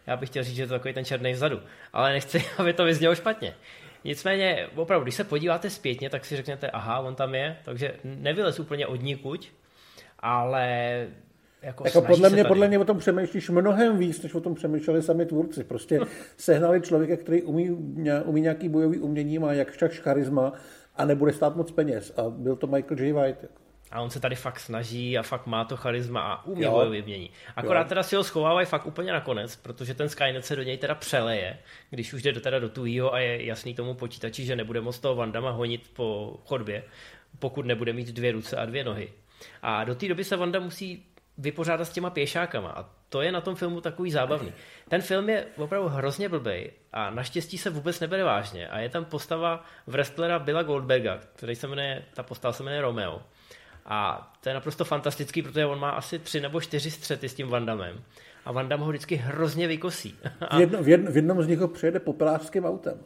já 0.08 0.18
bych 0.18 0.30
chtěl 0.30 0.44
říct, 0.44 0.56
že 0.56 0.68
to 0.68 0.74
je 0.74 0.80
takový 0.80 0.94
ten 0.94 1.06
černý 1.06 1.34
vzadu, 1.34 1.62
ale 1.94 2.14
nechci, 2.14 2.46
aby 2.58 2.74
to 2.74 2.84
vyznělo 2.84 3.16
špatně. 3.16 3.56
Nicméně, 4.04 4.68
opravdu, 4.76 5.04
když 5.04 5.16
se 5.16 5.24
podíváte 5.24 5.70
zpětně, 5.70 6.10
tak 6.10 6.26
si 6.26 6.36
řeknete, 6.36 6.70
aha, 6.70 7.00
on 7.00 7.16
tam 7.16 7.36
je, 7.36 7.58
takže 7.66 7.96
nevylez 8.04 8.60
úplně 8.60 8.88
od 8.88 9.02
nikuť, 9.02 9.50
ale 10.20 11.08
jako, 11.62 11.84
jako 11.86 12.02
podle 12.02 12.30
mě, 12.30 12.44
podle 12.44 12.68
mě 12.68 12.80
o 12.80 12.86
tom 12.86 12.98
přemýšlíš 12.98 13.50
mnohem 13.50 13.98
víc, 13.98 14.22
než 14.22 14.34
o 14.34 14.42
tom 14.42 14.56
přemýšleli 14.56 15.02
sami 15.02 15.26
tvůrci. 15.26 15.64
Prostě 15.64 16.00
sehnali 16.38 16.82
člověka, 16.82 17.24
který 17.24 17.44
umí, 17.44 17.70
umí 18.26 18.42
nějaký 18.42 18.70
bojový 18.70 19.00
umění, 19.00 19.40
má 19.40 19.54
jak 19.54 19.72
však 19.72 19.94
charisma 19.94 20.54
a 20.96 21.06
nebude 21.06 21.34
stát 21.34 21.56
moc 21.56 21.72
peněz. 21.72 22.14
A 22.18 22.30
byl 22.30 22.56
to 22.56 22.68
Michael 22.68 23.00
J. 23.00 23.14
White. 23.14 23.42
Jako. 23.42 23.69
A 23.92 24.02
on 24.02 24.10
se 24.10 24.20
tady 24.20 24.36
fakt 24.36 24.60
snaží 24.60 25.18
a 25.18 25.24
fakt 25.24 25.46
má 25.46 25.66
to 25.66 25.78
charisma 25.78 26.22
a 26.22 26.46
umí 26.46 26.64
jo. 26.64 26.72
bojový 26.72 27.02
mění. 27.02 27.32
Akorát 27.56 27.82
jo. 27.82 27.90
teda 27.90 28.04
si 28.04 28.16
ho 28.16 28.24
schovávají 28.24 28.68
fakt 28.68 28.86
úplně 28.86 29.12
nakonec, 29.12 29.56
protože 29.56 29.94
ten 29.94 30.10
Skynet 30.10 30.46
se 30.46 30.56
do 30.56 30.64
něj 30.64 30.78
teda 30.78 30.96
přeleje, 30.96 31.58
když 31.90 32.14
už 32.14 32.22
jde 32.22 32.32
do, 32.32 32.42
teda 32.42 32.60
do 32.60 32.70
tujího 32.70 33.14
a 33.14 33.20
je 33.20 33.46
jasný 33.46 33.74
tomu 33.74 33.94
počítači, 33.94 34.46
že 34.46 34.56
nebude 34.56 34.82
moc 34.82 35.00
toho 35.00 35.16
Vandama 35.16 35.52
honit 35.52 35.92
po 35.94 36.40
chodbě, 36.46 36.84
pokud 37.40 37.66
nebude 37.66 37.94
mít 37.94 38.08
dvě 38.08 38.32
ruce 38.32 38.58
a 38.58 38.66
dvě 38.66 38.84
nohy. 38.84 39.10
A 39.62 39.84
do 39.84 39.96
té 39.96 40.08
doby 40.08 40.24
se 40.24 40.38
Vanda 40.38 40.60
musí 40.60 41.06
vypořádat 41.38 41.86
s 41.86 41.92
těma 41.92 42.10
pěšákama 42.10 42.70
a 42.70 42.86
to 43.10 43.22
je 43.22 43.32
na 43.32 43.42
tom 43.42 43.56
filmu 43.56 43.82
takový 43.82 44.12
zábavný. 44.12 44.54
Ten 44.90 45.02
film 45.02 45.30
je 45.30 45.46
opravdu 45.58 45.88
hrozně 45.88 46.30
blbý 46.30 46.70
a 46.94 47.10
naštěstí 47.10 47.58
se 47.58 47.70
vůbec 47.70 48.00
nebere 48.00 48.24
vážně 48.24 48.68
a 48.68 48.80
je 48.80 48.90
tam 48.90 49.06
postava 49.06 49.64
wrestlera 49.88 50.40
Billa 50.40 50.64
Goldberga, 50.64 51.20
který 51.36 51.56
se 51.56 51.68
jmenuje, 51.68 52.06
ta 52.14 52.24
postava 52.24 52.54
se 52.54 52.64
jmenuje 52.64 52.82
Romeo 52.82 53.22
a 53.90 54.32
to 54.42 54.50
je 54.50 54.56
naprosto 54.56 54.86
fantastický, 54.86 55.42
protože 55.42 55.66
on 55.66 55.80
má 55.80 55.90
asi 55.90 56.20
tři 56.20 56.42
nebo 56.42 56.62
čtyři 56.62 56.92
střety 56.92 57.30
s 57.30 57.34
tím 57.34 57.48
Vandamem. 57.48 58.04
A 58.46 58.52
Vandam 58.52 58.80
ho 58.80 58.90
vždycky 58.90 59.16
hrozně 59.16 59.68
vykosí. 59.68 60.18
A... 60.50 60.58
V, 60.58 60.60
jedno, 60.60 60.84
v, 60.84 60.90
jedno, 60.90 61.12
v 61.12 61.16
jednom 61.16 61.44
z 61.44 61.48
nich 61.48 61.60
ho 61.60 61.68
přijede 61.68 62.00
popelářským 62.00 62.66
autem. 62.66 63.00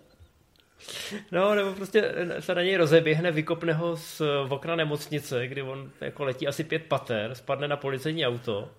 No, 1.31 1.55
nebo 1.55 1.73
prostě 1.73 2.13
se 2.39 2.55
na 2.55 2.61
něj 2.61 2.75
rozeběhne, 2.75 3.31
vykopne 3.31 3.73
ho 3.73 3.97
z 3.97 4.21
okna 4.49 4.75
nemocnice, 4.75 5.47
kdy 5.47 5.61
on 5.61 5.91
jako 6.01 6.23
letí 6.23 6.47
asi 6.47 6.63
pět 6.63 6.83
pater, 6.83 7.35
spadne 7.35 7.67
na 7.67 7.77
policejní 7.77 8.25
auto 8.25 8.69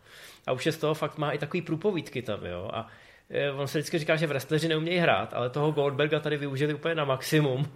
a 0.47 0.53
už 0.53 0.67
je 0.67 0.73
z 0.73 0.79
toho 0.79 0.95
fakt 0.95 1.19
má 1.19 1.33
i 1.33 1.39
takový 1.39 1.63
průpovídky 1.63 2.23
tam, 2.23 2.47
jo. 2.47 2.71
A 2.73 2.87
eh, 3.31 3.51
on 3.51 3.69
se 3.69 3.79
vždycky 3.79 3.99
říká, 3.99 4.17
že 4.17 4.27
wrestleri 4.27 4.69
neumějí 4.69 4.99
hrát, 4.99 5.35
ale 5.35 5.51
toho 5.51 5.73
Goldberga 5.73 6.21
tady 6.21 6.37
využili 6.37 6.75
úplně 6.75 6.95
na 6.95 7.05
maximum, 7.05 7.67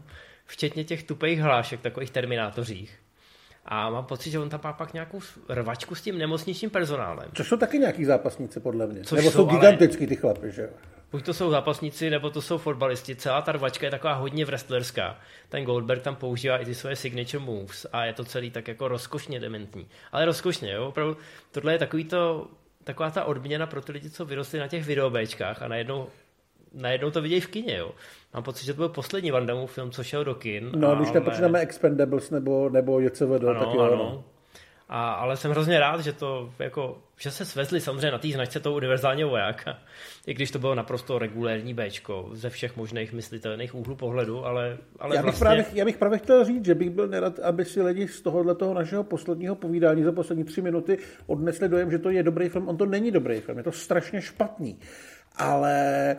včetně 0.46 0.84
těch 0.84 1.02
tupých 1.02 1.40
hlášek, 1.40 1.80
takových 1.80 2.10
terminátořích. 2.10 2.98
A 3.70 3.90
mám 3.90 4.04
pocit, 4.04 4.30
že 4.30 4.38
on 4.38 4.48
tam 4.48 4.60
má 4.64 4.72
pak 4.72 4.92
nějakou 4.92 5.20
rvačku 5.48 5.94
s 5.94 6.02
tím 6.02 6.18
nemocničním 6.18 6.70
personálem. 6.70 7.30
Což 7.34 7.48
jsou 7.48 7.56
taky 7.56 7.78
nějaký 7.78 8.04
zápasníci, 8.04 8.60
podle 8.60 8.86
mě. 8.86 9.04
Což 9.04 9.16
Nebo 9.16 9.30
jsou, 9.30 9.38
jsou 9.38 9.46
gigantický 9.46 10.06
ty 10.06 10.16
chlapy, 10.16 10.52
že? 10.52 10.70
Buď 11.12 11.24
to 11.24 11.34
jsou 11.34 11.50
zápasníci, 11.50 12.10
nebo 12.10 12.30
to 12.30 12.42
jsou 12.42 12.58
fotbalisti. 12.58 13.16
Celá 13.16 13.42
ta 13.42 13.52
rvačka 13.52 13.86
je 13.86 13.90
taková 13.90 14.12
hodně 14.12 14.44
wrestlerská. 14.44 15.18
Ten 15.48 15.64
Goldberg 15.64 16.02
tam 16.02 16.16
používá 16.16 16.58
i 16.58 16.64
ty 16.64 16.74
svoje 16.74 16.96
signature 16.96 17.44
moves 17.44 17.86
a 17.92 18.04
je 18.04 18.12
to 18.12 18.24
celý 18.24 18.50
tak 18.50 18.68
jako 18.68 18.88
rozkošně 18.88 19.40
dementní. 19.40 19.88
Ale 20.12 20.24
rozkošně, 20.24 20.72
jo, 20.72 20.88
opravdu. 20.88 21.16
Tohle 21.50 21.72
je 21.72 21.78
takový 21.78 22.04
to, 22.04 22.48
taková 22.84 23.10
ta 23.10 23.24
odměna 23.24 23.66
pro 23.66 23.80
ty 23.80 23.92
lidi, 23.92 24.10
co 24.10 24.24
vyrostli 24.24 24.58
na 24.58 24.68
těch 24.68 24.84
videobéčkách 24.84 25.62
a 25.62 25.68
najednou 25.68 26.06
najednou 26.74 27.10
to 27.10 27.22
vidějí 27.22 27.40
v 27.40 27.48
kině, 27.48 27.76
jo. 27.76 27.92
Mám 28.34 28.42
pocit, 28.42 28.64
že 28.64 28.72
to 28.72 28.76
byl 28.76 28.88
poslední 28.88 29.30
Van 29.30 29.46
Damme 29.46 29.66
film, 29.66 29.90
co 29.90 30.04
šel 30.04 30.24
do 30.24 30.34
kin. 30.34 30.70
No, 30.76 30.96
když 30.96 31.12
nepočítáme 31.12 31.60
Expendables 31.60 32.30
nebo, 32.30 32.68
nebo 32.68 33.00
JCVD, 33.00 33.44
ano, 33.44 33.64
tak 33.64 33.74
jo. 33.74 33.80
Ano. 33.80 34.24
A, 34.88 35.12
ale 35.12 35.36
jsem 35.36 35.50
hrozně 35.50 35.80
rád, 35.80 36.00
že 36.00 36.12
to 36.12 36.52
jako, 36.58 36.98
že 37.16 37.30
se 37.30 37.44
svezli 37.44 37.80
samozřejmě 37.80 38.10
na 38.10 38.18
té 38.18 38.28
značce 38.28 38.60
toho 38.60 38.76
univerzálního 38.76 39.28
vojáka, 39.28 39.78
i 40.26 40.34
když 40.34 40.50
to 40.50 40.58
bylo 40.58 40.74
naprosto 40.74 41.18
regulérní 41.18 41.74
Bčko 41.74 42.28
ze 42.32 42.50
všech 42.50 42.76
možných 42.76 43.12
myslitelných 43.12 43.74
úhlů 43.74 43.96
pohledu, 43.96 44.44
ale, 44.44 44.78
ale 44.98 45.16
já, 45.16 45.22
bych 45.22 45.24
vlastně... 45.24 45.44
právě, 45.44 45.64
já 45.72 45.84
bych 45.84 45.96
právě 45.96 46.18
chtěl 46.18 46.44
říct, 46.44 46.64
že 46.64 46.74
bych 46.74 46.90
byl 46.90 47.08
nerad, 47.08 47.38
aby 47.38 47.64
si 47.64 47.82
lidi 47.82 48.08
z 48.08 48.20
tohohle 48.20 48.54
toho 48.54 48.74
našeho 48.74 49.04
posledního 49.04 49.54
povídání 49.54 50.02
za 50.02 50.12
poslední 50.12 50.44
tři 50.44 50.62
minuty 50.62 50.98
odnesli 51.26 51.68
dojem, 51.68 51.90
že 51.90 51.98
to 51.98 52.10
je 52.10 52.22
dobrý 52.22 52.48
film. 52.48 52.68
On 52.68 52.76
to 52.76 52.86
není 52.86 53.10
dobrý 53.10 53.40
film, 53.40 53.58
je 53.58 53.64
to 53.64 53.72
strašně 53.72 54.20
špatný. 54.20 54.78
Ale 55.36 56.16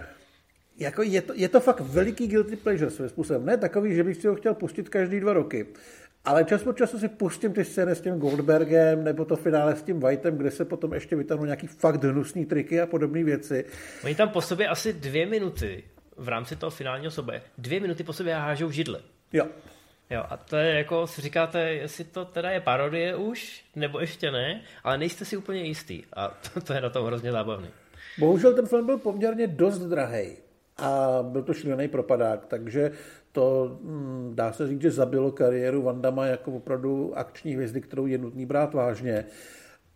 jako 0.80 1.04
je, 1.04 1.22
to, 1.22 1.34
je 1.36 1.50
to 1.50 1.60
fakt 1.60 1.80
veliký 1.80 2.28
guilty 2.28 2.56
pleasure 2.56 2.92
svým 2.92 3.10
způsobem. 3.10 3.46
Ne 3.46 3.58
takový, 3.58 3.96
že 3.96 4.04
bych 4.04 4.18
si 4.18 4.28
ho 4.28 4.36
chtěl 4.36 4.54
pustit 4.54 4.90
každý 4.90 5.20
dva 5.20 5.34
roky. 5.34 5.66
Ale 6.26 6.44
čas 6.44 6.64
po 6.64 6.74
času 6.74 7.00
si 7.00 7.08
pustím 7.08 7.54
ty 7.54 7.66
scény 7.66 7.92
s 7.92 8.02
tím 8.02 8.20
Goldbergem 8.20 9.04
nebo 9.04 9.26
to 9.26 9.36
finále 9.36 9.76
s 9.76 9.84
tím 9.84 10.00
Whiteem, 10.00 10.38
kde 10.38 10.52
se 10.52 10.66
potom 10.66 10.94
ještě 10.94 11.16
vytáhnou 11.16 11.46
nějaký 11.46 11.68
fakt 11.68 12.04
hnusný 12.04 12.46
triky 12.46 12.82
a 12.82 12.86
podobné 12.86 13.24
věci. 13.24 13.66
Oni 14.04 14.16
tam 14.16 14.30
po 14.30 14.42
sobě 14.42 14.68
asi 14.68 14.94
dvě 14.94 15.26
minuty 15.26 15.84
v 16.18 16.28
rámci 16.28 16.56
toho 16.56 16.70
finálního 16.70 17.12
sobe, 17.12 17.42
dvě 17.58 17.80
minuty 17.80 18.04
po 18.04 18.14
sobě 18.14 18.34
hážou 18.34 18.72
židle. 18.72 19.02
Jo. 19.34 19.48
Jo, 20.10 20.24
a 20.30 20.38
to 20.38 20.56
je 20.58 20.76
jako, 20.76 21.08
si 21.08 21.22
říkáte, 21.22 21.74
jestli 21.74 22.04
to 22.04 22.26
teda 22.26 22.50
je 22.50 22.60
parodie 22.60 23.16
už, 23.16 23.64
nebo 23.76 24.00
ještě 24.00 24.32
ne, 24.32 24.62
ale 24.84 24.98
nejste 24.98 25.26
si 25.26 25.38
úplně 25.38 25.62
jistý. 25.62 26.04
A 26.14 26.28
to, 26.54 26.62
to 26.62 26.74
je 26.74 26.82
na 26.82 26.90
tom 26.90 27.06
hrozně 27.06 27.32
zábavný. 27.32 27.68
Bohužel 28.20 28.54
ten 28.54 28.66
film 28.66 28.86
byl 28.86 28.98
poměrně 28.98 29.48
dost 29.48 29.80
drahý 29.80 30.38
a 30.82 31.20
byl 31.24 31.44
to 31.44 31.54
šílený 31.54 31.88
propadák, 31.88 32.46
takže 32.46 32.92
to 33.32 33.78
hm, 33.84 34.32
dá 34.36 34.52
se 34.52 34.68
říct, 34.68 34.82
že 34.82 34.92
zabilo 34.92 35.32
kariéru 35.32 35.82
Vandama 35.82 36.26
jako 36.26 36.52
opravdu 36.52 37.18
akční 37.18 37.54
hvězdy, 37.56 37.82
kterou 37.82 38.06
je 38.06 38.18
nutný 38.18 38.46
brát 38.46 38.74
vážně. 38.74 39.26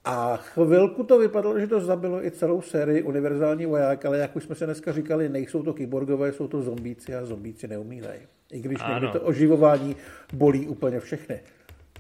A 0.06 0.38
chvilku 0.38 1.04
to 1.04 1.20
vypadalo, 1.20 1.60
že 1.60 1.68
to 1.68 1.82
zabilo 1.82 2.26
i 2.26 2.32
celou 2.32 2.62
sérii 2.62 3.04
Univerzální 3.04 3.66
voják, 3.66 4.06
ale 4.06 4.18
jak 4.18 4.36
už 4.36 4.44
jsme 4.44 4.56
se 4.56 4.66
dneska 4.66 4.92
říkali, 4.92 5.30
nejsou 5.30 5.64
to 5.64 5.74
kyborgové, 5.74 6.32
jsou 6.32 6.48
to 6.48 6.62
zombíci 6.62 7.16
a 7.16 7.26
zombíci 7.26 7.68
neumírají. 7.68 8.20
I 8.52 8.60
když 8.60 8.78
ano. 8.82 8.94
někdy 8.94 9.08
to 9.08 9.22
oživování 9.22 9.96
bolí 10.34 10.68
úplně 10.68 11.00
všechny. 11.00 11.40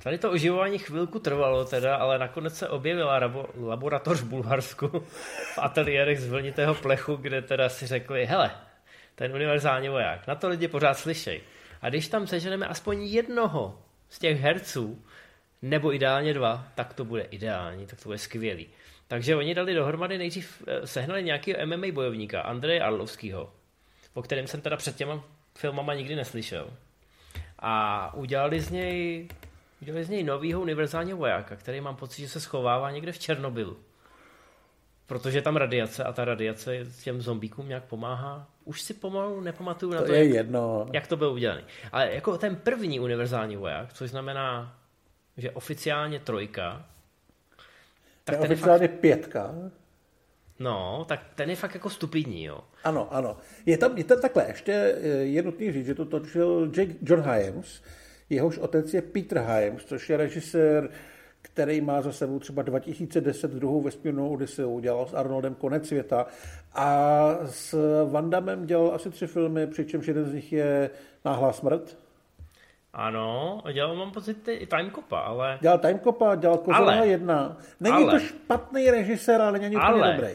Tady 0.03 0.17
to 0.17 0.31
oživování 0.31 0.77
chvilku 0.77 1.19
trvalo 1.19 1.65
teda, 1.65 1.95
ale 1.95 2.19
nakonec 2.19 2.57
se 2.57 2.69
objevila 2.69 3.19
rabo, 3.19 3.45
laboratoř 3.61 4.21
v 4.21 4.29
Bulharsku 4.29 4.87
v 5.53 5.57
ateliérech 5.57 6.21
z 6.21 6.29
vlnitého 6.29 6.75
plechu, 6.75 7.15
kde 7.15 7.41
teda 7.41 7.69
si 7.69 7.87
řekli, 7.87 8.25
hele, 8.25 8.51
ten 9.15 9.33
univerzální 9.33 9.89
voják. 9.89 10.27
Na 10.27 10.35
to 10.35 10.49
lidi 10.49 10.67
pořád 10.67 10.93
slyšejí. 10.93 11.41
A 11.81 11.89
když 11.89 12.07
tam 12.07 12.27
seženeme 12.27 12.67
aspoň 12.67 13.03
jednoho 13.03 13.79
z 14.09 14.19
těch 14.19 14.39
herců, 14.39 15.03
nebo 15.61 15.93
ideálně 15.93 16.33
dva, 16.33 16.67
tak 16.75 16.93
to 16.93 17.05
bude 17.05 17.21
ideální, 17.21 17.87
tak 17.87 17.99
to 17.99 18.09
bude 18.09 18.17
skvělý. 18.17 18.67
Takže 19.07 19.35
oni 19.35 19.55
dali 19.55 19.73
dohromady 19.73 20.17
nejdřív, 20.17 20.63
eh, 20.67 20.87
sehnali 20.87 21.23
nějakého 21.23 21.65
MMA 21.65 21.91
bojovníka, 21.91 22.41
Andreje 22.41 22.81
Arlovského, 22.81 23.53
o 24.13 24.21
kterém 24.21 24.47
jsem 24.47 24.61
teda 24.61 24.77
před 24.77 24.95
těma 24.95 25.23
filmama 25.55 25.93
nikdy 25.93 26.15
neslyšel. 26.15 26.73
A 27.59 28.13
udělali 28.13 28.61
z 28.61 28.69
něj, 28.69 29.27
udělali 29.81 30.03
z 30.03 30.09
něj 30.09 30.23
novýho 30.23 30.61
univerzálního 30.61 31.17
vojáka, 31.17 31.55
který 31.55 31.81
mám 31.81 31.95
pocit, 31.95 32.21
že 32.21 32.29
se 32.29 32.39
schovává 32.39 32.91
někde 32.91 33.11
v 33.11 33.19
Černobylu. 33.19 33.77
Protože 35.07 35.41
tam 35.41 35.55
radiace 35.55 36.03
a 36.03 36.13
ta 36.13 36.25
radiace 36.25 36.85
těm 37.03 37.21
zombíkům 37.21 37.67
nějak 37.67 37.83
pomáhá. 37.83 38.47
Už 38.63 38.81
si 38.81 38.93
pomalu 38.93 39.41
nepamatuju 39.41 39.93
na 39.93 40.01
to, 40.01 40.07
to 40.07 40.13
je 40.13 40.25
jak, 40.25 40.35
jedno. 40.35 40.87
jak 40.93 41.07
to 41.07 41.17
bylo 41.17 41.33
udělané. 41.33 41.63
Ale 41.91 42.13
jako 42.13 42.37
ten 42.37 42.55
první 42.55 42.99
univerzální 42.99 43.55
voják, 43.55 43.93
což 43.93 44.09
znamená, 44.09 44.77
že 45.37 45.51
oficiálně 45.51 46.19
trojka, 46.19 46.85
tak 48.23 48.35
ten 48.35 48.51
oficiálně 48.51 48.87
fakt... 48.87 48.99
pětka. 48.99 49.55
No, 50.59 51.05
tak 51.07 51.25
ten 51.35 51.49
je 51.49 51.55
fakt 51.55 51.73
jako 51.73 51.89
stupidní, 51.89 52.43
jo. 52.43 52.59
Ano, 52.83 53.13
ano. 53.13 53.37
Je 53.65 53.77
tam, 53.77 53.97
je 53.97 54.03
tam 54.03 54.21
takhle, 54.21 54.45
ještě 54.47 54.71
je 55.23 55.43
nutný 55.43 55.71
říct, 55.71 55.85
že 55.85 55.95
to 55.95 56.05
točil 56.05 56.71
Jake, 56.77 56.93
John 57.01 57.21
Hyams, 57.21 57.81
jehož 58.29 58.57
otec 58.57 58.93
je 58.93 59.01
Peter 59.01 59.39
Hyams, 59.39 59.85
což 59.85 60.09
je 60.09 60.17
režisér 60.17 60.89
který 61.43 61.81
má 61.81 62.01
za 62.01 62.11
sebou 62.11 62.39
třeba 62.39 62.61
2010 62.61 63.51
druhou 63.51 63.81
vesmírnou 63.81 64.33
Odysseu, 64.33 64.69
udělal 64.69 65.05
s 65.05 65.13
Arnoldem 65.13 65.55
Konec 65.55 65.87
světa 65.87 66.25
a 66.75 67.19
s 67.45 67.75
Van 68.11 68.29
Dammem 68.29 68.65
dělal 68.65 68.91
asi 68.95 69.09
tři 69.09 69.27
filmy, 69.27 69.67
přičemž 69.67 70.07
jeden 70.07 70.25
z 70.25 70.33
nich 70.33 70.53
je 70.53 70.89
Náhlá 71.25 71.53
smrt. 71.53 71.97
Ano, 72.93 73.61
dělal 73.73 73.95
mám 73.95 74.11
pocit 74.11 74.47
i 74.47 74.67
Timecopa, 74.67 75.19
ale... 75.19 75.57
Dělal 75.61 75.77
Timecopa, 75.79 76.35
dělal 76.35 76.57
Kozlova 76.57 76.93
jedna. 76.93 77.57
Není 77.79 77.95
ale, 77.95 78.13
to 78.13 78.19
špatný 78.19 78.91
režisér, 78.91 79.41
ale 79.41 79.59
není 79.59 79.75
úplně 79.75 79.87
ale, 79.87 80.13
dobrý. 80.13 80.33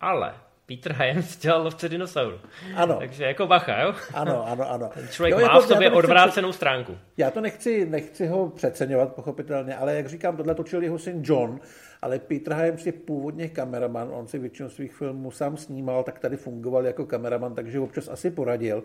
Ale 0.00 0.34
Peter 0.66 0.92
Hyams 0.92 1.36
dělal 1.36 1.62
lovce 1.62 1.88
dinosauru. 1.88 2.40
Ano. 2.74 2.96
Takže 2.98 3.24
jako 3.24 3.46
bacha, 3.46 3.82
jo? 3.82 3.94
Ano, 4.14 4.46
ano, 4.46 4.70
ano. 4.70 4.90
Ten 4.94 5.08
člověk 5.08 5.32
jo, 5.32 5.38
má 5.38 5.42
jako, 5.42 5.60
v 5.60 5.68
sobě 5.68 5.90
odvrácenou 5.90 6.52
stránku. 6.52 6.98
Já 7.16 7.30
to 7.30 7.40
nechci, 7.40 7.86
nechci 7.86 8.26
ho 8.26 8.48
přeceňovat, 8.48 9.14
pochopitelně, 9.14 9.76
ale 9.76 9.94
jak 9.94 10.06
říkám, 10.06 10.36
tohle 10.36 10.54
točil 10.54 10.82
jeho 10.82 10.98
syn 10.98 11.22
John, 11.24 11.60
ale 12.02 12.18
Peter 12.18 12.54
Hyams 12.54 12.86
je 12.86 12.92
původně 12.92 13.48
kameraman, 13.48 14.08
on 14.12 14.26
si 14.26 14.38
většinu 14.38 14.68
svých 14.68 14.94
filmů 14.94 15.30
sám 15.30 15.56
snímal, 15.56 16.02
tak 16.04 16.18
tady 16.18 16.36
fungoval 16.36 16.86
jako 16.86 17.06
kameraman, 17.06 17.54
takže 17.54 17.80
občas 17.80 18.08
asi 18.08 18.30
poradil. 18.30 18.84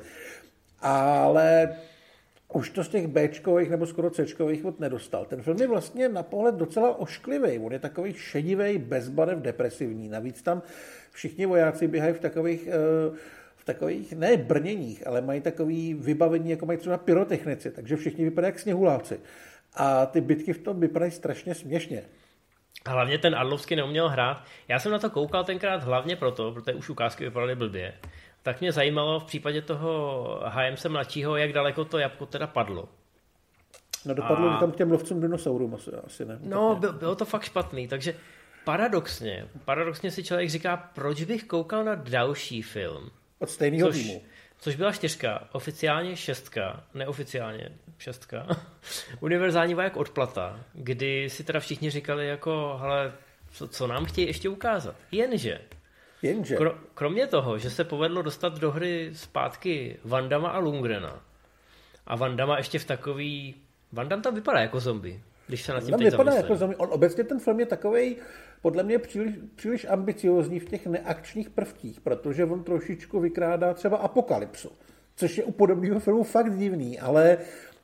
Ale 0.81 1.75
už 2.53 2.69
to 2.69 2.83
z 2.83 2.89
těch 2.89 3.07
Bčkových 3.07 3.69
nebo 3.69 3.85
skoro 3.85 4.09
Cčkových 4.09 4.65
od 4.65 4.79
nedostal. 4.79 5.25
Ten 5.25 5.41
film 5.41 5.57
je 5.61 5.67
vlastně 5.67 6.09
na 6.09 6.23
pohled 6.23 6.55
docela 6.55 6.99
ošklivý. 6.99 7.59
On 7.59 7.73
je 7.73 7.79
takový 7.79 8.13
šedivý, 8.13 8.77
bezbarev, 8.77 9.39
depresivní. 9.39 10.09
Navíc 10.09 10.41
tam 10.41 10.61
všichni 11.17 11.45
vojáci 11.45 11.87
běhají 11.87 12.13
v 12.13 12.19
takových, 12.19 12.67
eh, 12.67 13.17
v 13.55 13.65
takových 13.65 14.13
ne 14.13 14.37
brněních, 14.37 15.07
ale 15.07 15.21
mají 15.21 15.41
takový 15.41 15.93
vybavení, 15.93 16.49
jako 16.49 16.65
mají 16.65 16.79
třeba 16.79 16.97
pyrotechnici, 16.97 17.71
takže 17.71 17.95
všichni 17.95 18.25
vypadají 18.25 18.49
jak 18.49 18.59
sněhuláci. 18.59 19.19
A 19.73 20.05
ty 20.05 20.21
bitky 20.21 20.53
v 20.53 20.57
tom 20.57 20.79
vypadají 20.79 21.11
strašně 21.11 21.55
směšně. 21.55 22.03
A 22.85 22.89
hlavně 22.89 23.17
ten 23.17 23.35
Arlovský 23.35 23.75
neuměl 23.75 24.09
hrát. 24.09 24.43
Já 24.67 24.79
jsem 24.79 24.91
na 24.91 24.99
to 24.99 25.09
koukal 25.09 25.43
tenkrát 25.43 25.83
hlavně 25.83 26.15
proto, 26.15 26.51
protože 26.51 26.73
už 26.73 26.89
ukázky 26.89 27.23
vypadaly 27.23 27.55
blbě. 27.55 27.93
Tak 28.43 28.61
mě 28.61 28.71
zajímalo 28.71 29.19
v 29.19 29.23
případě 29.23 29.61
toho 29.61 30.41
HM 30.45 30.91
mladšího, 30.91 31.37
jak 31.37 31.53
daleko 31.53 31.85
to 31.85 31.97
jabko 31.97 32.25
teda 32.25 32.47
padlo. 32.47 32.89
No 34.05 34.13
dopadlo 34.13 34.49
a... 34.49 34.59
tam 34.59 34.71
k 34.71 34.75
těm 34.75 34.91
lovcům 34.91 35.21
dinosaurům 35.21 35.75
asi, 35.75 35.91
asi 36.05 36.25
ne. 36.25 36.39
No, 36.41 36.75
bylo, 36.75 36.93
bylo 36.93 37.15
to 37.15 37.25
fakt 37.25 37.43
špatný, 37.43 37.87
takže 37.87 38.13
paradoxně, 38.67 39.47
paradoxně 39.65 40.11
si 40.11 40.23
člověk 40.23 40.49
říká, 40.49 40.77
proč 40.77 41.23
bych 41.23 41.43
koukal 41.43 41.83
na 41.83 41.95
další 41.95 42.61
film. 42.61 43.09
Od 43.39 43.49
stejného 43.49 43.91
týmu. 43.91 44.23
Což 44.59 44.75
byla 44.75 44.91
čtyřka, 44.91 45.47
oficiálně 45.51 46.15
šestka, 46.15 46.83
neoficiálně 46.93 47.69
šestka. 47.97 48.47
Univerzální 49.19 49.73
voják 49.73 49.97
odplata, 49.97 50.59
kdy 50.73 51.29
si 51.29 51.43
teda 51.43 51.59
všichni 51.59 51.89
říkali 51.89 52.27
jako, 52.27 52.77
hele, 52.81 53.13
co, 53.51 53.67
co 53.67 53.87
nám 53.87 54.05
chtějí 54.05 54.27
ještě 54.27 54.49
ukázat. 54.49 54.95
Jenže, 55.11 55.59
Jenže. 56.21 56.55
Kro, 56.55 56.77
kromě 56.93 57.27
toho, 57.27 57.57
že 57.57 57.69
se 57.69 57.83
povedlo 57.83 58.21
dostat 58.21 58.59
do 58.59 58.71
hry 58.71 59.09
zpátky 59.13 59.99
Vandama 60.03 60.49
a 60.49 60.59
Lungrena 60.59 61.21
a 62.07 62.15
Vandama 62.15 62.57
ještě 62.57 62.79
v 62.79 62.85
takový... 62.85 63.55
Vandam 63.91 64.21
tam 64.21 64.35
vypadá 64.35 64.59
jako 64.59 64.79
zombie, 64.79 65.21
když 65.47 65.65
se 65.65 65.73
na 65.73 65.79
tím 65.79 65.95
teď 65.97 66.11
vypadá 66.11 66.33
jako 66.33 66.55
zombie. 66.55 66.77
On 66.77 66.89
obecně 66.91 67.23
ten 67.23 67.39
film 67.39 67.59
je 67.59 67.65
takový 67.65 68.15
podle 68.61 68.83
mě 68.83 68.99
příliš, 68.99 69.35
příliš 69.55 69.85
ambiciozní 69.89 70.59
v 70.59 70.69
těch 70.69 70.87
neakčních 70.87 71.49
prvcích, 71.49 72.01
protože 72.01 72.45
on 72.45 72.63
trošičku 72.63 73.19
vykrádá 73.19 73.73
třeba 73.73 73.97
apokalypsu, 73.97 74.71
což 75.15 75.37
je 75.37 75.43
u 75.43 75.51
podobného 75.51 75.99
filmu 75.99 76.23
fakt 76.23 76.57
divný, 76.57 76.99
ale 76.99 77.37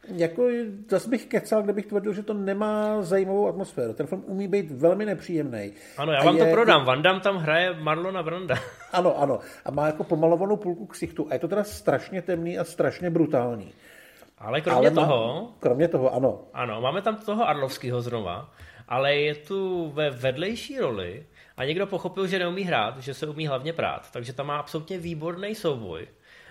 Jako, 0.07 0.47
zase 0.89 1.09
bych 1.09 1.25
kecal, 1.25 1.61
kdybych 1.61 1.85
tvrdil, 1.85 2.13
že 2.13 2.23
to 2.23 2.33
nemá 2.33 3.01
zajímavou 3.01 3.47
atmosféru. 3.47 3.93
Ten 3.93 4.07
film 4.07 4.23
umí 4.27 4.47
být 4.47 4.71
velmi 4.71 5.05
nepříjemný. 5.05 5.73
Ano, 5.97 6.11
já 6.11 6.23
vám 6.23 6.37
je, 6.37 6.45
to 6.45 6.51
prodám. 6.51 6.85
Van 6.85 7.01
Damme 7.01 7.21
tam 7.21 7.37
hraje 7.37 7.73
Marlona 7.73 8.23
Branda. 8.23 8.55
Ano, 8.91 9.21
ano. 9.21 9.39
A 9.65 9.71
má 9.71 9.85
jako 9.85 10.03
pomalovanou 10.03 10.57
půlku 10.57 10.85
ksichtu. 10.85 11.27
A 11.29 11.33
je 11.33 11.39
to 11.39 11.47
teda 11.47 11.63
strašně 11.63 12.21
temný 12.21 12.59
a 12.59 12.63
strašně 12.63 13.09
brutální. 13.09 13.73
Ale 14.37 14.61
kromě 14.61 14.87
ale 14.87 14.95
toho... 14.95 15.43
Má, 15.43 15.55
kromě 15.59 15.87
toho, 15.87 16.13
ano. 16.13 16.39
Ano, 16.53 16.81
máme 16.81 17.01
tam 17.01 17.15
toho 17.15 17.47
Arlovského 17.47 18.01
znova, 18.01 18.51
ale 18.87 19.15
je 19.15 19.35
tu 19.35 19.91
ve 19.91 20.09
vedlejší 20.09 20.79
roli 20.79 21.25
a 21.57 21.65
někdo 21.65 21.87
pochopil, 21.87 22.27
že 22.27 22.39
neumí 22.39 22.63
hrát, 22.63 22.97
že 22.99 23.13
se 23.13 23.27
umí 23.27 23.47
hlavně 23.47 23.73
prát. 23.73 24.11
Takže 24.11 24.33
tam 24.33 24.47
má 24.47 24.57
absolutně 24.57 24.97
výborný 24.97 25.55
souboj 25.55 26.07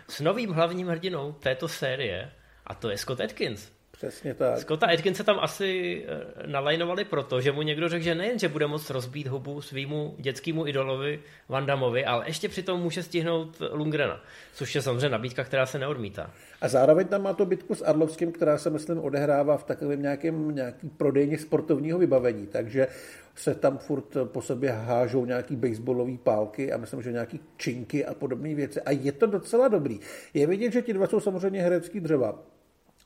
s 0.08 0.20
novým 0.20 0.50
hlavním 0.50 0.88
hrdinou 0.88 1.32
této 1.32 1.68
série 1.68 2.32
a 2.66 2.74
to 2.74 2.90
je 2.90 2.98
Scott 2.98 3.20
Atkins. 3.20 3.72
Přesně 4.02 4.34
tak. 4.34 4.58
Scotta 4.58 4.86
Atkinse 4.86 5.24
tam 5.24 5.38
asi 5.40 6.02
eh, 6.06 6.46
nalajnovali 6.46 7.04
proto, 7.04 7.40
že 7.40 7.52
mu 7.52 7.62
někdo 7.62 7.88
řekl, 7.88 8.04
že 8.04 8.14
nejen, 8.14 8.38
že 8.38 8.48
bude 8.48 8.66
moct 8.66 8.90
rozbít 8.90 9.26
hubu 9.26 9.60
svýmu 9.60 10.14
dětskému 10.18 10.66
idolovi 10.66 11.20
Vandamovi, 11.48 12.04
ale 12.04 12.28
ještě 12.28 12.48
přitom 12.48 12.80
může 12.80 13.02
stihnout 13.02 13.62
Lungrena, 13.72 14.20
což 14.54 14.74
je 14.74 14.82
samozřejmě 14.82 15.08
nabídka, 15.08 15.44
která 15.44 15.66
se 15.66 15.78
neodmítá. 15.78 16.30
A 16.60 16.68
zároveň 16.68 17.06
tam 17.06 17.22
má 17.22 17.32
to 17.32 17.46
bitku 17.46 17.74
s 17.74 17.82
Arlovským, 17.82 18.32
která 18.32 18.58
se, 18.58 18.70
myslím, 18.70 18.98
odehrává 18.98 19.56
v 19.56 19.64
takovém 19.64 20.02
nějakém 20.02 20.54
nějaký 20.54 20.88
prodejně 20.88 21.38
sportovního 21.38 21.98
vybavení, 21.98 22.46
takže 22.46 22.86
se 23.34 23.54
tam 23.54 23.78
furt 23.78 24.16
po 24.24 24.42
sobě 24.42 24.70
hážou 24.70 25.24
nějaký 25.24 25.56
baseballové 25.56 26.16
pálky 26.22 26.72
a 26.72 26.76
myslím, 26.76 27.02
že 27.02 27.12
nějaký 27.12 27.40
činky 27.56 28.04
a 28.04 28.14
podobné 28.14 28.54
věci. 28.54 28.80
A 28.80 28.90
je 28.90 29.12
to 29.12 29.26
docela 29.26 29.68
dobrý. 29.68 30.00
Je 30.34 30.46
vidět, 30.46 30.72
že 30.72 30.82
ti 30.82 30.92
dva 30.92 31.06
jsou 31.06 31.20
samozřejmě 31.20 31.62
herecký 31.62 32.00
dřeva 32.00 32.51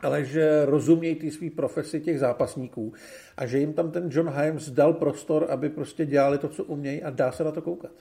ale 0.01 0.25
že 0.25 0.67
rozumějí 0.67 1.15
ty 1.15 1.31
svý 1.31 1.51
profesi 1.51 2.01
těch 2.01 2.19
zápasníků 2.19 2.93
a 3.37 3.47
že 3.47 3.59
jim 3.59 3.73
tam 3.73 3.91
ten 3.91 4.09
John 4.13 4.29
Himes 4.29 4.71
dal 4.71 4.93
prostor, 4.93 5.47
aby 5.51 5.69
prostě 5.69 6.07
dělali 6.07 6.39
to, 6.39 6.49
co 6.49 6.65
umějí 6.65 7.03
a 7.03 7.11
dá 7.11 7.33
se 7.33 7.45
na 7.45 7.53
to 7.53 7.63
koukat. 7.63 7.93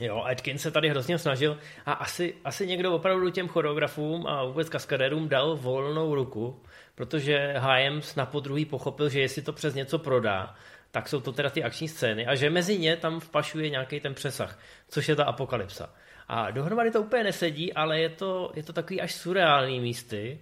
Jo, 0.00 0.22
Atkins 0.26 0.62
se 0.62 0.70
tady 0.70 0.88
hrozně 0.88 1.18
snažil 1.18 1.58
a 1.86 1.92
asi, 1.92 2.34
asi 2.44 2.66
někdo 2.66 2.94
opravdu 2.94 3.30
těm 3.30 3.48
choreografům 3.48 4.26
a 4.26 4.44
vůbec 4.44 4.68
kaskadérům 4.68 5.28
dal 5.28 5.56
volnou 5.56 6.14
ruku, 6.14 6.60
protože 6.94 7.54
Himes 7.58 8.16
na 8.16 8.26
podruhý 8.26 8.64
pochopil, 8.64 9.08
že 9.08 9.20
jestli 9.20 9.42
to 9.42 9.52
přes 9.52 9.74
něco 9.74 9.98
prodá, 9.98 10.54
tak 10.90 11.08
jsou 11.08 11.20
to 11.20 11.32
teda 11.32 11.50
ty 11.50 11.64
akční 11.64 11.88
scény 11.88 12.26
a 12.26 12.34
že 12.34 12.50
mezi 12.50 12.78
ně 12.78 12.96
tam 12.96 13.20
vpašuje 13.20 13.70
nějaký 13.70 14.00
ten 14.00 14.14
přesah, 14.14 14.58
což 14.88 15.08
je 15.08 15.16
ta 15.16 15.24
apokalypsa. 15.24 15.94
A 16.28 16.50
dohromady 16.50 16.90
to 16.90 17.02
úplně 17.02 17.24
nesedí, 17.24 17.72
ale 17.72 18.00
je 18.00 18.08
to, 18.08 18.52
je 18.54 18.62
to 18.62 18.72
takový 18.72 19.00
až 19.00 19.14
surreální 19.14 19.80
místy, 19.80 20.40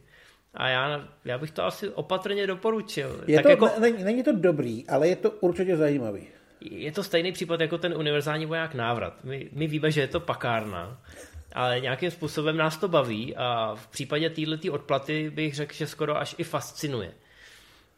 a 0.55 0.68
já, 0.68 1.09
já 1.24 1.38
bych 1.38 1.51
to 1.51 1.64
asi 1.64 1.88
opatrně 1.88 2.46
doporučil. 2.46 3.24
Je 3.26 3.36
tak 3.36 3.42
to, 3.42 3.49
jako, 3.49 3.80
není, 3.80 4.05
není 4.05 4.22
to 4.22 4.32
dobrý, 4.32 4.88
ale 4.88 5.09
je 5.09 5.16
to 5.16 5.30
určitě 5.30 5.76
zajímavý. 5.76 6.28
Je 6.61 6.92
to 6.92 7.03
stejný 7.03 7.32
případ 7.32 7.61
jako 7.61 7.78
ten 7.78 7.96
univerzální 7.96 8.46
voják 8.46 8.74
návrat. 8.74 9.24
My, 9.24 9.49
my 9.53 9.66
víme, 9.66 9.90
že 9.90 10.01
je 10.01 10.07
to 10.07 10.20
pakárna, 10.20 11.01
ale 11.53 11.80
nějakým 11.80 12.11
způsobem 12.11 12.57
nás 12.57 12.76
to 12.76 12.88
baví 12.88 13.36
a 13.36 13.74
v 13.74 13.88
případě 13.88 14.30
této 14.30 14.72
odplaty 14.72 15.30
bych 15.30 15.55
řekl, 15.55 15.74
že 15.74 15.86
skoro 15.86 16.16
až 16.16 16.34
i 16.38 16.44
fascinuje. 16.44 17.12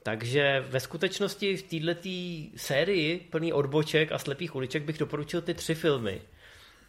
Takže 0.02 0.64
ve 0.68 0.80
skutečnosti 0.80 1.56
v 1.56 1.62
této 1.62 2.08
sérii 2.56 3.18
plný 3.30 3.52
odboček 3.52 4.12
a 4.12 4.18
slepých 4.18 4.54
uliček 4.54 4.82
bych 4.82 4.98
doporučil 4.98 5.40
ty 5.40 5.54
tři 5.54 5.74
filmy. 5.74 6.20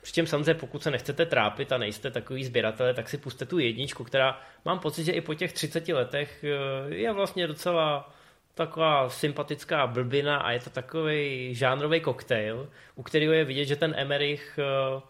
Přičem 0.02 0.28
samozřejmě, 0.28 0.54
pokud 0.54 0.84
se 0.84 0.91
nechcete 0.91 1.26
trápit 1.26 1.72
a 1.72 1.78
nejste 1.78 2.12
takový 2.12 2.45
sběratele, 2.45 2.93
tak 2.93 3.10
si 3.10 3.18
puste 3.18 3.45
tu 3.45 3.60
jedničku, 3.60 4.04
která 4.04 4.41
mám 4.66 4.80
pocit, 4.80 5.04
že 5.04 5.12
i 5.12 5.22
po 5.22 5.34
těch 5.34 5.54
30 5.54 5.88
letech 5.88 6.43
eh, 6.43 6.93
je 6.95 7.12
vlastně 7.12 7.47
docela 7.47 8.14
taková 8.56 9.10
sympatická 9.10 9.88
blbina 9.88 10.38
a 10.38 10.52
je 10.52 10.60
to 10.60 10.70
takový 10.70 11.56
žánrový 11.56 11.99
koktejl, 11.99 12.70
u 12.95 13.04
kterého 13.04 13.34
je 13.34 13.45
vidět, 13.45 13.66
že 13.66 13.76
ten 13.76 13.93
Emerich 13.97 14.60
eh, 14.60 15.02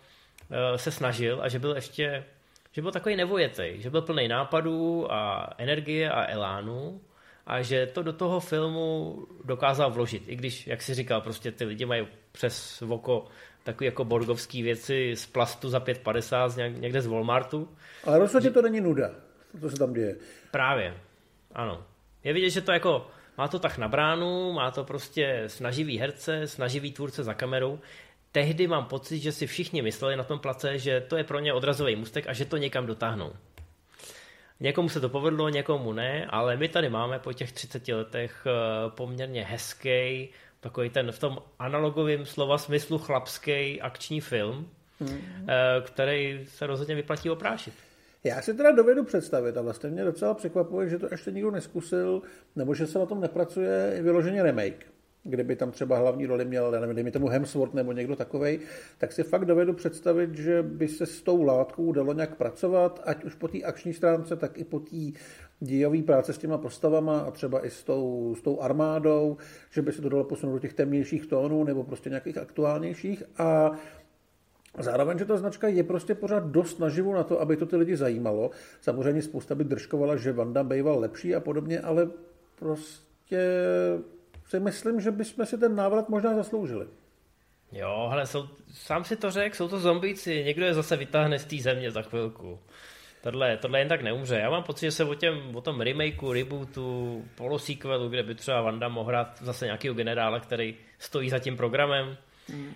eh, 0.51 0.77
se 0.77 0.91
snažil 0.91 1.39
a 1.41 1.47
že 1.47 1.59
byl 1.59 1.75
ještě 1.75 2.23
že 2.71 2.81
byl 2.81 2.91
takový 2.91 3.15
nevojetý, 3.15 3.81
že 3.81 3.89
byl 3.89 4.01
plný 4.01 4.27
nápadů 4.27 5.13
a 5.13 5.53
energie 5.57 6.11
a 6.11 6.31
elánu 6.31 7.01
a 7.45 7.61
že 7.61 7.85
to 7.85 8.03
do 8.03 8.13
toho 8.13 8.39
filmu 8.39 9.17
dokázal 9.45 9.91
vložit. 9.91 10.23
I 10.27 10.35
když, 10.35 10.67
jak 10.67 10.81
si 10.81 10.93
říkal, 10.93 11.21
prostě 11.21 11.51
ty 11.51 11.65
lidi 11.65 11.85
mají 11.85 12.07
přes 12.31 12.81
oko 12.81 13.27
takový 13.63 13.85
jako 13.85 14.05
borgovský 14.05 14.63
věci 14.63 15.15
z 15.15 15.25
plastu 15.25 15.69
za 15.69 15.79
5,50 15.79 16.79
někde 16.79 17.01
z 17.01 17.07
Walmartu. 17.07 17.69
Ale 18.03 18.19
rozhodně 18.19 18.49
to 18.49 18.61
není 18.61 18.81
nuda, 18.81 19.11
co 19.59 19.69
se 19.69 19.75
tam 19.75 19.93
děje. 19.93 20.15
Právě, 20.51 20.97
ano. 21.51 21.85
Je 22.23 22.33
vidět, 22.33 22.49
že 22.49 22.61
to 22.61 22.71
jako 22.71 23.07
má 23.37 23.47
to 23.47 23.59
tak 23.59 23.77
na 23.77 23.87
bránu, 23.87 24.53
má 24.53 24.71
to 24.71 24.83
prostě 24.83 25.43
snaživý 25.47 25.97
herce, 25.97 26.47
snaživý 26.47 26.91
tvůrce 26.91 27.23
za 27.23 27.33
kamerou. 27.33 27.79
Tehdy 28.31 28.67
mám 28.67 28.85
pocit, 28.85 29.19
že 29.19 29.31
si 29.31 29.47
všichni 29.47 29.81
mysleli 29.81 30.15
na 30.15 30.23
tom 30.23 30.39
place, 30.39 30.77
že 30.77 31.01
to 31.01 31.17
je 31.17 31.23
pro 31.23 31.39
ně 31.39 31.53
odrazový 31.53 31.95
mustek 31.95 32.27
a 32.27 32.33
že 32.33 32.45
to 32.45 32.57
někam 32.57 32.85
dotáhnou. 32.85 33.33
Někomu 34.59 34.89
se 34.89 34.99
to 34.99 35.09
povedlo, 35.09 35.49
někomu 35.49 35.93
ne, 35.93 36.25
ale 36.29 36.57
my 36.57 36.67
tady 36.67 36.89
máme 36.89 37.19
po 37.19 37.33
těch 37.33 37.51
30 37.51 37.87
letech 37.87 38.47
eh, 38.47 38.51
poměrně 38.89 39.43
hezký, 39.43 40.29
takový 40.61 40.89
ten 40.89 41.11
v 41.11 41.19
tom 41.19 41.37
analogovém 41.59 42.25
slova 42.25 42.57
smyslu 42.57 42.97
chlapský 42.97 43.81
akční 43.81 44.21
film, 44.21 44.69
hmm. 44.99 45.47
který 45.81 46.45
se 46.47 46.67
rozhodně 46.67 46.95
vyplatí 46.95 47.29
oprášit. 47.29 47.73
Já 48.23 48.41
si 48.41 48.53
teda 48.53 48.71
dovedu 48.71 49.03
představit 49.03 49.57
a 49.57 49.61
vlastně 49.61 49.89
mě 49.89 50.03
docela 50.03 50.33
překvapuje, 50.33 50.89
že 50.89 50.99
to 50.99 51.07
ještě 51.11 51.31
nikdo 51.31 51.51
neskusil, 51.51 52.21
nebo 52.55 52.75
že 52.75 52.87
se 52.87 52.99
na 52.99 53.05
tom 53.05 53.21
nepracuje 53.21 53.99
vyloženě 54.01 54.43
remake. 54.43 54.90
Kdyby 55.23 55.55
tam 55.55 55.71
třeba 55.71 55.97
hlavní 55.97 56.25
roli 56.25 56.45
měl, 56.45 56.71
nevím, 56.71 56.95
dejme 56.95 57.11
tomu 57.11 57.27
Hemsworth 57.27 57.73
nebo 57.73 57.91
někdo 57.91 58.15
takovej, 58.15 58.59
tak 58.97 59.11
si 59.11 59.23
fakt 59.23 59.45
dovedu 59.45 59.73
představit, 59.73 60.35
že 60.35 60.63
by 60.63 60.87
se 60.87 61.05
s 61.05 61.21
tou 61.21 61.43
látkou 61.43 61.91
dalo 61.91 62.13
nějak 62.13 62.35
pracovat, 62.35 63.01
ať 63.05 63.23
už 63.23 63.35
po 63.35 63.47
té 63.47 63.61
akční 63.61 63.93
stránce, 63.93 64.35
tak 64.35 64.57
i 64.57 64.63
po 64.63 64.79
té 64.79 64.97
dějové 65.59 66.01
práce 66.01 66.33
s 66.33 66.37
těma 66.37 66.57
postavama 66.57 67.19
a 67.19 67.31
třeba 67.31 67.65
i 67.65 67.69
s 67.69 67.83
tou, 67.83 68.35
s 68.37 68.41
tou 68.41 68.61
armádou, 68.61 69.37
že 69.71 69.81
by 69.81 69.91
se 69.91 70.01
to 70.01 70.09
dalo 70.09 70.23
posunout 70.23 70.53
do 70.53 70.59
těch 70.59 70.73
temnějších 70.73 71.25
tónů 71.25 71.63
nebo 71.63 71.83
prostě 71.83 72.09
nějakých 72.09 72.37
aktuálnějších 72.37 73.23
a 73.37 73.71
Zároveň, 74.79 75.17
že 75.19 75.25
ta 75.25 75.37
značka 75.37 75.67
je 75.67 75.83
prostě 75.83 76.15
pořád 76.15 76.43
dost 76.43 76.79
naživu 76.79 77.13
na 77.13 77.23
to, 77.23 77.41
aby 77.41 77.57
to 77.57 77.65
ty 77.65 77.75
lidi 77.75 77.97
zajímalo. 77.97 78.51
Samozřejmě 78.81 79.21
spousta 79.21 79.55
by 79.55 79.63
držkovala, 79.63 80.15
že 80.15 80.31
Vanda 80.31 80.63
býval 80.63 80.99
lepší 80.99 81.35
a 81.35 81.39
podobně, 81.39 81.79
ale 81.79 82.09
prostě 82.55 83.39
si 84.51 84.59
myslím, 84.59 85.01
že 85.01 85.11
bychom 85.11 85.45
si 85.45 85.57
ten 85.57 85.75
návrat 85.75 86.09
možná 86.09 86.35
zasloužili. 86.35 86.87
Jo, 87.71 88.09
ale 88.11 88.25
jsou, 88.27 88.49
sám 88.73 89.03
si 89.03 89.15
to 89.15 89.31
řekl, 89.31 89.55
jsou 89.55 89.67
to 89.67 89.79
zombíci, 89.79 90.43
někdo 90.43 90.65
je 90.65 90.73
zase 90.73 90.97
vytáhne 90.97 91.39
z 91.39 91.45
té 91.45 91.57
země 91.57 91.91
za 91.91 92.01
chvilku. 92.01 92.59
Tohle, 93.21 93.57
tohle 93.57 93.79
jen 93.79 93.87
tak 93.87 94.01
neumře. 94.01 94.35
Já 94.35 94.49
mám 94.49 94.63
pocit, 94.63 94.85
že 94.85 94.91
se 94.91 95.03
o, 95.03 95.15
těm, 95.15 95.55
o 95.55 95.61
tom 95.61 95.81
remakeu, 95.81 96.33
rebootu, 96.33 97.25
polosequelu, 97.35 98.09
kde 98.09 98.23
by 98.23 98.35
třeba 98.35 98.61
Vanda 98.61 98.87
mohl 98.87 99.09
hrát 99.09 99.41
zase 99.41 99.65
nějakého 99.65 99.95
generála, 99.95 100.39
který 100.39 100.75
stojí 100.99 101.29
za 101.29 101.39
tím 101.39 101.57
programem, 101.57 102.17
mm. 102.49 102.73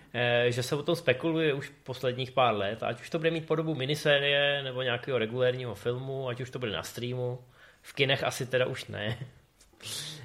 že 0.49 0.63
se 0.63 0.75
o 0.75 0.83
tom 0.83 0.95
spekuluje 0.95 1.53
už 1.53 1.71
posledních 1.83 2.31
pár 2.31 2.55
let, 2.55 2.83
ať 2.83 3.01
už 3.01 3.09
to 3.09 3.17
bude 3.17 3.31
mít 3.31 3.47
podobu 3.47 3.75
minisérie 3.75 4.63
nebo 4.63 4.81
nějakého 4.81 5.17
regulérního 5.17 5.75
filmu, 5.75 6.29
ať 6.29 6.41
už 6.41 6.49
to 6.49 6.59
bude 6.59 6.71
na 6.71 6.83
streamu. 6.83 7.39
V 7.81 7.93
kinech 7.93 8.23
asi 8.23 8.45
teda 8.45 8.65
už 8.65 8.85
ne. 8.85 9.17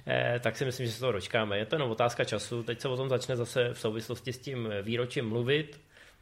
Eh, 0.07 0.41
tak 0.43 0.57
si 0.57 0.65
myslím, 0.65 0.87
že 0.87 0.93
se 0.93 1.01
toho 1.01 1.13
dočkáme. 1.13 1.59
Je 1.59 1.67
to 1.67 1.75
jenom 1.75 1.91
otázka 1.91 2.25
času. 2.25 2.63
Teď 2.63 2.81
se 2.81 2.89
o 2.89 2.97
tom 2.97 3.09
začne 3.09 3.37
zase 3.37 3.69
v 3.73 3.81
souvislosti 3.81 4.33
s 4.33 4.39
tím 4.39 4.69
výročím 4.83 5.29
mluvit. 5.29 5.81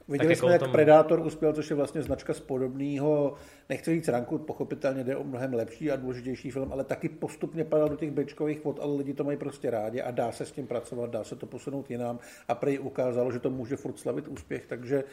Viděli 0.08 0.36
jsme, 0.36 0.52
jak 0.52 0.62
tom... 0.62 0.72
Predátor 0.72 1.20
uspěl, 1.26 1.52
což 1.52 1.70
je 1.70 1.76
vlastně 1.76 2.02
značka 2.02 2.34
z 2.34 2.40
podobného, 2.40 3.34
nechci 3.68 3.90
říct 3.94 4.08
ranku, 4.08 4.38
pochopitelně 4.38 5.04
jde 5.04 5.16
o 5.16 5.24
mnohem 5.24 5.54
lepší 5.54 5.90
a 5.90 5.96
důležitější 5.96 6.50
film, 6.50 6.72
ale 6.72 6.84
taky 6.84 7.08
postupně 7.08 7.64
padal 7.64 7.88
do 7.88 7.96
těch 7.96 8.10
bečkových 8.10 8.64
vod, 8.64 8.78
ale 8.82 8.96
lidi 8.96 9.14
to 9.14 9.24
mají 9.24 9.38
prostě 9.38 9.70
rádi 9.70 10.02
a 10.02 10.10
dá 10.10 10.32
se 10.32 10.46
s 10.46 10.52
tím 10.52 10.66
pracovat, 10.66 11.10
dá 11.10 11.24
se 11.24 11.36
to 11.36 11.46
posunout 11.46 11.90
jinam 11.90 12.18
a 12.48 12.54
prej 12.54 12.78
ukázalo, 12.80 13.32
že 13.32 13.38
to 13.38 13.50
může 13.50 13.76
furt 13.76 13.98
slavit 13.98 14.28
úspěch, 14.28 14.66
takže 14.66 15.04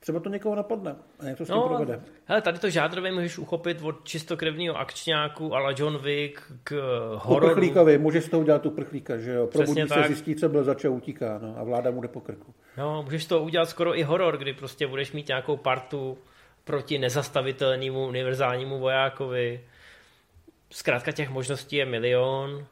Třeba 0.00 0.20
to 0.20 0.28
někoho 0.28 0.54
napadne 0.54 0.96
a 1.20 1.24
něco 1.24 1.44
s 1.44 1.48
tím 1.48 1.56
no, 1.56 1.68
provede. 1.68 2.00
Hele, 2.24 2.42
tady 2.42 2.58
to 2.58 2.70
žádrově 2.70 3.12
můžeš 3.12 3.38
uchopit 3.38 3.82
od 3.82 4.04
čistokrevního 4.04 4.76
akčňáku 4.76 5.54
ale 5.54 5.74
John 5.78 5.98
Wick 5.98 6.40
k 6.64 6.70
hororu. 7.14 7.46
Uprchlíkovi, 7.46 7.98
můžeš 7.98 8.24
z 8.24 8.28
toho 8.28 8.40
udělat 8.40 8.66
prchlíka, 8.74 9.16
že 9.16 9.32
jo. 9.32 9.46
Probudí 9.46 9.72
Přesně 9.72 9.88
se, 9.88 9.94
tak. 9.94 10.06
zjistí, 10.06 10.34
co 10.34 10.48
byl, 10.48 10.64
začal 10.64 10.92
utíká 10.92 11.38
no, 11.42 11.54
a 11.58 11.62
vláda 11.62 11.90
mu 11.90 12.00
jde 12.00 12.08
po 12.08 12.20
krku. 12.20 12.54
No, 12.78 13.02
můžeš 13.02 13.26
to 13.26 13.42
udělat 13.42 13.68
skoro 13.68 13.98
i 13.98 14.02
horor, 14.02 14.36
kdy 14.38 14.52
prostě 14.52 14.86
budeš 14.86 15.12
mít 15.12 15.28
nějakou 15.28 15.56
partu 15.56 16.18
proti 16.64 16.98
nezastavitelnému 16.98 18.06
univerzálnímu 18.06 18.78
vojákovi. 18.78 19.60
Zkrátka 20.70 21.12
těch 21.12 21.30
možností 21.30 21.76
je 21.76 21.86
milion. 21.86 22.66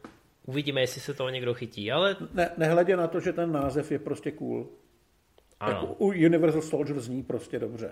Uvidíme, 0.46 0.80
jestli 0.80 1.00
se 1.00 1.14
toho 1.14 1.28
někdo 1.28 1.54
chytí, 1.54 1.92
ale... 1.92 2.16
Ne, 2.34 2.50
nehledě 2.56 2.96
na 2.96 3.06
to, 3.06 3.20
že 3.20 3.32
ten 3.32 3.52
název 3.52 3.92
je 3.92 3.98
prostě 3.98 4.30
cool. 4.30 4.66
Ano. 5.64 5.80
Jako 5.80 5.86
u 5.86 6.06
Universal 6.06 6.62
Soldier 6.62 7.00
zní 7.00 7.22
prostě 7.22 7.58
dobře. 7.58 7.90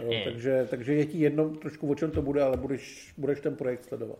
Jo, 0.00 0.20
takže, 0.24 0.66
takže 0.70 0.94
je 0.94 1.06
ti 1.06 1.18
jedno 1.18 1.50
trošku, 1.50 1.90
o 1.90 1.94
čem 1.94 2.10
to 2.10 2.22
bude, 2.22 2.42
ale 2.42 2.56
budeš, 2.56 3.14
budeš 3.16 3.40
ten 3.40 3.56
projekt 3.56 3.84
sledovat. 3.84 4.18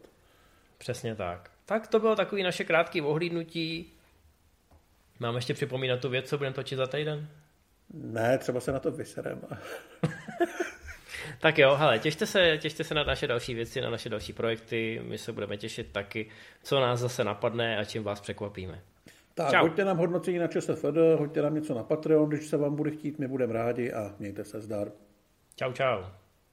Přesně 0.78 1.14
tak. 1.14 1.50
Tak 1.66 1.88
to 1.88 2.00
bylo 2.00 2.16
takový 2.16 2.42
naše 2.42 2.64
krátké 2.64 3.02
ohlídnutí. 3.02 3.92
Mám 5.20 5.36
ještě 5.36 5.54
připomínat 5.54 6.00
tu 6.00 6.08
věc, 6.08 6.28
co 6.28 6.38
budeme 6.38 6.54
točit 6.54 6.76
za 6.76 6.86
týden? 6.86 7.28
Ne, 7.94 8.38
třeba 8.38 8.60
se 8.60 8.72
na 8.72 8.78
to 8.78 8.90
vyserem. 8.90 9.40
tak 11.40 11.58
jo, 11.58 11.74
hele, 11.74 11.98
těšte 11.98 12.26
se, 12.26 12.58
těšte 12.58 12.84
se 12.84 12.94
na 12.94 13.04
naše 13.04 13.26
další 13.26 13.54
věci, 13.54 13.80
na 13.80 13.90
naše 13.90 14.08
další 14.08 14.32
projekty. 14.32 15.00
My 15.04 15.18
se 15.18 15.32
budeme 15.32 15.56
těšit 15.56 15.92
taky, 15.92 16.30
co 16.62 16.80
nás 16.80 17.00
zase 17.00 17.24
napadne 17.24 17.78
a 17.78 17.84
čím 17.84 18.02
vás 18.02 18.20
překvapíme. 18.20 18.82
Tak, 19.40 19.50
Čau. 19.50 19.62
hoďte 19.62 19.84
nám 19.84 19.98
hodnocení 19.98 20.38
na 20.38 20.46
ČSFD, 20.46 20.96
hoďte 21.18 21.42
nám 21.42 21.54
něco 21.54 21.74
na 21.74 21.82
Patreon, 21.82 22.28
když 22.28 22.46
se 22.46 22.56
vám 22.56 22.76
bude 22.76 22.90
chtít, 22.90 23.18
my 23.18 23.28
budeme 23.28 23.52
rádi 23.52 23.92
a 23.92 24.14
mějte 24.18 24.44
se 24.44 24.60
zdar. 24.60 24.92
Čau, 25.56 25.72
čau. 25.72 26.19